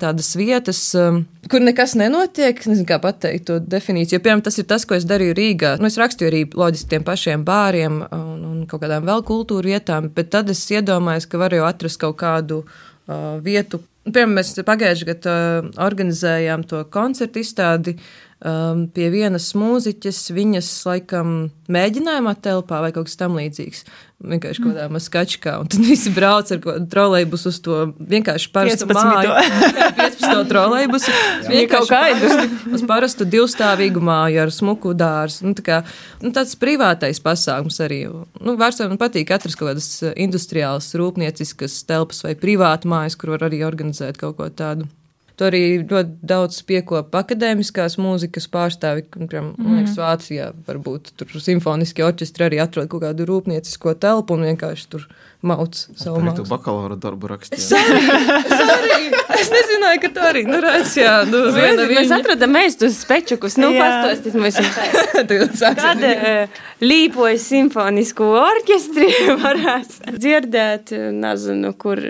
tādas 0.00 0.30
vietas, 0.40 0.78
um, 0.96 1.20
kur 1.52 1.60
nekas 1.60 1.92
nenotiek. 2.00 2.62
Nezinu, 2.64 2.86
kā 2.88 2.96
pateikt 3.02 3.46
to 3.50 3.58
definīciju. 3.60 4.22
Piemēram, 4.24 4.44
tas 4.46 4.56
ir 4.60 4.68
tas, 4.70 4.86
ko 4.88 4.96
es 4.96 5.04
darīju 5.08 5.36
Rīgā. 5.36 5.74
Nu, 5.82 5.90
es 5.90 5.98
rakstīju 6.00 6.30
arī 6.30 6.42
loģiski 6.56 6.94
tiem 6.94 7.04
pašiem 7.04 7.44
bāriem 7.44 8.00
un, 8.08 8.44
un 8.48 8.62
kaut 8.70 8.84
kādām 8.86 9.04
vēl 9.08 9.24
kultūra 9.28 9.74
vietām, 9.74 10.08
bet 10.16 10.32
tad 10.32 10.52
es 10.52 10.64
iedomājos, 10.72 11.28
ka 11.28 11.40
var 11.42 11.56
jau 11.56 11.66
atrast 11.68 12.00
kaut 12.00 12.16
kādu 12.22 12.62
uh, 12.64 13.36
vietu. 13.44 13.82
Piemēram, 14.04 14.38
mēs 14.38 14.54
pagājušajā 14.64 15.10
gadā 15.12 15.36
uh, 15.36 15.72
organizējām 15.84 16.64
to 16.68 16.80
koncertu 16.92 17.44
izstādi 17.44 17.98
um, 18.44 18.86
pie 18.92 19.10
vienas 19.12 19.50
mūziķes, 19.56 20.28
viņas 20.34 20.70
laikam 20.88 21.36
mēģinājumā 21.72 22.34
telpā 22.44 22.82
vai 22.84 22.90
kaut 22.94 23.08
kas 23.08 23.18
tam 23.20 23.38
līdzīgs. 23.38 23.84
Vienkārši 24.24 24.62
kaut 24.62 24.70
kādā 24.72 24.84
maskačkā, 24.92 25.54
un 25.60 25.68
tad 25.68 25.84
visi 25.84 26.08
brauc 26.14 26.48
ar 26.54 26.60
trolēļus 26.92 27.42
uz 27.50 27.58
to 27.64 27.80
vienkārši 27.98 28.48
parastu 28.54 28.88
15. 28.88 29.10
māju. 29.10 29.34
Jā, 29.34 29.88
15. 29.98 30.46
trolēļus. 30.52 31.08
kaut 31.74 31.90
kādu. 31.92 32.30
Uz 32.78 32.86
parastu 32.88 33.28
divstāvīgu 33.28 34.00
māju 34.04 34.40
ar 34.46 34.54
smuku 34.54 34.94
dārzu. 34.96 35.50
Nu, 35.50 35.52
tā 35.58 35.66
kā, 35.66 35.82
nu, 36.24 36.32
tāds 36.36 36.56
privātais 36.60 37.20
pasākums 37.24 37.80
arī. 37.84 38.04
Nu, 38.40 38.56
Vērtsam 38.60 38.94
man 38.94 39.00
patīk 39.02 39.34
atrast 39.34 39.60
kaut 39.60 39.74
kādas 39.74 39.90
industriālas, 40.14 40.92
rūpnieciskas 40.96 41.82
telpas 41.88 42.24
vai 42.24 42.36
privātu 42.38 42.88
mājas, 42.92 43.18
kur 43.20 43.34
var 43.36 43.50
arī 43.50 43.64
organizēt 43.66 44.20
kaut 44.20 44.38
ko 44.40 44.48
tādu. 44.48 44.88
Tur 45.34 45.50
arī 45.50 45.62
ļoti 45.82 46.28
daudz 46.30 46.60
piekopa 46.68 47.24
akadēmiskās 47.24 47.96
mūzikas 47.98 48.46
pārstāvi. 48.52 49.02
Piemēram, 49.10 49.48
mm. 49.58 49.78
liekas, 49.80 49.96
Vācijā 49.98 50.50
varbūt 50.68 51.10
tur 51.18 51.32
simfoniskie 51.42 52.04
orķestri 52.06 52.46
arī 52.46 52.60
atrod 52.62 52.86
kaut 52.92 53.02
kādu 53.02 53.26
rūpniecisko 53.30 53.96
telpu 53.98 54.36
un 54.38 54.46
vienkārši 54.50 54.90
tur 54.94 55.08
mauc 55.44 55.76
savu 55.76 56.22
mākslu. 56.24 56.44
tu 56.44 56.50
bakalaura 56.50 56.96
darbu 57.00 57.28
rakstīji. 57.34 57.64
Sorry, 57.68 59.10
es 59.36 59.50
nezināju, 59.52 60.00
ka 60.04 60.10
tu 60.16 60.24
arī 60.24 60.44
nu, 60.48 60.58
redz, 60.64 60.94
jā, 60.98 61.14
nu, 61.28 61.44
viena 61.54 61.84
Mēs 61.84 62.08
viņa. 62.08 62.18
atradām 62.20 62.54
mēstus 62.54 62.98
spečukus. 63.04 63.58
Nu, 63.60 63.70
Jā. 63.74 63.84
pastāstīt 63.84 64.34
mums. 64.40 64.56
Ar 64.60 65.78
Kad 65.84 66.04
uh, 66.08 66.62
līpoja 66.84 67.38
simfonisku 67.40 68.26
orķestri, 68.40 69.08
varēs 69.44 70.00
dzirdēt, 70.16 70.94
eh, 70.96 71.08
nezinu, 71.14 71.74
kur 71.78 72.00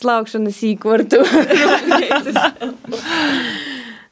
slaukšanas 0.00 0.62
īkortu. 0.72 1.22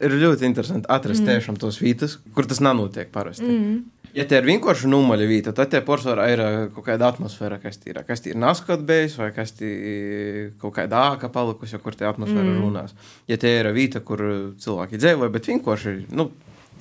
Ir 0.01 0.15
ļoti 0.17 0.47
interesanti 0.49 0.89
atrast 0.89 1.21
mm. 1.21 1.29
tiešām 1.29 1.57
tos 1.61 1.77
vietas, 1.83 2.17
kur 2.33 2.47
tas 2.49 2.63
nenotiek 2.65 3.11
parasti. 3.13 3.45
Mm. 3.45 3.83
Ja 4.17 4.25
tie 4.27 4.41
ir 4.41 4.47
vienkārši 4.49 4.91
vieta, 5.29 5.53
tad 5.55 5.71
tie 5.71 5.81
porcelāna 5.87 6.27
ir 6.33 6.43
ā, 6.43 6.51
kaut 6.75 6.87
kāda 6.89 7.11
atmosfēra, 7.13 7.61
kas 7.63 7.79
ir. 7.87 8.01
Kas 8.07 8.25
ir 8.27 8.37
naskatbējis 8.41 9.17
vai 9.21 9.31
kas 9.37 9.55
ir 9.61 10.53
kaut 10.61 10.75
kāda 10.75 11.13
āka 11.13 11.31
palikusi, 11.31 11.79
kur 11.79 11.95
tie 11.95 12.09
atmosfēra 12.09 12.47
mm. 12.49 12.61
runās. 12.61 12.95
Ja 13.31 13.39
tie 13.39 13.61
ir 13.61 13.71
vieta, 13.77 14.03
kur 14.03 14.23
cilvēki 14.59 14.99
dzīvo, 14.99 15.31
bet 15.31 15.51
vienkārši, 15.53 15.97
nu, 16.11 16.31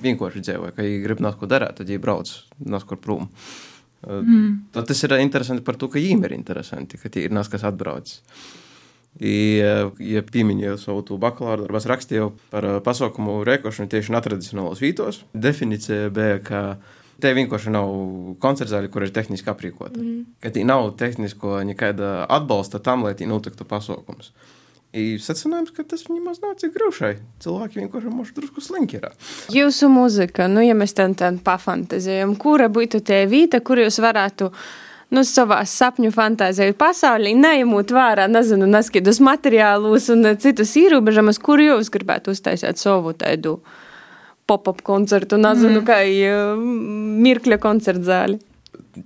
vienkārši 0.02 0.44
dzīvo, 0.46 0.72
ka 0.74 0.86
viņi 0.86 1.02
grib 1.04 1.22
ko 1.38 1.50
darīt, 1.50 1.78
tad 1.78 1.90
viņi 1.90 2.02
brauc 2.02 2.32
nas 2.66 2.86
kur 2.88 2.98
prom. 2.98 3.28
Mm. 4.06 4.70
Tad 4.72 4.88
tas 4.88 5.04
ir 5.04 5.18
interesanti 5.20 5.62
par 5.62 5.76
to, 5.76 5.90
ka 5.92 6.00
viņiem 6.00 6.24
ir 6.26 6.38
interesanti, 6.38 6.98
ka 6.98 7.12
tie 7.12 7.28
ir 7.28 7.36
nas, 7.36 7.50
kas 7.52 7.66
atbraucis. 7.68 8.22
I, 9.18 9.58
ja 10.06 10.22
pieminēju 10.22 10.76
savu 10.78 11.02
to 11.04 11.16
bakalaura 11.20 11.64
darbu, 11.64 11.80
rakstīju 11.90 12.28
par 12.52 12.66
eh, 12.68 12.76
pasaukumu 12.84 13.40
rēkošanu 13.44 13.90
tieši 13.90 14.14
netradicionālos 14.14 14.80
vītos. 14.80 15.24
Definīcija 15.34 16.12
bija, 16.14 16.38
ka 16.46 16.60
te 17.22 17.32
vienkārši 17.36 17.72
nav 17.74 17.90
koncerta 18.42 18.76
zāle, 18.76 18.90
kur 18.92 19.04
ir 19.06 19.12
tehniski 19.14 19.50
aprīkota. 19.52 20.00
Mm. 20.00 20.24
Ka 20.42 20.52
tī 20.54 20.64
nav 20.68 20.92
tehnisko 21.00 21.60
nekāda 21.68 22.24
atbalsta 22.28 22.80
tam, 22.82 23.06
lai 23.06 23.14
notiktu 23.28 23.66
pasaukums. 23.68 24.32
I 24.90 25.20
secinājums, 25.22 25.70
ka 25.70 25.84
tas 25.86 26.02
viņam 26.08 26.24
maz 26.26 26.40
nav 26.42 26.56
cik 26.58 26.72
grūšai. 26.74 27.12
Cilvēki 27.44 27.78
vienkārši 27.78 28.10
mums 28.10 28.32
drusku 28.34 28.62
slinki 28.64 28.98
ir. 28.98 29.06
Jūsu 29.54 29.86
mūzika, 29.92 30.48
nu, 30.50 30.64
ja 30.66 30.74
mēs 30.74 30.96
tam 30.98 31.14
tā 31.14 31.30
pafantazējam, 31.46 32.34
kura 32.40 32.66
būtu 32.72 32.98
tie 33.06 33.22
vīta, 33.30 33.60
kur 33.62 33.78
jūs 33.78 34.00
varētu 34.02 34.48
nu, 35.14 35.22
savā 35.26 35.60
sapņu 35.62 36.10
fantāziju 36.14 36.74
pasaulī, 36.78 37.36
neņemot 37.38 37.94
vērā, 37.94 38.26
nezinu, 38.30 38.66
neskidus 38.70 39.22
materiālus 39.22 40.10
un 40.10 40.32
citus 40.42 40.74
ierobežojumus, 40.82 41.38
kur 41.38 41.62
jūs 41.62 41.92
gribētu 41.94 42.34
uztaisīt 42.34 42.82
savu 42.82 43.14
tādu 43.14 43.60
pop-up 44.50 44.82
koncertu, 44.86 45.38
nezinu, 45.40 45.80
mm. 45.80 45.86
kā 45.86 46.00
mirkļa 47.24 47.60
koncerta 47.62 48.06
zāli. 48.10 48.40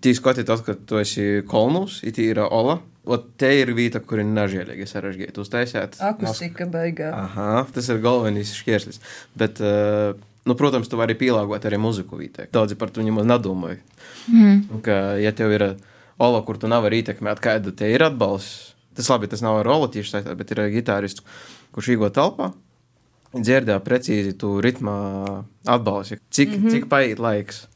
Tī 0.00 0.14
skatītos, 0.16 0.64
ka 0.64 0.74
tu 0.88 0.98
esi 1.00 1.44
kolnus, 1.48 2.00
it 2.09 2.18
ir 2.22 2.40
ola. 2.46 2.80
Ot 3.04 3.26
te 3.37 3.50
ir 3.52 3.74
vieta, 3.76 4.00
kur 4.00 4.22
ir 4.22 4.28
nežēlīgi 4.30 4.87
sarežģīti 4.88 5.42
uztaisīt. 5.42 5.98
Akustika 6.09 6.64
beigā. 6.72 7.11
Aha, 7.12 7.66
tas 7.74 7.90
ir 7.92 8.00
galvenais 8.04 8.54
šķērslis. 8.57 9.02
Bet, 9.37 9.61
uh, 9.61 10.14
nu, 10.48 10.57
protams, 10.57 10.88
tu 10.88 10.96
vari 10.96 11.16
pielāgot 11.20 11.66
arī 11.68 11.76
muziku 11.83 12.16
vītē. 12.16 12.48
Daudzi 12.54 12.78
par 12.80 12.94
to 12.94 13.04
nemaz 13.04 13.28
nedomāju. 13.28 13.83
Mm. 14.33 14.80
Ka, 14.87 14.96
ja 15.20 15.35
tev 15.37 15.52
ir 15.52 15.66
ola, 16.16 16.40
kur 16.46 16.57
tu 16.61 16.70
nevari 16.72 17.02
ietekmēt, 17.02 17.44
kāda 17.44 17.74
te 17.76 17.92
ir 17.92 18.07
atbalsts, 18.09 18.72
tas 18.96 19.12
labi, 19.12 19.28
tas 19.28 19.44
nav 19.44 19.61
ar 19.61 19.68
ola 19.76 19.90
tieši 19.92 20.14
saistībā, 20.14 20.38
bet 20.40 20.54
ir 20.54 20.64
gitārists, 20.78 21.24
kurš 21.76 21.92
īgo 21.98 22.09
telpā. 22.14 22.54
Dzirdēja 23.35 23.81
precīzi 23.85 24.37
tu 24.38 24.61
ritmā 24.62 24.94
atbalsi, 25.66 26.18
cik, 26.31 26.49
mm 26.49 26.62
-hmm. 26.64 26.70
cik 26.70 26.88
paiet 26.88 27.18
laiks. 27.18 27.66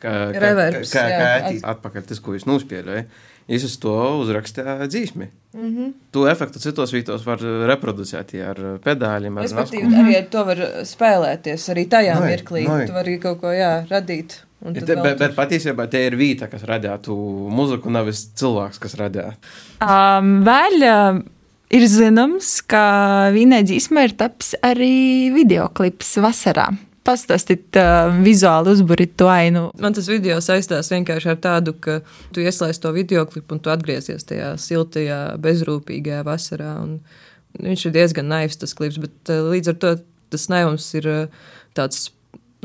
Kā, 0.00 0.32
kā, 0.32 0.40
Reverbs, 0.40 0.92
kā, 0.94 1.02
jā, 1.10 1.18
kā 1.20 1.26
at- 1.36 1.44
atī- 1.50 1.64
atpakaļ 1.74 2.02
tas, 2.08 2.20
ko 2.20 2.32
jūs 2.32 2.46
nospēlējāt. 2.48 3.06
Es 3.50 3.64
uz 3.64 3.76
to 3.82 3.92
uzrakstīju 4.22 4.86
dzīsmi. 4.86 5.26
Mm 5.54 5.70
-hmm. 5.76 5.92
To 6.12 6.28
efektu 6.28 6.58
citos 6.58 6.92
vītos 6.94 7.24
var 7.26 7.38
reproducēt 7.42 8.34
ja 8.34 8.50
ar 8.50 8.56
pedāļiem, 8.84 9.36
ar 9.38 9.42
Respektīvi, 9.44 9.82
nasku. 9.88 10.04
arī 10.04 10.16
ar 10.18 10.24
to 10.30 10.44
var 10.44 10.56
spēlēties, 10.84 11.68
arī 11.74 11.88
tajā 11.88 12.20
Nai, 12.20 12.30
mirklī. 12.30 12.68
nai. 12.68 12.86
Tu 12.86 12.92
vari 12.92 13.18
kaut 13.18 13.40
ko 13.40 13.46
jā, 13.46 13.86
radīt. 13.90 14.32
un 14.64 14.74
Ja 14.74 14.80
tad 14.80 14.86
te, 14.96 15.02
bet, 15.02 15.18
bet 15.18 15.34
patiesībā 15.36 15.88
te 15.90 16.06
ir 16.06 16.16
vīta, 16.16 16.48
kas 16.48 16.62
radītu 16.62 17.16
muziku, 17.50 17.90
nevis 17.90 18.28
cilvēks, 18.34 18.78
kas 18.78 18.94
radīja. 18.94 19.34
Um, 19.80 20.44
vēl 20.44 20.82
uh, 21.16 21.22
ir 21.70 21.86
zināms, 21.90 22.58
ka 22.66 23.30
vienai 23.34 23.62
dzīsmai 23.66 24.08
ir 24.08 24.14
tapis 24.18 24.54
arī 24.66 25.30
videoklips 25.34 26.16
vasarā. 26.22 26.68
Pastāstīt 27.06 27.78
uh, 27.80 28.10
vizuāli 28.22 28.74
uzbūrīt 28.74 29.14
to 29.18 29.30
ainu. 29.32 29.70
Man 29.80 29.96
tas 29.96 30.10
video 30.10 30.36
saistās 30.44 30.90
vienkārši 30.92 31.30
ar 31.32 31.38
tādu, 31.40 31.72
ka 31.80 32.00
tu 32.34 32.44
ieslēdz 32.44 32.82
to 32.82 32.92
video 32.94 33.24
klipu 33.28 33.56
un 33.56 33.62
tu 33.64 33.72
atgriezies 33.72 34.26
tajā 34.28 34.52
siltajā, 34.60 35.20
bezrūpīgajā 35.40 36.20
vasarā. 36.28 36.74
Un 36.84 36.98
viņš 37.56 37.86
ir 37.88 37.96
diezgan 37.96 38.28
naivs 38.30 38.60
tas 38.60 38.76
klips, 38.76 39.00
bet 39.00 39.32
eh, 39.32 39.40
līdz 39.54 39.72
ar 39.72 39.80
to 39.80 39.96
tas 40.30 40.46
naivums 40.52 40.86
ir 41.00 41.08
eh, 41.08 41.50
tāds 41.78 42.10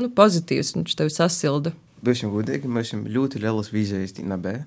nu, 0.02 0.12
pozitīvs. 0.12 0.76
Viņš 0.76 0.98
tevi 1.00 1.16
sasilda. 1.16 1.72
Būsim 2.04 2.30
godīgi, 2.30 2.68
mēs 2.70 2.92
esam 2.92 3.06
ļoti 3.08 3.40
lielas 3.42 3.72
vīzijas 3.72 4.18
nebija. 4.20 4.66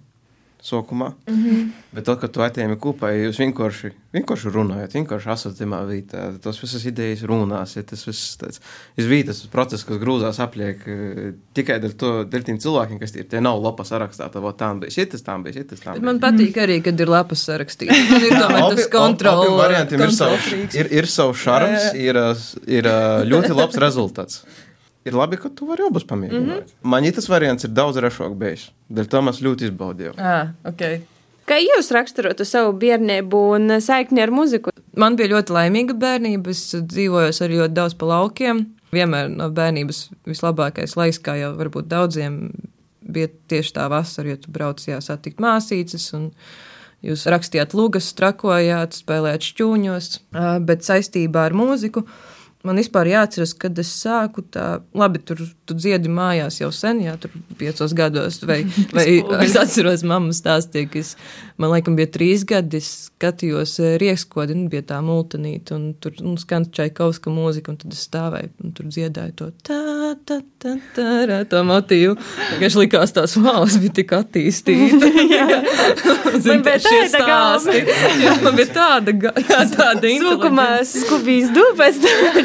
Sokumā. 0.61 1.13
Mm 1.27 1.35
-hmm. 1.35 1.67
Bet 1.91 2.03
tad, 2.05 2.19
kad 2.19 2.31
tu 2.31 2.41
atēmi 2.43 2.75
kopā, 2.75 3.13
jūs 3.15 3.37
vienkārši, 3.39 3.91
vienkārši 4.13 4.51
runājat, 4.51 4.93
vienkārši 4.93 5.31
esat 5.31 5.55
tajā 5.57 5.79
vietā. 5.87 6.23
Tas 6.43 6.59
visas 6.61 6.85
idejas 6.85 7.21
runās, 7.23 7.75
ja 7.75 7.83
tas 7.83 8.07
viss 8.07 8.37
tāds 8.37 8.59
izvītas 8.97 9.47
process, 9.47 9.85
kas 9.85 9.97
grūzās 9.97 10.39
apliek 10.39 10.83
eh, 10.87 11.33
tikai 11.53 11.79
dēļ, 11.79 11.95
to, 11.95 12.11
dēļ 12.25 12.43
tiem 12.43 12.59
cilvēkiem, 12.59 12.99
kas 12.99 13.15
ir. 13.15 13.23
Tie 13.23 13.41
nav 13.41 13.63
lapa 13.63 13.83
sarakstā, 13.83 14.29
tā 14.29 14.39
vēl 14.39 14.53
tā 14.59 14.79
bija 14.79 14.91
šitas, 14.91 15.23
tā 15.23 15.43
bija 15.43 15.53
šitas, 15.53 15.79
tā 15.79 15.93
Bet 15.93 16.01
bija. 16.01 16.11
man 16.11 16.19
patīk 16.19 16.57
arī, 16.57 16.83
kad 16.83 16.99
ir 16.99 17.07
lapas 17.07 17.49
sarakstīts. 17.49 18.11
Man 18.11 18.21
ir 18.21 18.35
tomēr 18.35 18.75
tas 18.75 18.87
kontrols. 18.87 19.57
variantiem 19.57 20.01
ir 20.01 20.11
savs, 20.11 20.53
ir, 20.75 20.91
ir 20.91 21.07
savs 21.07 21.37
šarms, 21.39 21.93
ir, 21.93 22.15
ir 22.67 22.83
ā, 22.83 23.23
ļoti 23.23 23.55
labs 23.55 23.77
rezultāts. 23.77 24.43
Ir 25.09 25.17
labi, 25.17 25.39
ka 25.41 25.49
tu 25.53 25.67
vari 25.69 25.85
abus 25.87 26.05
pamēģināt. 26.07 26.45
Mm 26.45 26.65
-hmm. 26.65 26.89
Man 26.93 27.11
tas 27.15 27.29
variants 27.29 27.65
ir 27.65 27.73
daudz 27.73 27.97
rašāk 27.97 28.35
bijis. 28.37 28.69
Dēļ 28.93 29.07
tam 29.09 29.29
es 29.29 29.41
ļoti 29.41 29.69
izbaudīju. 29.69 30.13
Ah, 30.17 30.53
okay. 30.63 31.01
Kā 31.49 31.57
jūs 31.57 31.89
raksturotu 31.95 32.45
savu 32.45 32.75
bērnību 32.77 33.37
un 33.55 33.81
saikni 33.81 34.21
ar 34.21 34.31
muziku? 34.31 34.69
Man 34.95 35.15
bija 35.15 35.31
ļoti 35.31 35.55
laimīga 35.55 35.95
bērnība. 35.97 36.53
Es 36.53 36.75
dzīvoju 36.75 37.33
arī 37.45 37.61
ļoti 37.63 37.73
daudz 37.73 37.95
pa 37.97 38.05
laukiem. 38.05 38.65
Vienmēr 38.93 39.29
no 39.33 39.49
bērnības 39.49 40.09
vislabākais 40.29 40.95
laiks, 40.97 41.21
kā 41.25 41.35
jau 41.39 41.55
varbūt 41.57 41.89
daudziem, 41.89 42.51
bija 43.01 43.29
tieši 43.47 43.73
tā 43.73 43.89
vasara, 43.89 44.29
ja 44.29 44.37
tu 44.37 44.51
brauc 44.51 44.81
jā, 44.85 45.01
satikt 45.01 45.41
māsītes. 45.41 46.13
un 46.13 46.31
Jūs 46.99 47.23
rakstījāt 47.31 47.73
lugas, 47.79 48.09
trakojāt, 48.11 48.97
spēlējāt 48.99 49.45
šķūņos, 49.53 50.07
ā, 50.35 50.47
bet 50.67 50.83
saistībā 50.83 51.45
ar 51.47 51.55
mūziku 51.55 52.03
man 52.67 52.79
vispār 52.81 53.09
jāatceras, 53.11 53.53
kad 53.57 53.77
es 53.79 53.91
sāku 54.01 54.43
tā, 54.53 54.81
labi, 54.97 55.21
tur 55.23 55.43
tu 55.69 55.77
dziedi 55.77 56.11
mājās 56.11 56.59
jau 56.61 56.71
sen, 56.75 57.03
jā, 57.05 57.15
tur 57.21 57.33
piecos 57.59 57.93
gados, 57.97 58.41
vai, 58.47 58.61
vai 58.95 59.05
es 59.45 59.55
atceros, 59.59 60.03
mamma 60.07 60.35
stāstīja, 60.35 60.89
ka 60.91 61.01
es, 61.03 61.13
man 61.61 61.73
laikam 61.73 61.97
bija 61.99 62.11
trīs 62.15 62.45
gadi, 62.49 62.81
es 62.81 63.09
skatījos 63.09 63.77
eh, 63.83 63.95
riekskodi, 64.01 64.57
un 64.57 64.67
bija 64.71 64.87
tā 64.93 64.99
multinīta, 65.05 65.77
un 65.77 65.93
tur 66.01 66.17
nu, 66.23 66.35
skan 66.41 66.67
Čaikovska 66.73 67.33
mūzika, 67.33 67.73
un 67.73 67.79
tad 67.81 67.95
es 67.95 68.05
stāvēju, 68.09 68.53
un 68.63 68.75
tur 68.77 68.89
dziedāju 68.89 69.37
to 69.39 69.49
tā, 69.69 69.79
tā, 70.27 70.39
tā, 70.61 70.75
tā, 70.95 71.07
tā, 71.29 71.41
tā 71.49 71.63
motīvu. 71.67 72.17
Vienkārši 72.55 72.83
likās 72.83 73.15
tās, 73.15 73.37
wow, 73.39 73.63
es 73.67 73.79
biju 73.81 73.97
tik 74.01 74.15
attīstīta. 74.19 75.13
Zin, 76.43 76.59
Man 76.59 76.63
bija 76.63 76.79
tāda 76.83 77.07
stāsti. 77.11 77.81
Jā, 78.21 78.33
man 78.43 78.57
bija 78.57 78.69
tāda, 78.73 79.13
jā, 79.15 79.59
tāda 79.73 80.11
Sūkumā 80.11 80.65
inteliģence. 80.69 81.03
skubīs 81.05 81.51
dūpēs, 81.55 81.99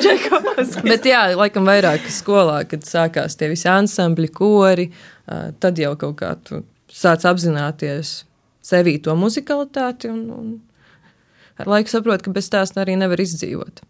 Čakovs. 0.04 0.76
Bet 0.84 1.08
jā, 1.08 1.22
laikam 1.38 1.68
vairāk 1.68 2.08
skolā, 2.12 2.62
kad 2.68 2.84
sākās 3.14 3.38
tie 3.38 3.48
visi 3.48 3.68
ansambļi, 3.68 4.28
kori, 4.34 4.90
tad 5.60 5.78
jau 5.78 5.94
kaut 5.96 6.16
kā 6.18 6.34
tu 6.42 6.64
sāc 6.90 7.24
apzināties 7.24 8.24
sevī 8.62 9.00
to 9.02 9.14
muzikalitāti 9.14 10.10
un, 10.10 10.30
un 10.30 10.60
ar 11.58 11.66
laiku 11.66 11.90
saprot, 11.90 12.22
ka 12.22 12.32
bez 12.32 12.48
tās 12.50 12.72
arī 12.76 12.96
nevar 12.96 13.20
izdzīvot. 13.20 13.82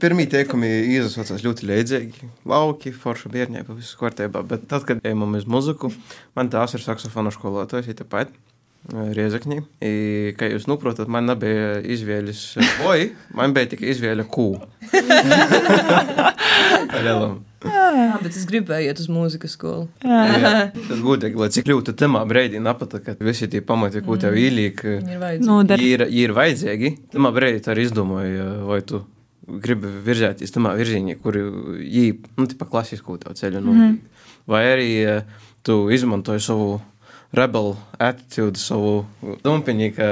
Pirmie 0.00 0.24
teikumi 0.32 0.96
izsaucās 0.96 1.42
ļoti 1.44 1.66
leidzīgi. 1.68 2.30
Lauki, 2.48 2.92
forša 2.92 3.28
bērniem, 3.28 3.66
viss 3.76 3.98
kārtībā. 4.00 4.40
Bet 4.48 4.64
tad, 4.70 4.86
kad 4.88 5.02
ejam 5.04 5.34
uz 5.36 5.44
muziku, 5.44 5.90
man 6.34 6.48
tās 6.48 6.72
ir 6.72 6.80
saksofona 6.80 7.28
skolotājs, 7.34 7.90
ir 7.90 7.98
tepat. 7.98 8.32
Riezakņi. 8.88 9.58
I, 9.84 10.32
kā 10.40 10.48
jūs 10.48 10.64
saprotat, 10.64 11.10
man 11.12 11.28
nebija 11.28 11.82
izvēles 11.84 12.56
boja, 12.80 13.10
man 13.36 13.52
bija 13.52 13.74
tikai 13.74 13.92
izvēle 13.92 14.24
kū. 14.24 14.56
Jā, 17.68 18.16
bet 18.22 18.32
es 18.32 18.46
gribēju 18.48 18.88
iet 18.88 19.00
uz 19.02 19.08
mūzikas 19.12 19.54
skolu. 19.56 19.86
Jā, 20.00 20.70
tas 20.88 21.02
gudīgi, 21.04 21.36
lai 21.40 21.50
cik 21.52 21.66
kļūtu 21.68 21.94
tamā 22.00 22.22
brīdī, 22.28 22.60
napata, 22.62 23.02
ka 23.04 23.16
visi 23.20 23.50
tie 23.52 23.60
pamati, 23.64 24.00
ko 24.06 24.16
tev 24.20 24.38
ielīk, 24.40 24.80
Ir 25.04 25.20
vajadzīgi. 25.20 25.48
Nu, 25.48 25.60
ir, 25.76 26.06
ir 26.22 26.36
vajadzīgi. 26.36 26.92
Tamā 27.12 27.32
brīdī 27.36 27.60
arī 27.68 27.84
izdomāju, 27.88 28.46
vai 28.70 28.80
tu 28.86 29.02
gribi 29.60 29.90
virzēties 30.06 30.54
tamā 30.54 30.72
virzienā, 30.78 31.18
kur 31.20 31.36
jī, 31.36 32.06
nu, 32.38 32.48
tev 33.20 33.36
ceļu. 33.38 33.62
Nu, 33.64 33.74
mm. 33.76 33.98
Vai 34.50 34.62
arī 34.72 34.90
eh, 35.04 35.42
tu 35.66 35.82
izmantoji 35.92 36.42
savu 36.44 36.78
rebelu 37.36 37.76
attitūdu, 38.00 38.58
savu 38.58 38.92
dumpiņīgu 39.44 40.08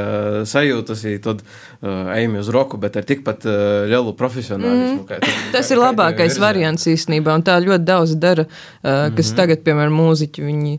sajūtas, 0.48 1.02
ja 1.08 1.20
tad 1.24 1.42
uh, 1.42 2.12
ejam 2.14 2.36
uz 2.38 2.50
roku, 2.54 2.78
bet 2.80 2.98
ar 3.00 3.06
tikpat 3.08 3.46
uh, 3.48 3.58
lielu 3.90 4.14
profesionālismu. 4.18 5.02
Mm. 5.02 5.08
Kā, 5.08 5.18
Tas 5.54 5.70
ir 5.74 5.82
labākais 5.82 6.38
variants 6.42 6.86
īstenībā, 6.90 7.34
un 7.34 7.44
tā 7.46 7.58
ļoti 7.64 7.88
daudz 7.88 8.14
dara, 8.22 8.46
uh, 8.46 9.08
kas 9.16 9.32
tagad, 9.38 9.64
piemēram, 9.66 9.98
mūziķi, 9.98 10.46
viņi 10.46 10.76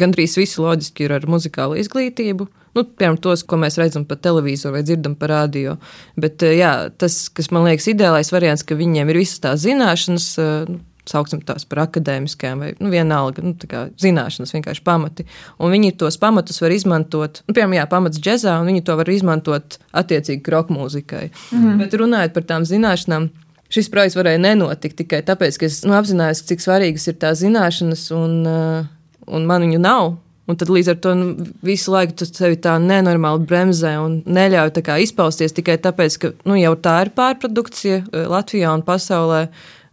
gandrīz 0.00 0.36
visi 0.36 0.60
loģiski 0.60 1.06
ir 1.06 1.16
ar 1.16 1.24
muzikālu 1.30 1.80
izglītību. 1.80 2.50
Nu, 2.76 2.84
piemēram, 2.84 3.16
tos, 3.24 3.42
ko 3.48 3.56
mēs 3.58 3.80
redzam 3.80 4.04
pa 4.06 4.20
televizoru 4.20 4.76
vai 4.76 4.84
dzirdam 4.86 5.16
pa 5.18 5.32
radio. 5.32 5.78
Bet 6.20 6.44
uh, 6.44 6.52
jā, 6.60 6.74
tas, 7.00 7.22
kas 7.32 7.48
man 7.54 7.64
liekas 7.70 7.88
ideālais 7.94 8.34
variants, 8.34 8.68
ka 8.68 8.76
viņiem 8.76 9.14
ir 9.14 9.22
visas 9.22 9.40
tās 9.48 9.64
zināšanas, 9.64 10.30
uh, 10.44 10.68
nu, 10.68 10.84
sauksim 11.10 11.42
tās 11.46 11.66
par 11.68 11.84
akadēmiskajām, 11.86 12.64
vai 12.64 12.70
nu, 12.78 12.90
vienalga, 12.92 13.44
nu, 13.44 13.54
kā 13.70 13.86
zināšanas, 14.00 14.54
vienkārši 14.56 14.84
pamati. 14.86 15.26
Un 15.60 15.74
viņi 15.74 15.96
tos 16.00 16.18
pamatus 16.20 16.62
var 16.62 16.74
izmantot, 16.74 17.42
nu, 17.46 17.56
piemēram, 17.56 17.78
jā, 17.80 17.86
pamats 17.90 18.22
džēzā, 18.22 18.56
un 18.62 18.70
viņi 18.70 18.86
to 18.86 18.96
var 19.00 19.10
izmantot 19.12 19.78
attiecīgi 19.96 20.44
kroku 20.46 20.76
mūzikai. 20.76 21.28
Mm. 21.56 21.76
Bet 21.82 21.98
runājot 22.00 22.34
par 22.36 22.48
tām 22.48 22.66
zināšanām, 22.68 23.28
šis 23.70 23.90
projekts 23.92 24.18
varēja 24.18 24.42
nenotikt 24.42 24.98
tikai 25.02 25.22
tāpēc, 25.26 25.60
ka 25.60 25.68
es 25.68 25.82
nu, 25.86 25.94
apzinājos, 25.98 26.44
cik 26.48 26.64
svarīgas 26.64 27.06
ir 27.10 27.20
tās 27.22 27.42
zināšanas, 27.44 28.08
un, 28.16 28.40
uh, 28.48 28.90
un 29.30 29.48
man 29.50 29.66
viņu 29.66 29.82
nav. 29.82 30.16
Un 30.50 30.58
tad 30.58 30.70
līdz 30.72 30.88
ar 30.90 30.96
to 30.98 31.12
nu, 31.14 31.26
visu 31.62 31.92
laiku 31.94 32.16
tu 32.18 32.26
sevi 32.26 32.56
tā 32.58 32.74
nenormāli 32.82 33.44
bremzē 33.46 33.92
un 34.02 34.16
neļauj 34.26 34.72
izpausties 35.04 35.54
tikai 35.54 35.76
tāpēc, 35.78 36.16
ka 36.18 36.32
nu, 36.48 36.56
jau 36.58 36.72
tā 36.74 36.96
ir 37.04 37.12
pārprodukcija 37.14 38.00
eh, 38.00 38.24
Latvijā 38.30 38.72
un 38.74 38.82
pasaulē, 38.86 39.44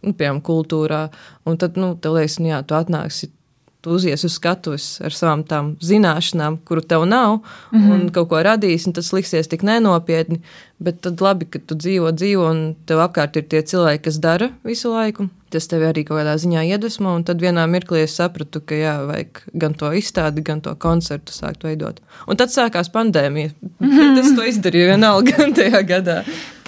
nu, 0.04 0.12
piemēram, 0.12 0.40
kultūrā. 0.44 1.08
Un 1.48 1.58
tad, 1.60 1.78
nu, 1.80 1.94
tev 2.00 2.18
liekas, 2.18 2.38
nu, 2.42 2.52
jā, 2.52 2.62
tu 2.66 2.78
atnāksi. 2.78 3.30
Tu 3.78 3.92
uzies 3.94 4.24
uz 4.26 4.34
skatuves 4.34 4.86
ar 5.06 5.14
savām 5.14 5.44
tām 5.46 5.76
zināšanām, 5.84 6.56
kuru 6.66 6.82
tev 6.82 7.04
nav, 7.06 7.38
mm 7.70 7.78
-hmm. 7.78 7.92
un 7.94 8.08
kaut 8.10 8.28
ko 8.28 8.42
radīs, 8.42 8.86
un 8.86 8.92
tas 8.92 9.12
liksies 9.12 9.48
tik 9.48 9.62
nenopietni. 9.62 10.40
Bet 10.78 11.00
tad 11.02 11.18
labi, 11.24 11.48
ka 11.50 11.58
tu 11.58 11.74
dzīvo, 11.74 12.12
dzīvo, 12.14 12.44
un 12.52 12.62
tev 12.86 13.02
apkārt 13.02 13.38
ir 13.40 13.48
tie 13.50 13.64
cilvēki, 13.66 14.04
kas 14.06 14.20
dara 14.22 14.52
visu 14.66 14.92
laiku. 14.94 15.26
Tas 15.48 15.64
tev 15.64 15.80
arī 15.88 16.02
kaut 16.04 16.18
kādā 16.20 16.34
ziņā 16.36 16.66
iedvesmo, 16.74 17.14
un 17.16 17.22
tad 17.24 17.40
vienā 17.40 17.62
mirklī 17.72 18.02
es 18.04 18.18
sapratu, 18.18 18.60
ka 18.60 18.76
jā, 18.76 18.92
vajag 19.08 19.40
gan 19.56 19.72
to 19.80 19.88
izstādi, 19.96 20.42
gan 20.44 20.60
to 20.60 20.74
koncertu 20.76 21.32
sākt 21.32 21.64
veidot. 21.64 22.02
Un 22.28 22.36
tad 22.36 22.52
sākās 22.52 22.92
pandēmija. 22.92 23.54
Tas 24.18 24.28
to 24.36 24.44
izdarīja 24.44 24.90
vienalga 24.92 25.48
tajā 25.56 25.80
gadā. 25.88 26.18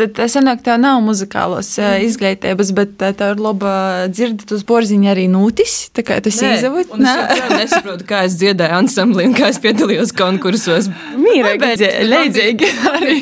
tad 0.00 0.16
es 0.24 0.32
sanāku, 0.32 0.64
tev 0.64 0.78
nav 0.80 1.02
muzikālos 1.04 1.74
uh, 1.76 1.98
izglītības, 2.06 2.70
bet 2.72 3.04
uh, 3.04 3.12
tev 3.12 3.34
ir 3.34 3.42
laba 3.44 3.74
dzirdat 4.08 4.56
uz 4.56 4.64
borziņa 4.64 5.12
arī 5.12 5.26
nūtis, 5.28 5.76
tā 5.92 6.06
kā 6.06 6.16
tas 6.24 6.40
un 6.40 7.04
Es 7.04 7.52
nesaprotu, 7.52 8.08
kā 8.08 8.22
es 8.30 8.38
dziedāju 8.40 8.78
ansamblī 8.80 9.28
un 9.28 9.36
kā 9.36 9.50
es 9.52 9.60
piedalījos 9.60 10.14
konkursos. 10.16 10.88
Mīrīgi, 11.20 11.92
leidzīgi. 12.08 12.72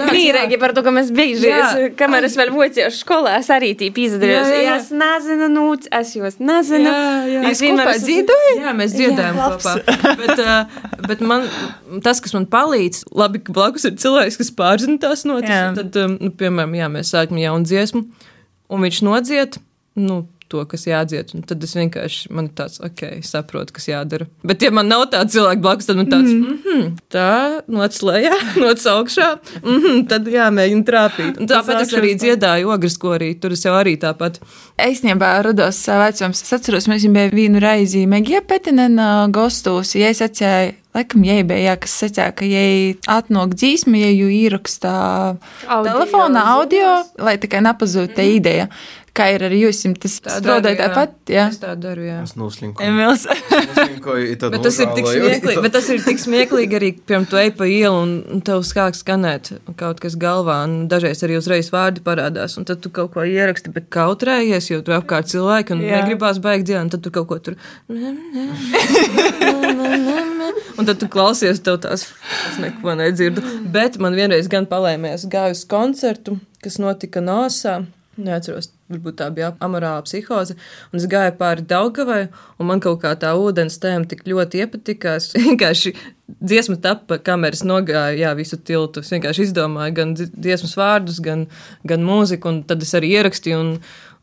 Mīrīgi 0.07 0.63
par 0.63 0.78
to, 0.79 0.85
ka 0.87 0.93
mēs 0.95 1.11
bieži, 1.15 1.49
Jā. 1.51 1.59
es, 1.67 1.95
kamēr 1.99 2.27
es 2.29 2.37
vēl 2.39 2.53
mocījos 2.55 3.01
skolā, 3.03 3.35
es 3.43 3.51
arī 3.53 3.73
tīp 3.79 3.99
izdarījos. 4.05 4.49
Jā, 4.49 4.55
jā, 4.55 4.63
jā. 4.65 4.77
Es 4.79 4.91
nezinu, 4.95 5.49
nūts, 5.53 5.91
es 5.99 6.15
jūs 6.17 6.39
nezinu. 6.39 6.95
Jūs 7.35 7.63
kopā 7.65 7.97
dziedājat? 8.05 8.63
Jā, 8.63 8.75
mēs 8.79 8.95
dziedājam 8.97 9.41
Jā, 9.41 9.51
kopā. 9.57 9.75
Bet, 10.23 10.43
uh, 10.45 11.05
bet 11.11 11.25
man, 11.27 11.47
tas, 12.07 12.23
kas 12.25 12.35
man 12.37 12.49
palīdz, 12.51 13.05
labi, 13.19 13.43
ka 13.45 13.55
blakus 13.57 13.89
ir 13.89 13.99
cilvēks, 14.01 14.39
kas 14.41 14.55
pārzina 14.59 15.01
tās 15.03 15.27
notis. 15.29 15.53
Jā. 15.53 15.71
Tad, 15.79 15.99
um, 16.05 16.19
nu, 16.23 16.33
piemēram, 16.39 16.79
jā, 16.79 16.91
mēs 16.95 17.15
sākam 17.15 17.41
jaunu 17.43 17.69
dziesmu, 17.69 18.05
un 18.69 18.87
viņš 18.87 19.05
nodzied. 19.09 19.61
Nu, 19.99 20.23
To, 20.49 20.63
kas 20.65 20.87
jādzied, 20.89 21.35
un 21.37 21.43
tad 21.45 21.65
es 21.67 21.75
vienkārši 21.77 22.31
man 22.33 22.47
tāds, 22.57 22.79
ok, 22.81 23.19
saprotu, 23.27 23.75
kas 23.77 23.89
jādara. 23.91 24.25
Bet, 24.49 24.63
ja 24.65 24.71
man 24.73 24.89
nav 24.89 25.03
tāda 25.13 25.29
cilvēka 25.35 25.61
blakus, 25.61 25.89
tad 25.91 25.99
man 26.01 26.09
tāds, 26.09 26.33
mm 26.33 26.55
-hmm, 26.65 26.87
tā, 27.13 27.61
noc 27.69 27.99
lejā, 28.03 28.33
noc 28.65 28.87
augšā, 28.95 29.29
mm 29.61 29.77
-hmm, 29.83 30.07
tad 30.09 30.31
jāmēģina 30.33 30.85
trāpīt. 30.89 31.41
Un 31.41 31.51
tāpēc 31.53 31.83
es 31.83 31.93
arī 31.93 32.15
dziedāju 32.17 32.73
ogres 32.75 32.97
korī, 32.99 33.35
tur 33.41 33.53
es 33.53 33.65
jau 33.65 33.75
arī 33.77 33.99
tāpat. 34.01 34.41
Īstenībā 34.79 35.43
rados 35.43 35.87
vecums. 35.87 36.43
Es 36.43 36.53
atceros, 36.53 36.89
mēs 36.89 37.05
viņam 37.05 37.13
bija 37.13 37.31
vienu 37.35 37.61
reizi 37.61 38.07
Megija 38.07 38.41
Petinena 38.41 39.29
gostos. 39.29 39.95
Ja 39.95 40.09
es 40.09 40.23
atceru, 40.23 40.73
laikam, 40.99 41.25
jai 41.25 41.43
bija, 41.47 41.77
kas 41.81 41.95
secēja, 42.03 42.33
ka 42.37 42.47
jai 42.49 42.97
atnāk 43.11 43.55
dzīsmi, 43.59 44.01
ja 44.03 44.13
jū 44.13 44.31
ierakstā 44.33 44.95
Audio 45.67 45.93
telefonā 45.93 46.45
audio, 46.57 46.95
lai 47.19 47.37
tikai 47.41 47.63
nepazūd 47.67 48.17
tā 48.17 48.27
ideja. 48.39 48.69
Kā 49.19 49.25
ir 49.35 49.43
arī 49.49 49.57
jums, 49.65 49.81
tas 49.99 50.13
Tā 50.23 50.37
strādāja 50.39 50.77
tāpat, 50.79 51.15
jā. 51.33 51.49
Es 51.51 51.57
tā 51.59 51.73
daru, 51.81 52.05
jā. 52.07 52.21
Es 52.23 52.37
noslinkoju. 52.39 52.87
Emils. 52.87 53.25
Noslinkoju, 53.27 54.37
Bet 54.55 54.63
tas, 54.63 54.77
ir 54.79 54.87
tik 54.95 55.09
nožāloju, 55.09 55.31
smieklīgi, 55.33 55.63
bet 55.65 55.73
tas 55.75 55.89
ir 55.91 55.99
tik 56.05 56.19
smieklīgi 56.23 56.75
arī, 56.79 56.91
piemēram, 57.03 57.27
tu 57.31 57.35
ej 57.41 57.51
pa 57.59 57.65
ielu 57.67 57.99
un, 58.05 58.11
un 58.37 58.41
tev 58.47 58.63
sāk 58.69 58.95
skanēt 58.99 59.51
kaut 59.81 59.99
kas 60.05 60.15
galvā, 60.21 60.57
un 60.69 60.73
dažreiz 60.93 61.19
arī 61.27 61.35
uzreiz 61.41 61.69
vārdi 61.75 62.01
parādās, 62.07 62.55
un 62.61 62.65
tad 62.69 62.79
tu 62.85 62.89
kaut 62.95 63.11
ko 63.17 63.21
ieraksti, 63.27 63.73
bet 63.75 63.85
kautrējies, 63.95 64.65
jo 64.71 64.79
tur 64.87 64.95
apkārt 65.01 65.27
cilvēki 65.33 65.75
un 65.75 65.81
Jā. 65.83 65.89
negribās 65.99 66.39
beigt 66.45 66.65
dziedāt, 66.71 66.85
un 66.87 66.91
tad 66.95 67.01
tu 67.03 67.11
kaut 67.15 67.27
ko 67.33 67.37
tur. 67.43 67.55
Un 70.79 70.87
tad 70.87 71.01
tu 71.01 71.09
klausies, 71.11 71.59
tev 71.67 71.81
tās, 71.83 72.05
es 72.47 72.57
neko 72.63 72.95
nedzirdu. 72.99 73.43
Bet 73.75 73.99
man 73.99 74.15
vienreiz 74.15 74.47
gan 74.51 74.67
palēmēs, 74.71 75.27
gāju 75.31 75.55
uz 75.57 75.63
koncertu, 75.67 76.37
kas 76.63 76.79
notika 76.79 77.19
Nāsā. 77.25 77.81
Neatceros, 78.19 78.73
varbūt 78.91 79.19
tā 79.21 79.29
bija 79.35 79.53
amorāla 79.63 80.03
psihoze. 80.03 80.57
Un 80.91 80.99
es 80.99 81.07
gāju 81.11 81.37
pāri 81.39 81.63
Daugavai, 81.71 82.25
un 82.59 82.67
man 82.71 82.83
kaut 82.83 82.99
kā 83.05 83.13
tā 83.21 83.31
ūdens 83.39 83.79
tēma 83.83 84.09
tik 84.11 84.25
ļoti 84.27 84.65
iepatikās. 84.65 85.31
Vienkārši 85.39 85.93
dziesma 86.43 86.77
tapa, 86.83 87.21
kameras 87.25 87.63
nogāja, 87.67 88.17
jā, 88.19 88.33
visu 88.39 88.59
tiltu. 88.59 89.05
Es 89.07 89.13
vienkārši 89.15 89.47
izdomāju 89.49 89.95
gan 90.01 90.17
dzi- 90.19 90.33
dziesmas 90.35 90.75
vārdus, 90.81 91.23
gan, 91.25 91.47
gan 91.89 92.03
mūziku, 92.05 92.51
un 92.51 92.61
tad 92.69 92.83
es 92.83 92.95
arī 92.99 93.15
ierakstīju. 93.21 93.61
Un, 93.63 93.73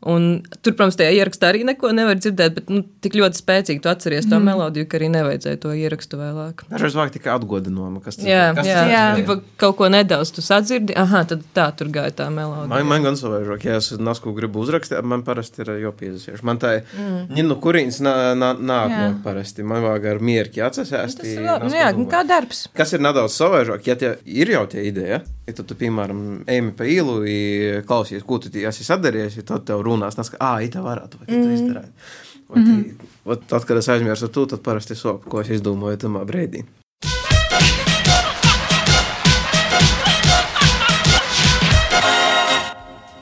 un 0.04 0.26
tur, 0.60 0.74
protams, 0.74 0.96
tajā 0.98 1.14
ierakstā 1.16 1.50
arī 1.50 1.62
neko 1.66 1.90
nevar 1.96 2.18
dzirdēt, 2.20 2.56
bet 2.58 2.72
nu, 2.72 2.82
tik 3.04 3.16
ļoti 3.16 3.40
spēcīgi 3.40 3.82
tu 3.82 3.90
atceries 3.90 4.28
to 4.28 4.36
mm. 4.36 4.50
melodiju, 4.50 4.88
ka 4.90 4.98
arī 4.98 5.08
nevajadzēja 5.14 5.60
to 5.62 5.72
ierakstu 5.76 6.20
vēlāk. 6.20 6.64
Dažreiz 6.70 6.96
vajag 6.98 7.14
tikai 7.16 7.32
atgodinājuma, 7.36 8.02
kas 8.04 8.20
tas 8.20 8.28
Jā, 8.28 8.42
kas 8.56 8.68
jā, 8.68 8.82
jā. 8.92 9.04
ir. 9.14 9.22
Tipa, 9.22 9.38
kaut 9.62 9.78
ko 9.80 9.90
nedaudz 9.92 10.34
tu 10.36 10.44
sadzirdi, 10.44 10.96
aha, 10.98 11.24
tad 11.30 11.46
tā 11.56 11.68
tur 11.78 11.90
gāja 11.94 12.12
tā 12.20 12.28
melodija. 12.34 12.68
Man, 12.72 12.90
man 12.90 13.08
gan 13.08 13.18
savaižāk, 13.18 13.66
ja 13.70 13.78
es 13.80 13.92
nasku 13.96 14.34
gribu 14.36 14.62
uzrakstīt, 14.64 15.00
man 15.06 15.24
parasti 15.26 15.64
ir 15.64 15.72
jopīzasies. 15.86 16.44
Man 16.46 16.60
tā, 16.62 16.76
mm. 16.96 17.32
nu, 17.46 17.58
kurīns 17.62 18.02
nāk 18.04 18.60
Jā. 18.66 19.00
no 19.00 19.08
parasti. 19.24 19.64
Man 19.66 19.84
vajag 19.84 20.10
ar 20.12 20.22
mierki 20.24 20.62
atsasēst. 20.66 21.22
Tas 21.22 21.32
ir 21.32 21.42
labi. 21.46 21.70
Nu, 21.70 21.78
jā, 21.78 21.90
nu, 21.96 22.06
kā 22.10 22.22
darbs. 22.28 22.66
Kas 22.76 22.92
ir 22.96 23.02
nedaudz 23.04 23.34
savaižāk, 23.38 23.88
ja 23.88 23.96
tie 23.98 24.14
ir 24.28 24.52
jau 24.52 24.66
tie 24.70 24.86
ideja, 24.90 25.22
ja 25.46 25.54
tu, 25.54 25.64
tu 25.66 25.76
piemēram, 25.78 26.22
ejami 26.50 26.72
pa 26.76 26.86
ielu, 26.90 27.16
i 27.26 27.40
klausies, 27.86 28.24
ko 28.26 28.40
tu 28.42 28.50
esi 28.50 28.86
sadarījis, 28.86 29.40
ja 29.40 29.46
tad 29.46 29.66
tev 29.68 29.84
runās, 29.86 30.18
ka, 30.18 30.40
ā, 30.42 30.56
ita 30.66 30.82
varētu, 30.84 31.20
vai 31.22 31.28
tu 31.30 31.42
izdarāt. 31.54 32.08
Mm 32.46 32.64
-hmm. 32.64 33.06
Ot, 33.24 33.46
tad, 33.46 33.64
kad 33.64 33.76
es 33.76 33.88
aizmirsu 33.88 34.28
to, 34.28 34.46
tad 34.46 34.60
parasti 34.62 34.94
sopu, 34.94 35.30
ko 35.30 35.40
es 35.40 35.48
izdomāju 35.48 35.96
tamā 35.96 36.24
brīdī. 36.24 36.64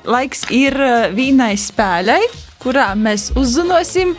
Laiks 0.05 0.45
ir 0.51 0.77
vienai 1.15 1.57
spēlei, 1.57 2.29
kurā 2.61 2.93
mēs 2.95 3.33
uzzināsim, 3.37 4.17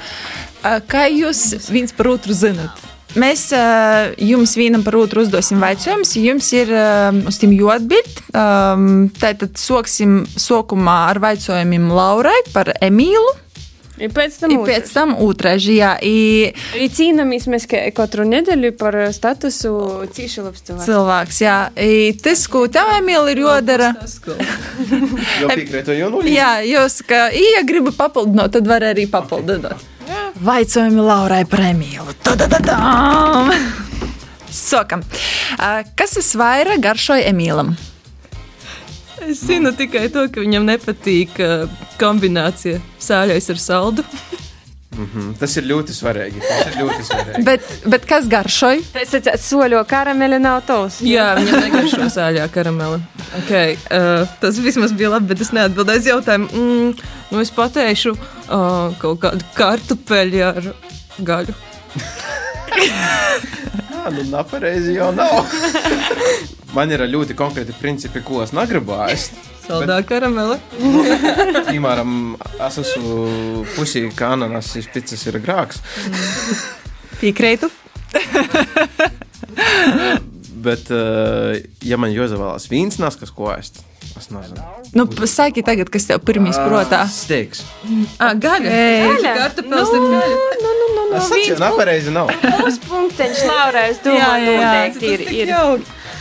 kā 0.64 1.06
jūs 1.10 1.70
viens 1.72 1.94
par 1.94 2.08
otru 2.08 2.34
zinat. 2.34 2.85
Mēs 3.16 3.46
uh, 3.56 4.12
jums 4.20 4.58
vienam 4.60 4.84
par 4.84 4.98
otru 5.00 5.24
uzdosim 5.24 5.62
jautājumus, 5.64 6.12
jums 6.20 6.50
ir 6.58 6.72
um, 6.76 7.22
uz 7.32 7.40
tiem 7.40 7.54
jāatbild. 7.56 8.20
Um, 8.36 9.08
Tātad 9.22 9.56
sāksim 9.62 10.26
sākumā 10.36 10.98
ar 11.14 11.22
jautājumiem 11.24 11.88
Laurai 11.96 12.38
par 12.52 12.74
Emīlu. 12.84 13.32
Ir 13.96 14.12
pēc 14.12 14.34
tam 14.42 14.52
I 14.52 14.58
pēc 14.68 14.90
tam 14.92 15.14
otrajā. 15.24 15.94
I 16.04 16.52
Arī 16.76 16.90
cīnāmies 16.92 17.46
mēs 17.48 17.64
ka- 17.72 17.86
katru 17.96 18.26
nedēļu 18.28 18.74
par 18.76 18.98
statusu 19.16 19.72
cīši 20.12 20.44
labs 20.44 20.66
cilvēks. 20.68 20.90
cilvēks, 20.90 21.40
jā. 21.46 21.56
I 21.80 22.12
tas, 22.20 22.44
ko 22.52 22.66
tev, 22.68 22.92
Emīl, 22.98 23.32
ir 23.32 23.40
jodara. 23.46 23.94
Nulli. 26.12 26.36
Jā, 26.36 26.58
jūs, 26.68 27.00
ka, 27.08 27.30
ja 27.32 27.64
gribi 27.68 27.96
papildināt, 27.96 28.52
tad 28.58 28.68
var 28.68 28.84
arī 28.92 29.08
papildināt. 29.12 29.80
Vaicojumi 30.44 31.00
Laurai 31.00 31.46
par 31.48 31.62
Emīlu. 31.70 32.12
Sokam. 34.52 35.04
Kas 35.96 36.16
visvairāk 36.20 36.82
garšoja 36.84 37.30
Emīlam? 37.32 37.76
Es 39.26 39.40
zinu 39.48 39.72
tikai 39.74 40.10
to, 40.14 40.26
ka 40.30 40.44
viņam 40.44 40.68
nepatīk 40.68 41.40
uh, 41.42 41.70
kombinācija 42.02 42.82
sāļais 43.02 43.48
ar 43.54 43.62
saldu. 43.62 44.04
Mhm, 44.96 45.34
Tas 45.40 45.56
ir 45.60 45.66
ļoti 45.68 45.96
svarīgi. 45.96 46.40
Tas 46.42 46.70
ir 46.70 46.78
ļoti 46.82 47.06
svarīgi. 47.10 47.44
Bet, 47.48 47.66
bet 47.92 48.06
kas 48.10 48.30
garšoja? 48.32 48.82
Tas 48.94 49.14
ir 49.18 49.28
soļo 49.44 49.82
karameli 49.90 50.40
nav 50.40 50.62
tos. 50.68 51.02
Jā, 51.06 51.34
viņam 51.40 51.66
negaršo 51.68 52.10
sāļā 52.16 52.48
karamela. 52.54 53.02
Okay, 53.42 53.76
uh, 53.92 54.24
tas 54.42 54.60
vismaz 54.64 54.96
bija 54.96 55.12
labi, 55.18 55.34
bet 55.34 55.44
es 55.44 55.52
neatbildēju 55.56 56.04
uz 56.06 56.10
jautājumu. 56.14 56.50
Mm, 56.56 57.08
nu 57.34 57.44
es 57.44 57.52
pateikšu 57.56 58.16
uh, 58.16 58.96
kaut 59.02 59.20
kādu 59.26 59.44
kartupeļu 59.58 60.44
ar 60.52 60.72
gaļu. 61.32 61.58
Nu, 64.06 64.22
nepareizi 64.30 64.94
jau 64.94 65.10
nav. 65.16 65.48
Man 66.76 66.92
ir 66.94 67.02
ļoti 67.10 67.34
konkrēti 67.38 67.74
principi, 67.80 68.22
ko 68.26 68.44
es 68.44 68.52
negribu 68.54 68.94
ēst. 69.08 69.34
Saldā 69.66 69.98
karamela. 70.06 70.60
Piemēram, 71.72 72.36
es 72.68 72.78
esmu 72.84 73.64
pusī, 73.74 74.04
ka 74.14 74.36
ananas 74.36 74.70
pitsas 74.94 75.26
ir 75.26 75.40
grāks. 75.42 75.82
Piekrītu. 77.18 77.72
Bet, 80.66 80.90
ja 81.86 81.98
man 82.02 82.14
jāizvēlas 82.14 82.70
nes 83.02 83.18
kas 83.18 83.34
ko 83.34 83.50
ēst, 83.56 83.82
es 84.20 84.30
nezinu. 84.32 84.64
Nu, 84.96 85.06
saki 85.28 85.64
tagad, 85.66 85.90
kas 85.94 86.08
tev 86.10 86.22
pirmīs 86.28 86.58
prātā. 86.60 87.02
Steiks. 87.12 87.66
Ah, 88.20 88.32
gaļa. 88.32 88.72
Ei. 88.72 89.20
Kartupeļs 89.26 89.92
ir 89.98 90.08
gaļa. 90.14 90.40
Nu, 90.64 90.72
nu, 90.80 90.88
nu, 90.96 91.04
nu. 91.10 91.20
Es 91.20 91.28
saprotu, 91.30 91.60
nepareizi 91.66 92.16
nav. 92.16 92.32
Uz 92.66 92.80
punkteņš, 92.86 93.44
Laura, 93.50 93.86
es 93.92 94.02
domāju, 94.06 94.58
noteikti 94.62 95.14
ir. 95.14 95.28
ir. 95.44 95.54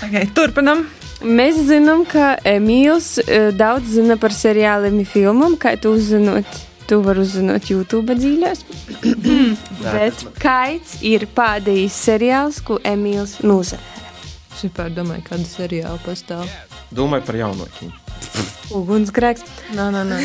Okay, 0.05 0.29
turpinam. 0.37 0.85
Mēs 1.25 1.57
zinām, 1.71 2.03
ka 2.05 2.35
Emīls 2.45 3.15
eh, 3.23 3.49
daudz 3.57 3.95
zina 3.97 4.19
par 4.21 4.35
seriāliem 4.37 4.99
un 5.01 5.09
filmām, 5.09 5.55
kā 5.61 5.77
tu 5.81 5.95
uzzinot. 5.97 6.61
Tu 6.85 6.99
vari 7.01 7.23
uzzināt 7.23 7.71
YouTube 7.73 8.13
dzīvēs. 8.19 8.61
Bet 9.95 10.27
kāds 10.43 10.99
ir 11.01 11.25
pēdējais 11.33 11.97
seriāls, 12.11 12.61
ko 12.61 12.77
Emīls 12.85 13.39
nozara? 13.47 13.81
Es 14.53 14.69
domāju, 14.95 15.25
kāda 15.31 15.49
seriāla 15.49 15.99
pastāv. 16.05 16.45
Domāju 16.95 17.27
par 17.27 17.37
jaunokiem. 17.43 17.93
Ugunsgrēks. 18.75 19.43
Nē, 19.77 19.85
nē, 19.93 20.01
nē. 20.09 20.19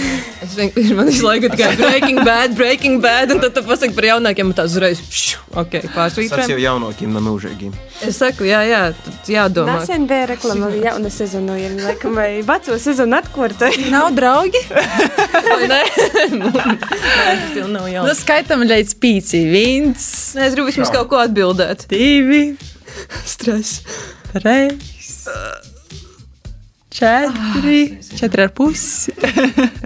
Es 0.46 0.54
vienkārši 0.58 0.96
man 0.98 1.10
visu 1.10 1.26
laiku 1.28 1.50
tikai 1.52 1.74
breaking 1.78 2.22
bad, 2.26 2.54
breaking 2.58 3.02
bad, 3.04 3.34
un 3.34 3.42
tad 3.44 3.54
tu 3.58 3.64
pasaki 3.68 3.94
par 3.98 4.08
jaunākiem, 4.08 4.48
un 4.50 4.56
tas 4.58 4.72
uzreiz, 4.72 5.02
pšu, 5.12 5.42
ok, 5.60 5.76
Tas 5.94 6.48
jau 6.50 6.58
jaunokiem, 6.62 7.12
ne 7.14 7.22
mūžīgiem. 7.26 7.76
Es 8.08 8.18
saku, 8.22 8.48
jā, 8.48 8.62
jā, 8.70 8.82
tad 9.04 9.30
jādomā. 9.34 9.76
Nesen 9.82 10.08
bija 10.10 10.30
reklama, 10.32 10.70
jau 10.72 10.86
jauna 10.88 11.12
sezona, 11.14 11.58
ir 11.60 11.76
laikam, 11.84 12.16
vai 12.18 12.30
veco 12.48 12.80
sezonu 12.82 13.20
atkurta. 13.20 13.70
Nav 13.92 14.14
draugi. 14.18 14.64
Jau 17.60 17.68
nav 17.68 17.90
Nu, 17.92 18.14
skaitam 18.18 18.64
līdz 18.66 18.96
pīci. 19.04 19.44
Viens, 19.52 20.08
Nē, 20.38 20.48
es 20.48 20.56
gribu 20.56 20.72
vismaz 20.72 20.94
kaut 20.96 21.12
ko 21.12 21.20
atbildēt. 21.22 21.86
divi, 21.92 22.56
Stress. 23.28 23.82
trīs, 24.34 25.12
četri, 27.00 27.98
četri 28.20 28.44
ar 28.44 28.52
pusi. 28.56 29.14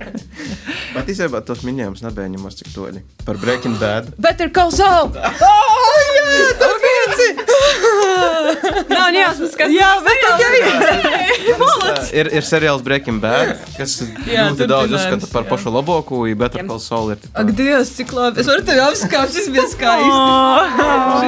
Bet 0.95 1.09
īstenībā 1.09 1.41
tos 1.45 1.61
minējumus 1.65 2.03
nebija 2.05 2.29
ņemot 2.33 2.57
cik 2.59 2.73
toļi. 2.73 3.03
Par 3.25 3.37
Breaking 3.41 3.77
Bad. 3.81 4.13
Better 4.21 4.49
call 4.53 4.73
Saul! 4.73 5.13
Nav 8.93 9.09
jāsmas, 9.15 9.53
kas 9.57 9.71
Jā, 9.73 9.89
bet 10.03 10.17
tā 10.23 10.29
jau 10.41 10.51
ir. 10.57 10.63
Ir, 12.21 12.29
ir 12.39 12.43
seriāls 12.47 12.83
Breaking 12.85 13.19
Bad, 13.23 13.57
kas 13.77 13.91
Jā, 14.27 14.47
ļoti 14.49 14.67
daudz 14.69 14.95
uzskata 14.95 15.29
par 15.31 15.43
jā. 15.45 15.49
pašu 15.51 15.73
labāko, 15.73 16.23
un 16.27 16.37
Better 16.39 16.61
Call 16.67 16.81
Saul 16.83 17.13
ir 17.15 17.19
Ak. 17.33 17.51
Dievs, 17.57 17.89
cik 17.97 18.13
labi. 18.15 18.41
Es 18.43 18.47
varu 18.49 18.63
tevi 18.67 18.81
apskāpt, 18.83 19.31
šis 19.35 19.47
bija 19.53 19.67
skaisti. 19.71 20.09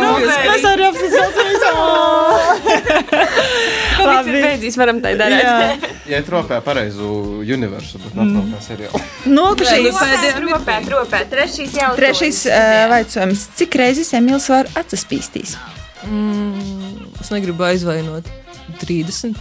Nu, 0.01 0.11
kas 0.25 0.63
arī 0.71 0.83
apsiskalts? 0.89 1.37
Kāpēc 4.05 4.29
ir 4.31 4.37
beidzīs, 4.45 4.77
varam 4.79 5.01
tā 5.03 5.11
darīt? 5.19 5.85
Ja 6.13 6.19
tropē 6.21 6.59
pareizu 6.61 7.07
universu, 7.41 7.97
bet 8.03 8.13
netropē 8.19 8.59
seriālu. 8.61 8.99
Nokušīs. 9.33 9.95
Pēdējā 9.97 10.35
ropē, 10.43 10.75
ropē, 10.93 11.21
trešais 11.31 11.73
jautājums. 11.73 11.97
Trešais 11.97 12.41
uh, 12.45 12.83
vaicojums. 12.91 13.45
Cik 13.57 13.77
reizes 13.81 14.11
Emīls 14.13 14.45
var 14.53 14.69
atsaspīstīs? 14.77 15.55
Mm, 16.05 17.07
es 17.23 17.33
negribu 17.33 17.65
aizvainot. 17.65 18.29
30. 18.85 19.33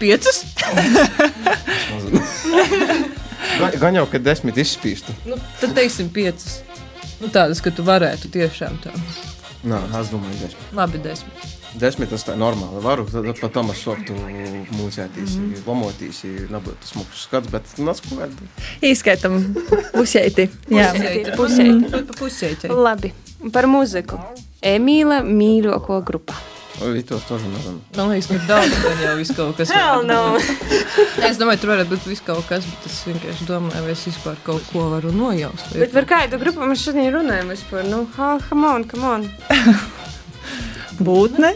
Piecas? 0.00 0.42
Gan- 3.60 3.78
Gan 3.80 3.94
jau, 4.00 4.06
ka 4.10 4.18
desmit 4.20 4.58
izspīstu. 4.60 5.14
Nu, 5.28 5.38
tad 5.60 5.72
teiksim 5.78 6.10
piecas. 6.12 6.58
Nu, 7.22 7.30
tādas, 7.32 7.62
ka 7.64 7.70
tu 7.72 7.84
varētu 7.86 8.28
tiešām 8.34 8.76
tā. 8.84 8.92
Nā, 9.66 9.78
es 10.00 10.10
domāju, 10.12 10.36
desmit. 10.42 10.66
Labi, 10.76 11.00
desmit. 11.04 11.46
Desmit 11.79 12.09
tas 12.11 12.25
tā 12.27 12.35
normāli 12.35 12.81
varu, 12.83 13.05
tad 13.07 13.27
pat 13.39 13.53
tam 13.55 13.71
es 13.71 13.79
soktu 13.79 14.15
mūcētīs, 14.75 15.37
mm 15.37 15.45
-hmm. 15.45 15.65
lomotīs, 15.67 16.23
nebūtu 16.51 16.89
smuks 16.89 17.25
skats, 17.27 17.51
bet 17.51 17.63
nāc 17.79 18.01
ko 18.03 18.19
vēl. 18.19 18.33
Izskaitam 18.91 19.39
pusēti. 19.95 20.49
Jā. 20.67 20.91
Pusēti, 20.91 21.35
pusēti. 21.37 22.05
Pa 22.11 22.19
pusēķei. 22.19 22.75
Labi, 22.75 23.13
par 23.53 23.67
muziku. 23.71 24.19
Emīla 24.61 25.23
mīļāko 25.25 26.03
grupā. 26.05 26.35
Oi, 26.81 27.03
tos 27.03 27.23
тоже 27.23 27.45
nezinu. 27.45 27.81
Man 27.95 28.09
liekas, 28.09 28.27
ka 28.27 28.47
daudz 28.47 28.77
gan 28.81 29.01
jau 29.03 29.15
viss 29.19 29.35
kaut 29.37 29.57
kas. 29.57 29.71
Hell 29.75 30.05
no. 30.07 30.21
Nē, 30.37 31.27
Es 31.29 31.37
domāju, 31.37 31.61
tur 31.61 31.73
varētu 31.75 31.91
būt 31.91 32.07
viss 32.09 32.23
kaut 32.25 32.47
kas, 32.49 32.65
bet 32.65 32.87
es 32.89 32.95
vienkārši 33.05 33.45
domāju, 33.49 33.83
vai 33.85 33.93
es 33.93 34.05
vispār 34.07 34.39
kaut 34.45 34.65
ko 34.71 34.87
varu 34.93 35.11
nojaust. 35.13 35.67
vai 35.71 35.83
Bet 35.83 35.93
par 35.93 36.07
kādu 36.09 36.39
grupu 36.41 36.65
mēs 36.65 36.85
šodien 36.87 37.11
runājam 37.13 37.51
vispār? 37.53 37.85
Nu, 37.91 38.05
ha, 38.15 38.37
come 38.47 38.71
on, 38.71 38.87
come 38.89 39.05
on. 39.05 39.27
Būtne. 41.00 41.52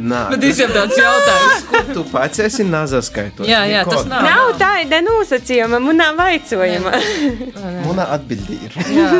Nā, 0.00 0.20
Bet 0.32 0.40
visiem 0.42 0.70
tāds 0.72 0.96
jautājums. 0.98 1.64
ko 1.68 1.80
tu 1.94 2.02
pats 2.10 2.40
esi 2.42 2.64
nazaskaitot? 2.66 3.46
Jā, 3.46 3.60
jā, 3.68 3.82
tas 3.86 4.06
nav. 4.08 4.24
Nav 4.26 4.52
tāda 4.58 4.98
nosacījuma, 5.04 5.78
manā 5.84 6.08
vaicojumā. 6.18 6.92
Muna 7.86 8.06
atbildi 8.16 8.58
ir. 8.66 8.76
Jā, 8.90 9.10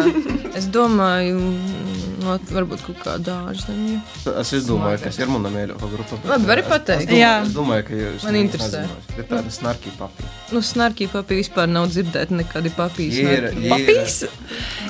es 0.59 0.67
domāju, 0.73 1.37
no, 2.25 2.37
varbūt 2.57 2.83
kaut 2.89 3.03
kā 3.05 3.17
dārzemju. 3.23 4.01
Es 4.41 4.53
izdomāju, 4.57 5.03
kas 5.05 5.21
ir 5.21 5.31
mana 5.31 5.53
mīļākā 5.55 5.91
grupa. 5.93 6.19
bet, 6.23 6.31
Labi, 6.33 6.49
vari 6.51 6.65
es- 6.65 6.71
pateikt. 6.73 7.03
Es 7.05 7.11
domāju, 7.13 7.23
Jā. 7.23 7.35
es 7.47 7.57
domāju 7.59 7.87
ka 7.91 7.99
jūs 8.01 8.25
Man 8.31 8.41
interesē. 8.41 8.85
nezināt. 8.87 9.19
Ir 9.21 9.29
tāda 9.31 9.55
snarki 9.59 9.93
papi. 10.01 10.31
Nu, 10.55 10.63
snarkī 10.65 11.11
papī 11.13 11.39
vispār 11.43 11.69
nav 11.71 11.91
dzirdēta 11.93 12.41
nekādi 12.41 12.73
papīs. 12.75 13.21
Ir, 13.21 13.51
ir. 13.53 13.69
Papīs. 13.75 14.23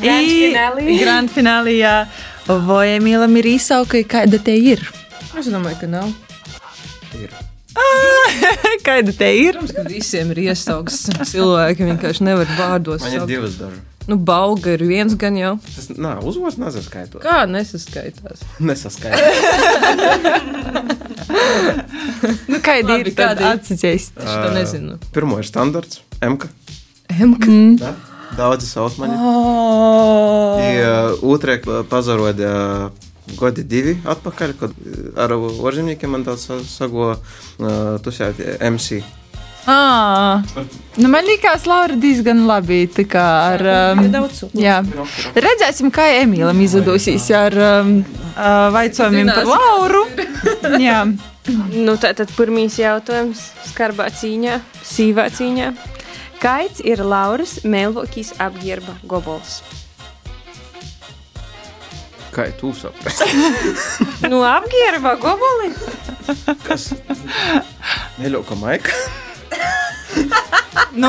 Grand 0.00 0.30
finale. 0.30 0.86
Grand 1.02 1.34
finālī, 1.34 1.76
jā. 1.82 1.96
Vai 2.44 2.98
Emīlam 2.98 3.32
ir 3.40 3.46
īsauka, 3.54 4.02
kāda 4.04 4.36
te 4.42 4.52
ir? 4.58 4.82
Es 5.38 5.48
domāju, 5.48 5.78
ka 5.80 5.88
nav. 5.88 6.12
ir. 7.16 7.32
Kāda 8.86 9.14
te 9.16 9.30
ir? 9.34 9.56
Protams, 9.56 9.72
ka 9.74 9.82
visiem 9.88 10.30
ir 10.34 10.42
iesaukts 10.44 11.08
cilvēki, 11.30 11.88
vienkārši 11.88 12.26
nevar 12.28 12.50
vārdos 12.58 13.02
Man 13.02 13.16
ir 13.16 13.26
divas 13.30 13.56
dažas. 13.58 13.80
Nu, 14.04 14.18
bauga 14.20 14.74
ir 14.76 14.84
viens 14.84 15.14
gan 15.16 15.36
jau. 15.40 15.54
Tas 15.64 15.88
nav 15.96 16.20
uzvārds 16.28 16.58
nesaskaitot. 16.60 17.22
Kā 17.24 17.46
nesaskaitās? 17.48 18.44
Nesaskaitot. 18.60 19.24
Nu, 22.52 22.60
kāda 22.64 22.98
ir 23.00 23.08
tāda 23.16 23.54
atsevišķa? 23.56 24.20
Es 24.20 24.34
to 24.36 24.50
nezinu. 24.54 24.98
Pirmo 25.16 25.40
ir 25.40 25.48
standarts. 25.48 26.02
MK. 26.20 26.50
MK. 27.16 27.48
Ne? 27.80 27.94
Daudzi 28.36 28.66
sauc 28.66 28.96
mani. 28.98 29.14
Oh. 29.18 30.58
Ja, 30.58 30.94
Otrajā 31.22 31.82
pazarodē 31.90 32.50
gadi 33.40 33.64
divi 33.64 33.96
atpakaļ, 34.04 34.54
kad 34.60 34.72
eh, 34.84 35.10
ar 35.20 35.32
ārzemniekiem 35.36 36.12
man 36.12 36.24
tāds 36.26 36.48
sa- 36.48 36.62
sago 36.66 37.12
uh, 37.14 37.98
tusēt 38.04 38.40
MC. 38.60 39.02
À, 39.66 40.42
nu 41.00 41.08
man 41.08 41.24
liekas, 41.24 41.64
Laura 41.64 41.96
diezgan 41.96 42.42
labi 42.46 42.82
ar. 43.16 43.62
Um, 43.96 44.50
jā. 44.52 44.82
Redzēsim, 45.32 45.88
kā 45.88 46.04
Emīlam 46.20 46.60
izdosies 46.60 47.30
ar 47.32 47.56
um, 47.56 47.94
uh, 48.36 48.68
vaicojumiem 48.76 49.32
par. 49.32 49.48
Lauru. 49.48 50.04
Jā. 50.80 51.06
Nu, 51.72 51.96
tā 52.00 52.12
tad 52.16 52.30
pirmīs 52.36 52.76
jautājums 52.80 53.40
skarbā 53.72 54.10
cīņā, 54.12 54.60
sīvā 54.84 55.30
cīņā. 55.32 55.72
Kāds 56.44 56.82
ir 56.84 57.00
Lauras 57.00 57.54
mēlvokīs 57.64 58.34
apģērba 58.44 58.98
gobols? 59.08 59.62
Kā 62.34 62.44
tu 62.60 62.74
saprati? 62.76 63.30
Nu, 64.28 64.42
apģērba 64.44 65.14
goboli? 65.22 65.70
Kas? 66.66 66.90
Neļauka 68.20 68.58
maika. 68.60 68.92
Nu, 70.94 71.08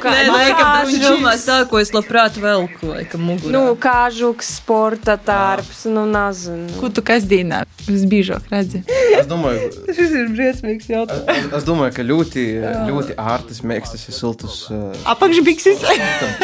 kā- 0.00 0.10
Nē, 0.14 0.20
nu, 0.26 0.32
laikam 0.32 0.60
kā 0.64 0.68
tas 0.86 0.94
domās 1.02 1.42
tā, 1.44 1.56
ko 1.68 1.76
es 1.80 1.90
labprāt 1.92 2.38
velku, 2.40 2.86
laikam, 2.88 3.20
mugurā. 3.28 3.52
Nu, 3.52 3.74
kāžuks, 3.76 4.48
sporta 4.62 5.18
tārps, 5.20 5.82
nu, 5.92 6.06
nezinu. 6.08 6.72
ko 6.80 6.88
tu 6.88 7.02
kasdienā 7.04 7.58
visbiežāk 7.84 8.48
redzi? 8.52 8.80
Es 9.18 9.28
domāju, 9.28 9.68
Šis 9.96 10.14
ir 10.22 10.32
briesmīgs 10.32 10.88
jautājums. 10.88 11.28
es, 11.36 11.52
es 11.60 11.68
domāju 11.68 11.98
ka 11.98 12.06
ļoti, 12.08 12.46
ļoti 12.88 13.18
ārtas 13.20 13.60
mēkstas 13.60 14.08
ir 14.08 14.16
siltus 14.16 14.62
uh, 14.72 14.88
Apakšbikses. 15.12 15.84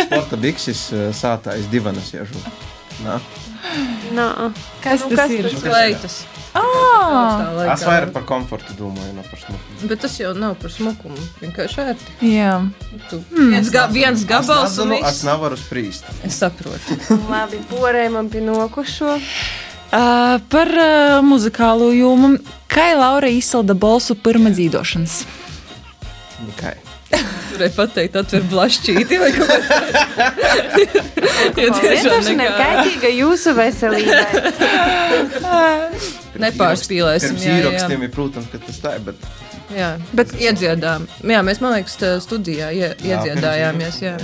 sporta 0.05 0.37
bikses 0.45 0.85
uh, 0.93 1.07
sātājas 1.17 1.71
divanas 1.73 2.13
iežu. 2.13 2.45
Nā. 3.07 3.17
Nā. 4.17 4.29
Kas 4.85 5.01
Nu, 5.09 5.17
tas 5.17 5.25
kas 5.25 5.33
ir? 5.33 5.49
tas 5.49 5.65
Kleitas. 5.65 6.21
Ah, 7.07 7.73
Es 7.73 7.83
vairāk 7.87 8.11
par 8.15 8.25
komfortu 8.27 8.75
domāju, 8.79 9.13
ne 9.15 9.23
par 9.23 9.39
smukumu. 9.39 9.89
Bet 9.91 10.01
tas 10.03 10.15
jau 10.19 10.33
nav 10.37 10.57
par 10.61 10.73
smukumu. 10.75 11.17
Vienkārši 11.43 11.83
ērti. 11.85 12.15
jā. 12.35 12.55
Tu. 13.11 13.21
Viens, 13.37 13.69
ga, 13.73 13.85
viens 13.93 14.25
gabals 14.27 14.73
es, 14.73 14.79
un 14.83 14.91
nezinu, 14.91 15.07
es 15.09 15.21
nevaru 15.27 15.57
spriest. 15.61 16.09
Es 16.27 16.39
saprotu. 16.43 16.97
Labi, 17.33 17.61
porējam 17.71 18.29
pie 18.33 18.43
nokušo. 18.45 19.15
Uh, 19.17 20.37
par 20.51 20.69
uh, 20.73 21.21
muzikālo 21.25 21.93
jomu. 21.95 22.35
Kā 22.73 22.89
Laura 22.99 23.31
izsalda 23.31 23.77
balsu 23.79 24.17
pirmā 24.19 24.51
dzīvošanas? 24.57 25.21
Tikai. 26.41 26.75
Varēja 27.55 27.73
pateikt, 27.77 28.17
atver 28.19 28.43
blašķīti 28.51 29.19
vai 29.23 29.31
kaut 29.37 29.49
ko 29.49 29.59
tādu. 29.71 31.05
Ja 31.57 31.71
tiešām 31.73 31.93
Vienkārši 31.93 32.35
nekā 32.37 32.57
nekaitīga 32.59 33.11
jūsu 33.15 33.53
veselībai. 33.57 34.25
Nepārspīlēsim. 36.43 37.39
Jā, 37.43 37.59
jā. 37.75 37.87
Ir, 37.97 38.11
protams, 38.15 38.49
ka 38.53 38.61
tas 38.63 38.81
tā 38.83 38.97
ir. 38.99 39.07
Bet... 39.09 39.29
Jā, 39.75 39.93
bet 40.17 40.35
iedziedām. 40.39 41.07
Jā, 41.27 41.45
mēs, 41.47 41.63
man 41.65 41.77
liekas, 41.77 41.97
studijā 42.25 42.73
ie, 42.77 42.91
iedziedājāmies. 43.03 44.03
Jā. 44.05 44.19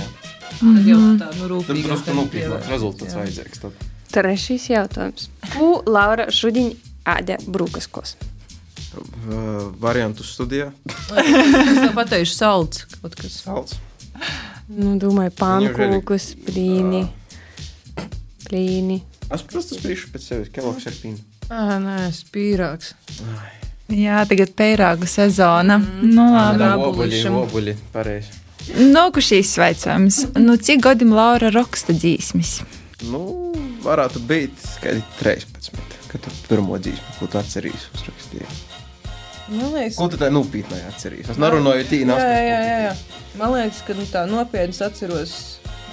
Mm 0.61 0.77
-hmm. 0.77 0.77
Tad 0.77 0.87
jau 0.87 0.99
tā 1.19 1.29
nu, 1.39 1.47
rūpīgi. 1.51 1.81
Tad 1.81 1.89
drusku 1.89 2.13
nopietnāk 2.19 2.69
rezultāts 2.69 3.13
jā. 3.13 3.19
vajadzīgs. 3.19 3.63
Tad. 3.65 3.71
Trešais 4.13 4.69
jautājums. 4.69 5.29
Ko 5.55 5.83
Laura 5.85 6.29
šodien 6.31 6.75
ēda 7.05 7.39
brūkaskos? 7.47 8.15
Uh, 8.93 9.73
variantu 9.81 10.23
studijā. 10.23 10.71
es 11.17 11.93
pateikšu, 11.95 12.35
salds. 12.35 12.85
Kaut 13.01 13.15
kas 13.17 13.39
salds. 13.41 13.79
Nu, 14.67 14.93
domāju, 15.01 15.33
pankūkus, 15.39 16.35
plīni. 16.45 17.01
Uh. 17.03 18.07
Plīni. 18.45 19.01
Es 19.33 19.41
prosto 19.49 19.77
spriešu 19.79 20.11
pēc 20.13 20.27
sevis, 20.27 20.51
kā 20.53 20.61
lauks 20.61 20.85
ar 20.85 20.93
pīnu. 20.93 21.17
Ā, 21.51 21.77
nē, 21.83 21.97
spīrāks. 22.15 22.93
Jā, 23.93 24.23
tagad 24.29 24.53
pērāga 24.57 25.07
sezona. 25.09 25.77
Nu, 26.01 26.29
labi. 26.33 26.69
Obuļi, 26.87 27.19
obuļi, 27.43 27.75
pareizi. 27.93 28.39
Nokušīs 28.79 29.49
sveicams. 29.57 30.21
Nu, 30.39 30.55
cik 30.55 30.85
gadiem 30.85 31.11
Laura 31.15 31.49
raksta 31.51 31.93
dzīsmis? 31.95 32.61
Nu, 33.11 33.51
varētu 33.83 34.21
būt 34.29 34.61
skaidri 34.63 35.03
13, 35.19 35.81
kad 36.11 36.23
tu 36.23 36.31
pirmo 36.47 36.79
dzīsmu, 36.79 37.17
ko 37.19 37.27
tu 37.27 37.41
atceries, 37.41 37.89
uzrakstīji. 37.97 38.47
Man 39.51 39.73
liekas, 39.75 39.97
Ko 39.99 40.07
tu 40.07 40.17
tā 40.17 40.29
nopietni 40.31 40.79
atceries? 40.87 41.27
Es 41.33 41.37
nerunāju 41.41 41.83
tīna 41.89 42.15
jā, 42.15 42.29
jā, 42.47 42.59
jā, 42.63 42.77
jā. 42.87 42.93
Man 43.37 43.51
liekas, 43.57 43.81
ka 43.83 43.97
nu, 43.97 44.07
tā 44.07 44.23
nopietni 44.31 44.71
es 44.71 44.79
atceros. 44.85 45.33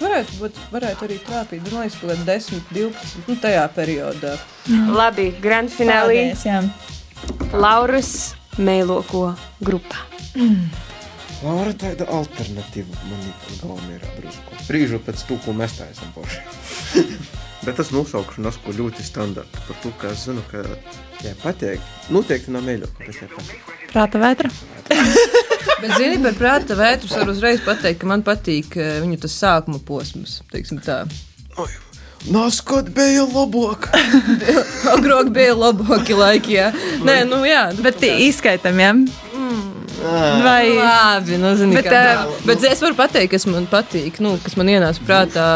Varētu, 0.01 0.37
būt, 0.41 0.59
varētu 0.73 1.07
arī 1.07 1.17
trāpīt, 1.27 1.65
man 1.67 1.85
liekas, 1.85 1.99
ka 2.01 2.15
10, 2.25 2.63
12, 2.73 3.25
nu, 3.29 3.37
tajā 3.43 3.65
periodā. 3.77 4.37
Labi, 4.97 5.29
grand 5.43 5.73
finālī. 5.73 6.31
Paldies. 6.33 7.53
Lauras 7.53 8.13
mēloko 8.57 9.35
grupā. 9.61 10.07
Laura, 11.41 11.73
tāda 11.73 12.05
alternatīva 12.13 12.97
man 13.09 13.21
ir 13.25 13.61
galvenā 13.63 13.97
ir 13.97 14.09
drusku. 14.19 14.59
Brīžu 14.69 15.01
pēc 15.05 15.25
to, 15.29 15.39
ko 15.45 15.55
mēs 15.57 15.79
tā 15.79 15.89
esam 15.93 16.13
poši. 16.17 16.41
Bet 17.65 17.77
tas 17.77 17.93
nosaukšanas, 17.93 18.61
ko 18.65 18.73
ļoti 18.77 19.05
standarta 19.05 19.65
par 19.67 19.81
to, 19.83 19.93
ka 20.01 20.13
es 20.15 20.25
zinu, 20.29 20.45
ka, 20.53 20.65
ja 21.25 21.35
patīk, 21.43 21.85
noteikti 22.13 22.57
nav 22.57 22.65
mēļoka, 22.69 23.05
bet 23.05 23.21
ja 23.21 23.29
patīk. 23.33 23.80
Prāta 23.91 24.21
vētra. 24.23 24.51
Bet, 25.81 25.95
zini, 25.97 26.19
par 26.21 26.35
prāta 26.37 26.77
vētrus 26.77 27.15
var 27.17 27.31
uzreiz 27.33 27.63
pateikt, 27.65 28.03
ka 28.03 28.09
man 28.11 28.25
patīk 28.27 28.77
eh, 28.77 28.99
viņu 29.05 29.21
tas 29.23 29.37
sākuma 29.41 29.81
posms. 29.87 30.41
Nāskot 32.31 32.91
bija 32.93 33.25
labāk! 33.25 33.89
Agrāk 34.93 35.31
bija 35.33 35.55
labāki 35.57 36.17
laiki, 36.19 36.59
jā. 36.59 36.69
Nē, 37.07 37.23
nu 37.31 37.41
jā. 37.49 37.71
Bet 37.81 38.05
izskaitam, 38.05 38.83
jā. 38.83 38.93
Vai 40.01 40.69
Labi, 40.73 41.37
nu, 41.37 41.53
zini, 41.57 41.77
Bet, 41.77 41.85
bet, 41.85 41.93
kā, 41.93 42.05
tā. 42.25 42.45
bet 42.49 42.63
es 42.65 42.81
varu 42.81 42.97
pateikt, 42.97 43.35
kas 43.35 43.45
man 43.49 43.67
patīk, 43.69 44.21
nu, 44.25 44.37
kas 44.41 44.57
man 44.57 44.71
ienāca 44.73 45.05
prātā. 45.05 45.49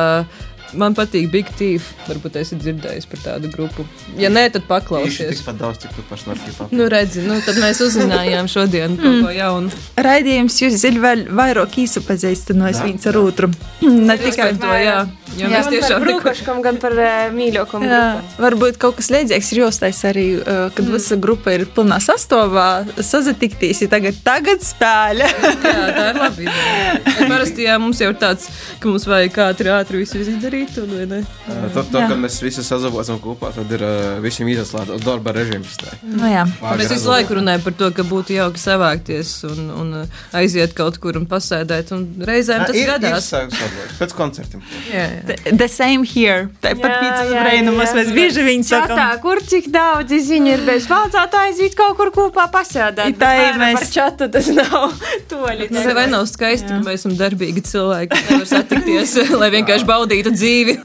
Man 0.81 0.95
patīk 0.97 1.31
Big 1.33 1.49
Thief. 1.59 1.91
Varbūt 2.09 2.39
esat 2.41 2.61
dzirdējis 2.63 3.07
par 3.11 3.21
tādu 3.25 3.51
grupu. 3.53 3.85
Ja 4.21 4.31
nē, 4.33 4.47
tad 4.55 4.67
paklausies. 4.69 5.39
tikpat 5.39 5.59
daudz, 5.61 5.79
cik 5.85 5.95
tu 5.97 6.05
pats 6.09 6.27
narkīji 6.29 6.69
Nu, 6.75 6.89
redzi, 6.93 7.23
nu, 7.27 7.39
tad 7.47 7.59
mēs 7.63 7.81
uzzinājām 7.85 8.49
šodien 8.51 8.97
kaut 9.01 9.21
ko 9.27 9.35
jaunu. 9.35 9.71
raidījums 9.97 10.59
jūs 10.63 10.79
zil 10.83 10.99
vēl 11.03 11.27
vairāk 11.31 11.79
īsupazīstinājis 11.85 12.83
viens 12.85 13.07
ar 13.11 13.21
otru? 13.23 13.51
Ne 14.09 14.17
tikai 14.19 14.53
Tikai 14.55 14.61
to, 14.61 14.73
jā. 14.83 14.99
Jo 15.39 15.51
mēs 15.51 15.67
Gan 15.67 15.75
tiešām 15.75 16.05
brūkaškam, 16.05 16.61
gan 16.65 16.79
par 16.83 16.95
uh, 16.95 17.13
mīļākam 17.35 17.85
Jā, 17.87 18.01
grupam. 18.01 18.43
varbūt 18.45 18.79
kaut 18.83 18.99
kas 19.01 19.11
līdzīgs 19.15 19.51
ir 19.55 19.63
jāuztais 19.65 20.03
arī, 20.09 20.27
uh, 20.39 20.69
kad 20.75 20.85
mm. 20.87 20.95
visa 20.95 21.19
grupa 21.21 21.55
ir 21.57 21.67
pilnā 21.75 21.99
sastāvā, 22.03 22.69
sazatiktīs, 22.99 23.83
ja 23.85 23.91
tagad, 23.93 24.19
tagad 24.27 24.63
spēļa. 24.65 25.31
Jā, 25.65 25.87
tā 25.97 26.07
ir 26.11 26.21
labi. 26.21 26.47
ideja. 26.47 26.95
Bet 27.05 27.23
Parasti 27.31 27.67
jā, 27.67 27.77
mums 27.83 28.01
jau 28.03 28.11
ir 28.13 28.19
tāds, 28.21 28.49
ka 28.81 28.91
mums 28.91 29.07
vajag 29.09 29.39
ātri, 29.47 29.71
ātri 29.75 30.03
visu 30.03 30.21
izdarīt. 30.23 30.77
Un, 30.83 30.93
vai 30.95 31.07
ne? 31.11 31.21
Tad, 31.47 31.89
tad, 31.91 31.99
kad 32.11 32.17
mēs 32.21 32.39
visi 32.45 32.65
sazavocam 32.67 33.19
kopā, 33.23 33.51
tad 33.57 33.71
ir 33.75 33.85
uh, 33.87 34.05
visiem 34.25 34.51
izslēgts 34.53 35.05
darba 35.05 35.35
režīms. 35.37 35.79
tā. 35.81 35.97
nu, 36.05 36.27
jā. 36.31 36.45
Mēs 36.65 36.93
visu 36.95 37.11
laiku 37.11 37.39
runājam 37.41 37.65
par 37.65 37.77
to, 37.81 37.91
ka 37.97 38.07
būtu 38.09 38.37
jauki 38.37 38.63
savākties 38.63 39.35
un, 39.51 39.71
un 39.83 39.93
uh, 40.03 40.23
aiziet 40.37 40.77
kaut 40.77 40.99
kur 41.03 41.19
un 41.21 41.27
pasēdēt. 41.31 41.95
Un 41.97 42.07
reizēm 42.29 42.67
tas 42.69 42.79
ir, 42.79 42.91
gadās. 42.93 43.31
Ir 43.33 43.51
sadalīts 43.55 43.99
pēc 44.01 44.17
koncertiem. 44.19 44.65
Jā, 44.91 45.07
jā. 45.17 45.24
The- 45.27 45.69
same 45.73 46.05
here. 46.05 46.51
Tāpat 46.61 46.93
pīcis 47.01 47.31
jā, 47.33 47.43
brainumus 47.45 47.89
jā. 47.91 47.97
mēs 47.99 48.11
bieži 48.13 48.43
viņi 48.45 48.67
Čatā, 48.69 48.89
sakam. 48.97 49.21
kur 49.23 49.41
cik 49.41 49.71
daudz 49.73 50.13
ziņu 50.29 50.53
ir 50.53 50.65
bez 50.67 50.87
valcāta 50.91 51.45
aiziet 51.49 51.75
kaut 51.79 51.97
kur 51.97 52.11
kopā 52.15 52.45
pasēdēt. 52.53 53.09
I 53.09 53.17
tā 53.17 53.31
bet 53.33 53.55
ir 53.55 53.61
mēs- 53.63 53.81
Par 53.81 53.91
čatu 53.97 54.31
tas 54.31 54.49
nav 54.49 54.93
toļi. 55.33 55.71
Tas 55.73 55.89
vai 55.97 56.07
nav 56.13 56.27
skaisti, 56.29 56.69
ka 56.69 56.83
mēs 56.85 57.01
esam 57.03 57.17
darbīgi 57.17 57.65
cilvēki, 57.73 58.23
nevar 58.31 58.47
satikties, 58.53 59.17
lai 59.41 59.51
vienkārši 59.57 59.89
baudītu 59.89 60.35
dzīvi. 60.37 60.79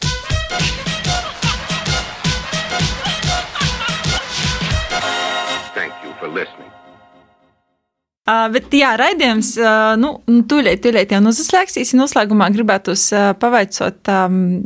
Bet, 8.54 8.68
jā, 8.76 8.92
raidījums, 9.00 9.54
nu, 10.02 10.12
tūlīt, 10.50 10.82
tūlīt 10.84 11.14
jau 11.16 11.22
noslēgsies. 11.24 11.94
Noslēgumā 11.98 12.50
gribētu 12.54 12.94
uh, 12.94 13.32
pavaicot 13.40 14.12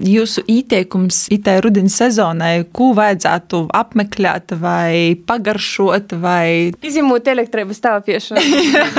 jūsu 0.07 0.43
ieteikums 0.51 1.25
itai 1.33 1.59
rudenī 1.63 1.91
sezonai, 1.93 2.65
ko 2.75 2.91
vajadzētu 2.97 3.65
apmeklēt 3.73 4.55
vai 4.61 5.15
pagaršot 5.27 6.17
vai 6.23 6.73
Izņemot 6.83 7.29
elektrības 7.33 7.79
stāvpiešanu. 7.79 8.41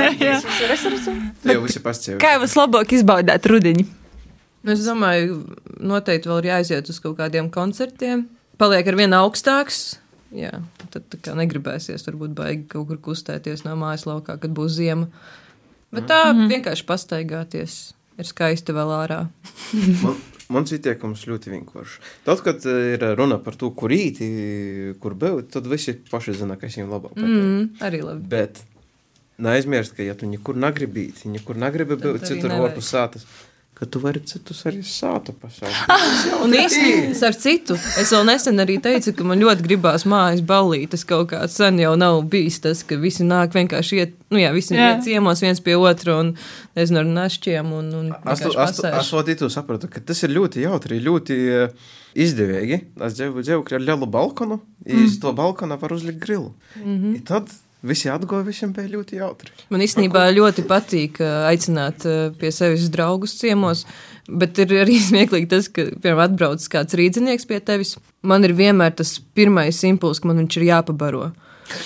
resursu. 0.71 1.13
Tie 1.43 1.57
jau 1.57 1.65
visi 1.65 1.83
pasciemi. 1.83 2.19
kā 2.21 2.35
vislabāk 2.41 2.95
izbaudīt 2.97 3.49
rudenī. 3.51 3.85
Es 4.65 4.81
domāju, 4.87 5.43
noteikti 5.77 6.29
vēl 6.31 6.41
ir 6.41 6.49
jāiziet 6.55 6.89
uz 6.89 6.97
kaut 7.03 7.19
kādiem 7.19 7.51
koncertiem. 7.53 8.25
Paliek 8.57 8.87
ar 8.87 8.97
vienu 8.97 9.19
augstāks. 9.19 9.99
Jā, 10.35 10.51
tad 10.91 11.31
negribēsies, 11.39 12.03
varbūt 12.09 12.35
baigi 12.35 12.67
kaut 12.71 12.89
kur 12.89 13.01
kustēties 13.09 13.63
no 13.63 13.75
mājas 13.79 14.05
laukā, 14.09 14.37
kad 14.41 14.55
būs 14.55 14.77
ziema. 14.77 15.07
Bet 15.95 16.09
tā 16.11 16.21
mm 16.25 16.37
-hmm. 16.37 16.53
vienkārši 16.53 16.85
pastaigāties. 16.85 17.75
Ir 18.15 18.27
skaisti 18.27 18.71
vēl 18.71 18.91
ārā. 18.95 19.27
Man, 20.03 20.15
mans 20.49 20.71
ieteikums 20.71 21.25
ļoti 21.27 21.51
vienkāršs. 21.51 21.97
Tad, 22.27 22.43
kad 22.45 22.65
ir 22.65 23.03
runa 23.17 23.37
par 23.43 23.55
to, 23.59 23.71
kur 23.71 23.91
īti, 23.91 24.95
kur 24.99 25.15
būt, 25.19 25.51
tad 25.55 25.67
visi 25.67 25.97
paši 26.11 26.33
zina, 26.33 26.55
kas 26.55 26.77
viņiem 26.77 26.91
labāk 26.91 27.15
patīk. 27.15 27.33
Mm, 27.33 27.65
arī 27.87 28.01
labi. 28.05 28.27
Bet 28.31 28.63
neaizmirst, 29.37 29.95
ka, 29.97 30.03
ja 30.03 30.15
tu 30.15 30.29
nekur 30.31 30.55
negribi 30.55 31.09
īt, 31.09 31.25
nekur 31.27 31.59
negribi 31.59 31.97
būt 31.99 32.23
citur 32.23 32.53
nevajag. 32.53 32.71
ārpus 32.71 32.91
sātas, 32.93 33.27
ka 33.75 33.85
tu 33.85 33.99
vari 33.99 34.21
citus 34.23 34.61
arī 34.69 34.79
sātu 34.87 35.33
pasaukt. 35.35 35.89
Un 36.45 36.53
īstenībā 36.55 37.27
ar 37.27 37.35
citu. 37.35 37.75
Es 37.99 38.11
vēl 38.15 38.23
nesen 38.29 38.61
arī 38.63 38.77
teicu, 38.81 39.11
ka 39.17 39.23
man 39.27 39.41
ļoti 39.43 39.65
gribās 39.67 40.05
mājas 40.07 40.39
ballīt. 40.47 40.93
Tas 40.93 41.03
kaut 41.03 41.27
kā 41.33 41.41
sen 41.51 41.77
jau 41.83 41.95
nav 41.99 42.21
bijis 42.31 42.61
tas, 42.63 42.83
ka 42.87 42.95
visi 42.95 43.23
nāk 43.27 43.51
vienkārši 43.57 43.99
iet, 43.99 44.13
nu 44.31 44.39
jā, 44.39 44.53
visi 44.55 44.75
Jā. 44.77 44.93
iet 44.95 45.03
ciemos 45.03 45.41
viens 45.43 45.59
pie 45.59 45.75
otra 45.75 46.15
un, 46.21 46.31
nezinu, 46.75 46.99
ar 47.03 47.05
našķiem 47.19 47.73
un, 47.81 47.91
un 47.99 48.07
Es 48.15 48.41
pasēž. 48.45 48.55
saprotu, 49.03 49.49
sapratu, 49.51 49.87
ka 49.91 49.99
tas 49.99 50.23
ir 50.23 50.29
ļoti 50.29 50.63
jautri, 50.63 51.01
ļoti 51.03 51.35
eh, 51.51 51.69
izdevīgi. 52.15 52.79
Es 53.03 53.13
dzīvoju 53.19 53.43
dzīvokļā 53.43 53.75
ar 53.81 53.85
lielu 53.91 54.07
balkonu, 54.07 54.61
un 54.61 54.95
Mm. 54.95 55.05
uz 55.05 55.19
to 55.19 55.33
balkona 55.33 55.75
var 55.81 55.91
uzlikt 55.91 56.19
grilu. 56.23 56.53
Mm 56.77 56.81
Mhm. 56.95 57.13
-hmm. 57.15 57.25
Tad 57.25 57.49
visi 57.87 58.09
atgoja, 58.11 58.45
visiem 58.47 58.73
bija 58.75 58.91
ļoti 58.95 59.19
jautri. 59.19 59.53
Man 59.73 59.83
īstenībā 59.85 60.25
ļoti 60.35 60.65
patīk 60.69 61.21
ā, 61.23 61.31
aicināt 61.51 62.05
ā, 62.07 62.17
pie 62.39 62.51
sevis 62.55 62.89
draugus 62.93 63.37
ciemos, 63.39 63.85
bet 64.27 64.59
ir 64.63 64.75
arī 64.81 64.97
smieklīgi 65.09 65.49
tas, 65.51 65.69
ka, 65.71 65.87
piemēram, 65.93 66.25
atbrauc 66.27 66.67
kāds 66.71 66.97
rīznieks 66.97 67.47
pie 67.49 67.61
tevis. 67.63 67.95
Man 68.25 68.47
ir 68.47 68.55
vienmēr 68.57 68.95
tas 68.97 69.17
pirmais 69.37 69.81
impulss, 69.87 70.21
ka 70.21 70.31
man 70.31 70.43
viņš 70.43 70.59
ir 70.59 70.69
jāpabaro. 70.71 71.29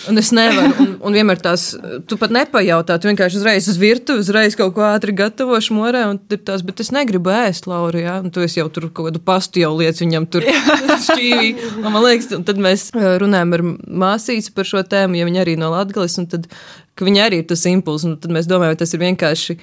Un 0.10 0.20
es 0.20 0.32
nevaru, 0.36 0.74
un, 0.84 0.90
un 1.08 1.16
vienmēr 1.16 1.40
tās, 1.44 1.70
tu 2.10 2.18
pat 2.20 2.34
nepajautā, 2.36 2.98
tu 3.00 3.08
vienkārši 3.10 3.40
uzreiz 3.40 3.70
uz 3.72 3.78
virtuvi, 3.80 4.24
uzreiz 4.24 4.58
kaut 4.60 4.74
ko 4.76 4.84
ātri 4.90 5.14
gatavo 5.16 5.56
šmorē, 5.64 6.04
un 6.12 6.20
tur 6.20 6.42
tās, 6.50 6.64
bet 6.68 6.84
es 6.84 6.92
negribu 6.96 7.32
ēst, 7.32 7.70
Laura, 7.70 8.02
jā, 8.02 8.18
un 8.24 8.34
tu 8.36 8.44
jau 8.44 8.68
tur 8.74 8.90
kaut 8.90 9.10
kādu 9.10 9.24
pastu 9.24 9.64
jau 9.64 9.72
lietas 9.80 10.04
viņam 10.04 10.28
tur 10.32 10.48
šķīvī. 11.08 11.52
Un 11.80 11.88
man 11.88 12.04
liekas, 12.04 12.32
un 12.36 12.46
tad 12.48 12.60
mēs 12.62 12.90
ā, 12.92 13.16
runājam 13.24 13.56
ar 13.56 13.66
māsīcu 14.06 14.56
par 14.58 14.68
šo 14.68 14.84
tēmu, 14.84 15.20
ja 15.20 15.30
viņa 15.30 15.44
arī 15.46 15.56
no 15.60 15.72
Latgales, 15.74 16.18
un 16.20 16.28
tad, 16.32 16.50
ka 17.00 17.08
viņa 17.08 17.30
arī 17.30 17.44
ir 17.44 17.50
tas 17.54 17.64
impulss, 17.72 18.08
un 18.08 18.20
tad 18.20 18.36
mēs 18.36 18.50
domājam, 18.52 18.76
vai 18.76 18.82
tas 18.84 18.96
ir 18.96 19.04
vienkārši 19.06 19.60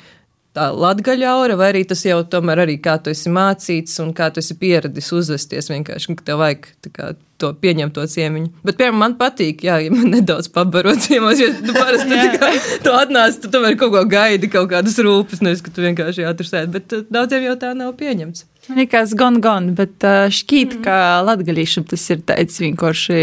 tā 0.57 0.70
latgaļa 0.72 1.34
aura, 1.36 1.59
vai 1.61 1.70
arī 1.74 1.84
tas 1.88 2.02
jau 2.07 2.22
tomēr 2.32 2.64
arī 2.64 2.78
kā 2.82 2.96
tu 3.02 3.12
esi 3.12 3.32
mācīts 3.32 4.00
un 4.04 4.12
kā 4.16 4.30
tu 4.32 4.42
esi 4.42 4.57
pieradis 4.61 5.12
uzvesties 5.14 5.70
vienkārši, 5.72 6.16
ka 6.16 6.26
tev 6.30 6.40
vajag 6.42 6.68
tā 6.86 6.92
kā, 6.94 7.12
to 7.40 7.52
pieņemt 7.61 7.92
to 7.96 8.07
ciemiņu. 8.09 8.50
Bet, 8.64 8.78
piemēram, 8.78 9.00
man 9.02 9.16
patīk, 9.20 9.66
jā, 9.68 9.78
ja 9.84 9.92
man 9.92 10.09
nedaudz 10.16 10.48
pabarot 10.54 11.02
ciemos, 11.04 11.40
jo 11.42 11.52
tu 11.61 11.76
parasti 11.76 12.16
tā 12.16 12.32
kā 12.40 12.52
tu 12.84 12.96
atnāc, 12.96 13.38
tu 13.42 13.52
tomēr 13.52 13.76
kaut 13.80 13.92
ko 13.94 14.04
gaidi, 14.11 14.50
kaut 14.52 14.70
kādas 14.72 14.96
rūpes, 15.04 15.44
nevis, 15.44 15.64
ka 15.64 15.74
tu 15.74 15.84
vienkārši 15.84 16.28
atrasēt, 16.30 16.72
bet 16.72 16.96
uh, 16.96 17.04
daudziem 17.12 17.50
jau 17.50 17.59
tā 17.61 17.74
nav 17.76 17.92
pieņemts. 18.00 18.46
Man 18.66 18.80
liekas, 18.80 19.12
gan, 19.14 19.36
gan, 19.44 19.68
bet 19.78 20.02
uh, 20.02 20.26
šķīt, 20.32 20.80
ka 20.82 20.96
latgalīšam 21.26 21.84
tas 21.86 22.02
ir 22.10 22.22
tāds 22.26 22.58
vienkārši. 22.58 23.18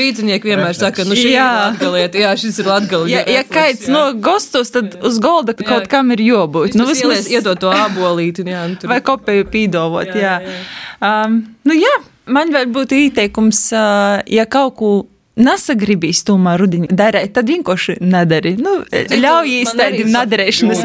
Rīdzinieki 0.00 0.50
vienmēr 0.50 0.72
Refleks. 0.72 0.80
saka, 0.82 1.06
nu 1.06 1.14
šī 1.18 1.30
Jā. 1.30 1.44
ir 1.46 1.60
latgalieta, 1.60 2.22
jā, 2.24 2.32
šis 2.42 2.58
ir 2.58 2.70
latgalieta. 2.72 3.30
Ja, 3.30 3.38
ja 3.38 3.44
kaits 3.46 3.86
no 3.92 4.02
gostos, 4.18 4.72
tad 4.74 4.96
uz 5.06 5.20
golda 5.22 5.54
kaut 5.54 5.86
kam 5.92 6.10
ir 6.16 6.24
jābūt. 6.26 6.74
nu, 6.74 6.88
vismaz 6.90 7.30
iedot 7.30 7.60
to 7.62 7.70
abolīti, 7.70 8.42
un 8.42 8.50
jā, 8.54 8.64
un 8.66 8.74
tur. 8.80 8.90
Vai 8.90 8.98
kopēju 9.06 9.46
pīdovot, 9.52 10.10
jā. 10.18 10.34
Jā, 10.42 10.56
jā. 10.56 10.58
Um, 10.98 11.38
nu 11.68 11.78
jā, 11.78 11.94
man 12.26 12.50
vēl 12.50 12.66
būtu 12.74 12.98
ieteikums, 13.04 13.68
uh, 13.76 14.18
ja 14.26 14.48
kaut 14.50 14.74
ko 14.80 14.92
nesagribīs 15.38 16.24
tomēr 16.26 16.60
rudenī 16.62 16.90
darīt, 16.90 17.32
tad 17.36 17.48
vienkārši 17.50 17.98
nedari. 18.02 18.56
Nu, 18.60 18.80
ļaujies 18.92 19.74
tādiem 19.78 20.12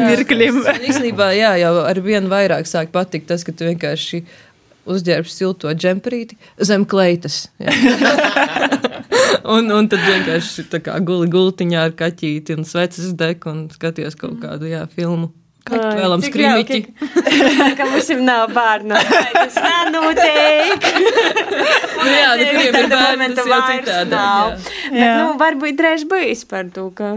jā. 0.00 0.08
mirkļiem. 0.08 0.62
Man 0.64 0.88
Īstenībā, 0.88 1.30
jā, 1.36 1.54
jau 1.64 1.76
ar 1.84 2.00
vien 2.04 2.28
vairāk 2.30 2.68
sāk 2.70 2.92
patikt 2.94 3.30
tas, 3.32 3.44
ka 3.46 3.54
tu 3.54 3.68
vienkārši 3.68 4.24
uzģērbi 4.90 5.30
silto 5.32 5.72
džemperīti 5.72 6.36
zem 6.60 6.84
kleitas. 6.88 7.46
un, 9.54 9.70
un 9.72 9.88
tad 9.90 10.02
vienkārši 10.04 10.66
tā 10.72 10.82
kā 10.84 10.98
guli 11.04 11.30
gultiņā 11.32 11.86
ar 11.88 11.96
kaķīti 11.96 12.58
un 12.58 12.68
sveces 12.68 13.14
dek 13.18 13.48
un 13.50 13.66
skaties 13.72 14.18
kaut 14.20 14.38
kādu 14.44 14.68
jā, 14.70 14.84
filmu. 14.92 15.32
Ai, 15.72 15.94
Vēlam 15.96 16.20
jauki, 16.20 16.80
Ka 17.78 17.86
mums 17.88 18.08
ir 18.12 18.18
nav 18.20 18.50
bērnu. 18.52 18.98
Tas 19.32 19.54
nenotiek. 19.64 20.88
Nu, 21.96 22.10
jā, 22.10 22.34
kuriem 22.36 22.76
ir 22.82 22.90
momenta 22.92 23.38
tas 23.38 23.48
jau 23.48 23.60
citādi. 23.70 24.10
nav. 24.12 24.66
jā. 24.90 24.98
Bet, 24.98 25.14
nu, 25.22 25.30
varbūt 25.40 25.78
drēž 25.80 26.04
bijis 26.10 26.44
par 26.50 26.68
to, 26.74 26.90
ka 26.98 27.14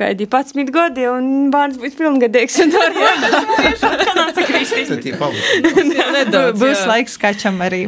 kādi 0.00 0.26
11 0.26 0.72
gadi 0.74 1.06
un 1.10 1.50
bērns 1.52 1.78
būs 1.80 1.96
pilngadīgs. 1.98 2.58
Tur 2.74 2.96
jau. 2.96 3.12
Jā, 6.00 6.06
nedaudz, 6.14 6.58
Būs 6.60 6.84
laiks 6.88 7.16
kačam 7.20 7.60
arī, 7.64 7.82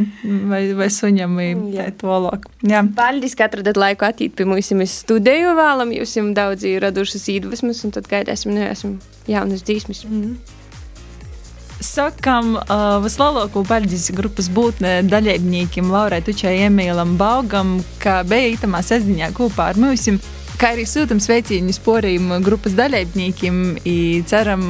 vai, 0.50 0.62
vai 0.76 0.88
suņam, 0.92 1.36
vai 1.38 1.86
tolāk. 2.00 2.48
Jā. 2.68 2.82
Paldies, 2.96 3.36
ka 3.38 3.48
atradat 3.50 3.80
laiku 3.80 4.08
attīt 4.08 4.36
pie 4.38 4.46
mums. 4.48 4.72
Mēs 4.76 5.00
studēju 5.04 5.54
vēlam, 5.58 5.92
jūs 5.96 6.16
jums 6.18 6.36
daudz 6.36 6.66
ir 6.68 6.82
radušas 6.84 7.28
iedvesmas, 7.32 7.84
un 7.86 7.94
tad 7.94 8.08
gaidāsim, 8.10 8.54
nu, 8.56 8.64
esam 8.66 8.98
jaunas 9.28 9.64
dzīsmas. 9.66 10.04
Sakam 11.82 12.54
uh, 12.60 13.00
vislielāko 13.02 13.64
paldies 13.66 14.06
grupas 14.14 14.46
būtne 14.52 15.00
dalībniekiem 15.10 15.90
Laurai 15.90 16.20
Tučai, 16.22 16.60
Emīlam 16.68 17.16
Baugam, 17.18 17.80
ka 18.02 18.20
bija 18.28 18.52
itamā 18.54 18.84
sestdienā 18.86 19.32
kopā 19.34 19.72
ar 19.72 19.80
mums. 19.82 20.06
Kā 20.62 20.76
arī 20.76 20.84
sūtam 20.86 21.18
sveicienus 21.18 21.80
poriem 21.82 22.28
grupas 22.46 22.76
dalībniekiem. 22.78 23.56
Ceram, 24.30 24.62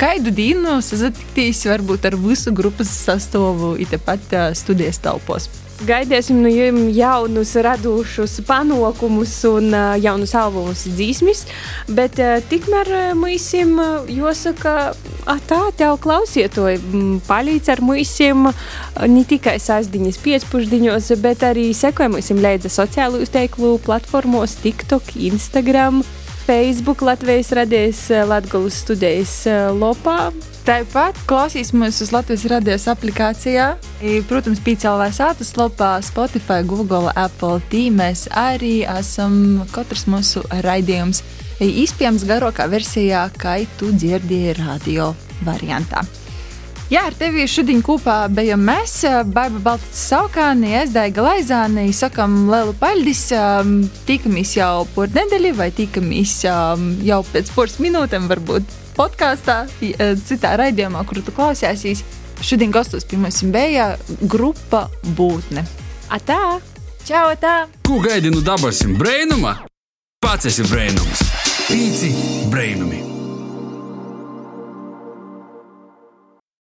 kādu 0.00 0.32
dienu 0.32 0.78
sazatiktīs 0.80 1.60
varbūt 1.68 2.08
ar 2.08 2.16
visu 2.22 2.54
grupas 2.56 2.88
sastāvu 3.02 3.74
it 3.76 3.92
tepat 3.92 4.32
studijas 4.56 4.96
telpos. 5.04 5.50
Gaidīsim 5.80 6.42
no 6.44 6.50
jums 6.52 6.90
jaunus, 6.92 7.54
radošus 7.64 8.34
panākumus 8.44 9.32
un 9.48 9.72
jaunus 10.02 10.34
albumus 10.36 10.82
dzīsmis, 10.92 11.46
bet 11.96 12.20
tikmēr 12.50 13.14
mums 13.16 13.46
jāsaka, 14.12 14.74
tā 15.48 15.60
tev 15.80 15.96
klausiet, 16.04 16.52
to 16.58 16.66
mm, 16.68 17.22
palīdz 17.28 17.72
ar 17.72 17.80
mums 17.80 18.12
ne 18.20 19.24
tikai 19.24 19.56
sasdiņas 19.62 20.20
piecpušdiņos, 20.20 21.12
bet 21.24 21.48
arī 21.48 21.70
sekojam 21.72 22.18
mums 22.18 22.28
līdzi 22.28 22.72
sociālajos 22.76 23.32
teiklu 23.32 23.78
platformos 23.86 24.58
TikTok, 24.60 25.16
Instagram. 25.16 26.04
Facebook 26.44 27.02
Latvijas 27.06 27.52
radijas 27.54 28.08
Latvijas 28.26 28.80
studijas 28.82 29.34
lopā. 29.76 30.32
Tāpat 30.70 31.16
klausīsimies 31.26 31.96
uz 32.04 32.12
Latvijas 32.14 32.44
radios 32.46 32.84
aplikācijā. 32.92 33.72
Protams, 34.30 34.60
PCLV 34.62 35.08
sātas 35.16 35.48
lapā, 35.58 35.96
Spotify, 36.06 36.60
Google, 36.62 37.10
Apple 37.18 37.56
tīmēs 37.72 38.28
arī 38.38 38.84
esam 38.86 39.64
katrs 39.74 40.04
mūsu 40.06 40.44
raidījums. 40.62 41.24
Izpējams 41.58 42.22
garākā 42.28 42.68
versijā, 42.70 43.24
kā 43.34 43.56
tu 43.80 43.90
dzirdēji 43.90 44.54
radio 44.60 45.08
variantā. 45.42 46.04
Jā, 46.90 47.02
ar 47.08 47.18
tevi 47.18 47.48
šodien 47.50 47.82
kopā 47.82 48.20
bijām 48.30 48.62
mēs, 48.70 48.94
Baiba 49.26 49.58
Baltas 49.72 50.04
Saukāni, 50.04 50.70
Esdaiga 50.84 51.24
Laizāni. 51.26 51.88
Sakam 51.90 52.44
lielu 52.52 52.76
paldies, 52.78 53.24
um, 53.34 53.80
tikamies 54.06 54.54
jau 54.60 54.86
por 54.94 55.10
nedēļu 55.18 55.50
vai 55.58 55.72
tikamies 55.74 56.36
um, 56.46 56.92
jau 57.02 57.24
pēc 57.34 57.50
poras 57.58 57.80
minūtēm 57.82 58.30
varbūt 58.30 58.79
podkāstā, 58.96 59.66
eh, 59.82 60.16
citā 60.16 60.56
raidījumā, 60.60 61.04
kuru 61.06 61.22
tu 61.22 61.32
klausīsies. 61.36 62.02
Šodien 62.40 62.72
gastos 62.72 63.04
pie 63.04 63.18
mums 63.20 63.42
bija 63.42 63.96
grupa 64.22 64.88
Būtne. 65.16 65.64
Atā! 66.08 66.60
Čau, 67.04 67.34
tā! 67.40 67.66
Ko 67.86 68.00
gaidi 68.00 68.30
no 68.30 68.40
dabasim 68.40 68.96
brainuma? 68.98 69.58
Pats 70.20 70.46
esi 70.46 70.66
brainums. 70.68 71.24
Pīci 71.68 72.12
brainumi. 72.52 73.19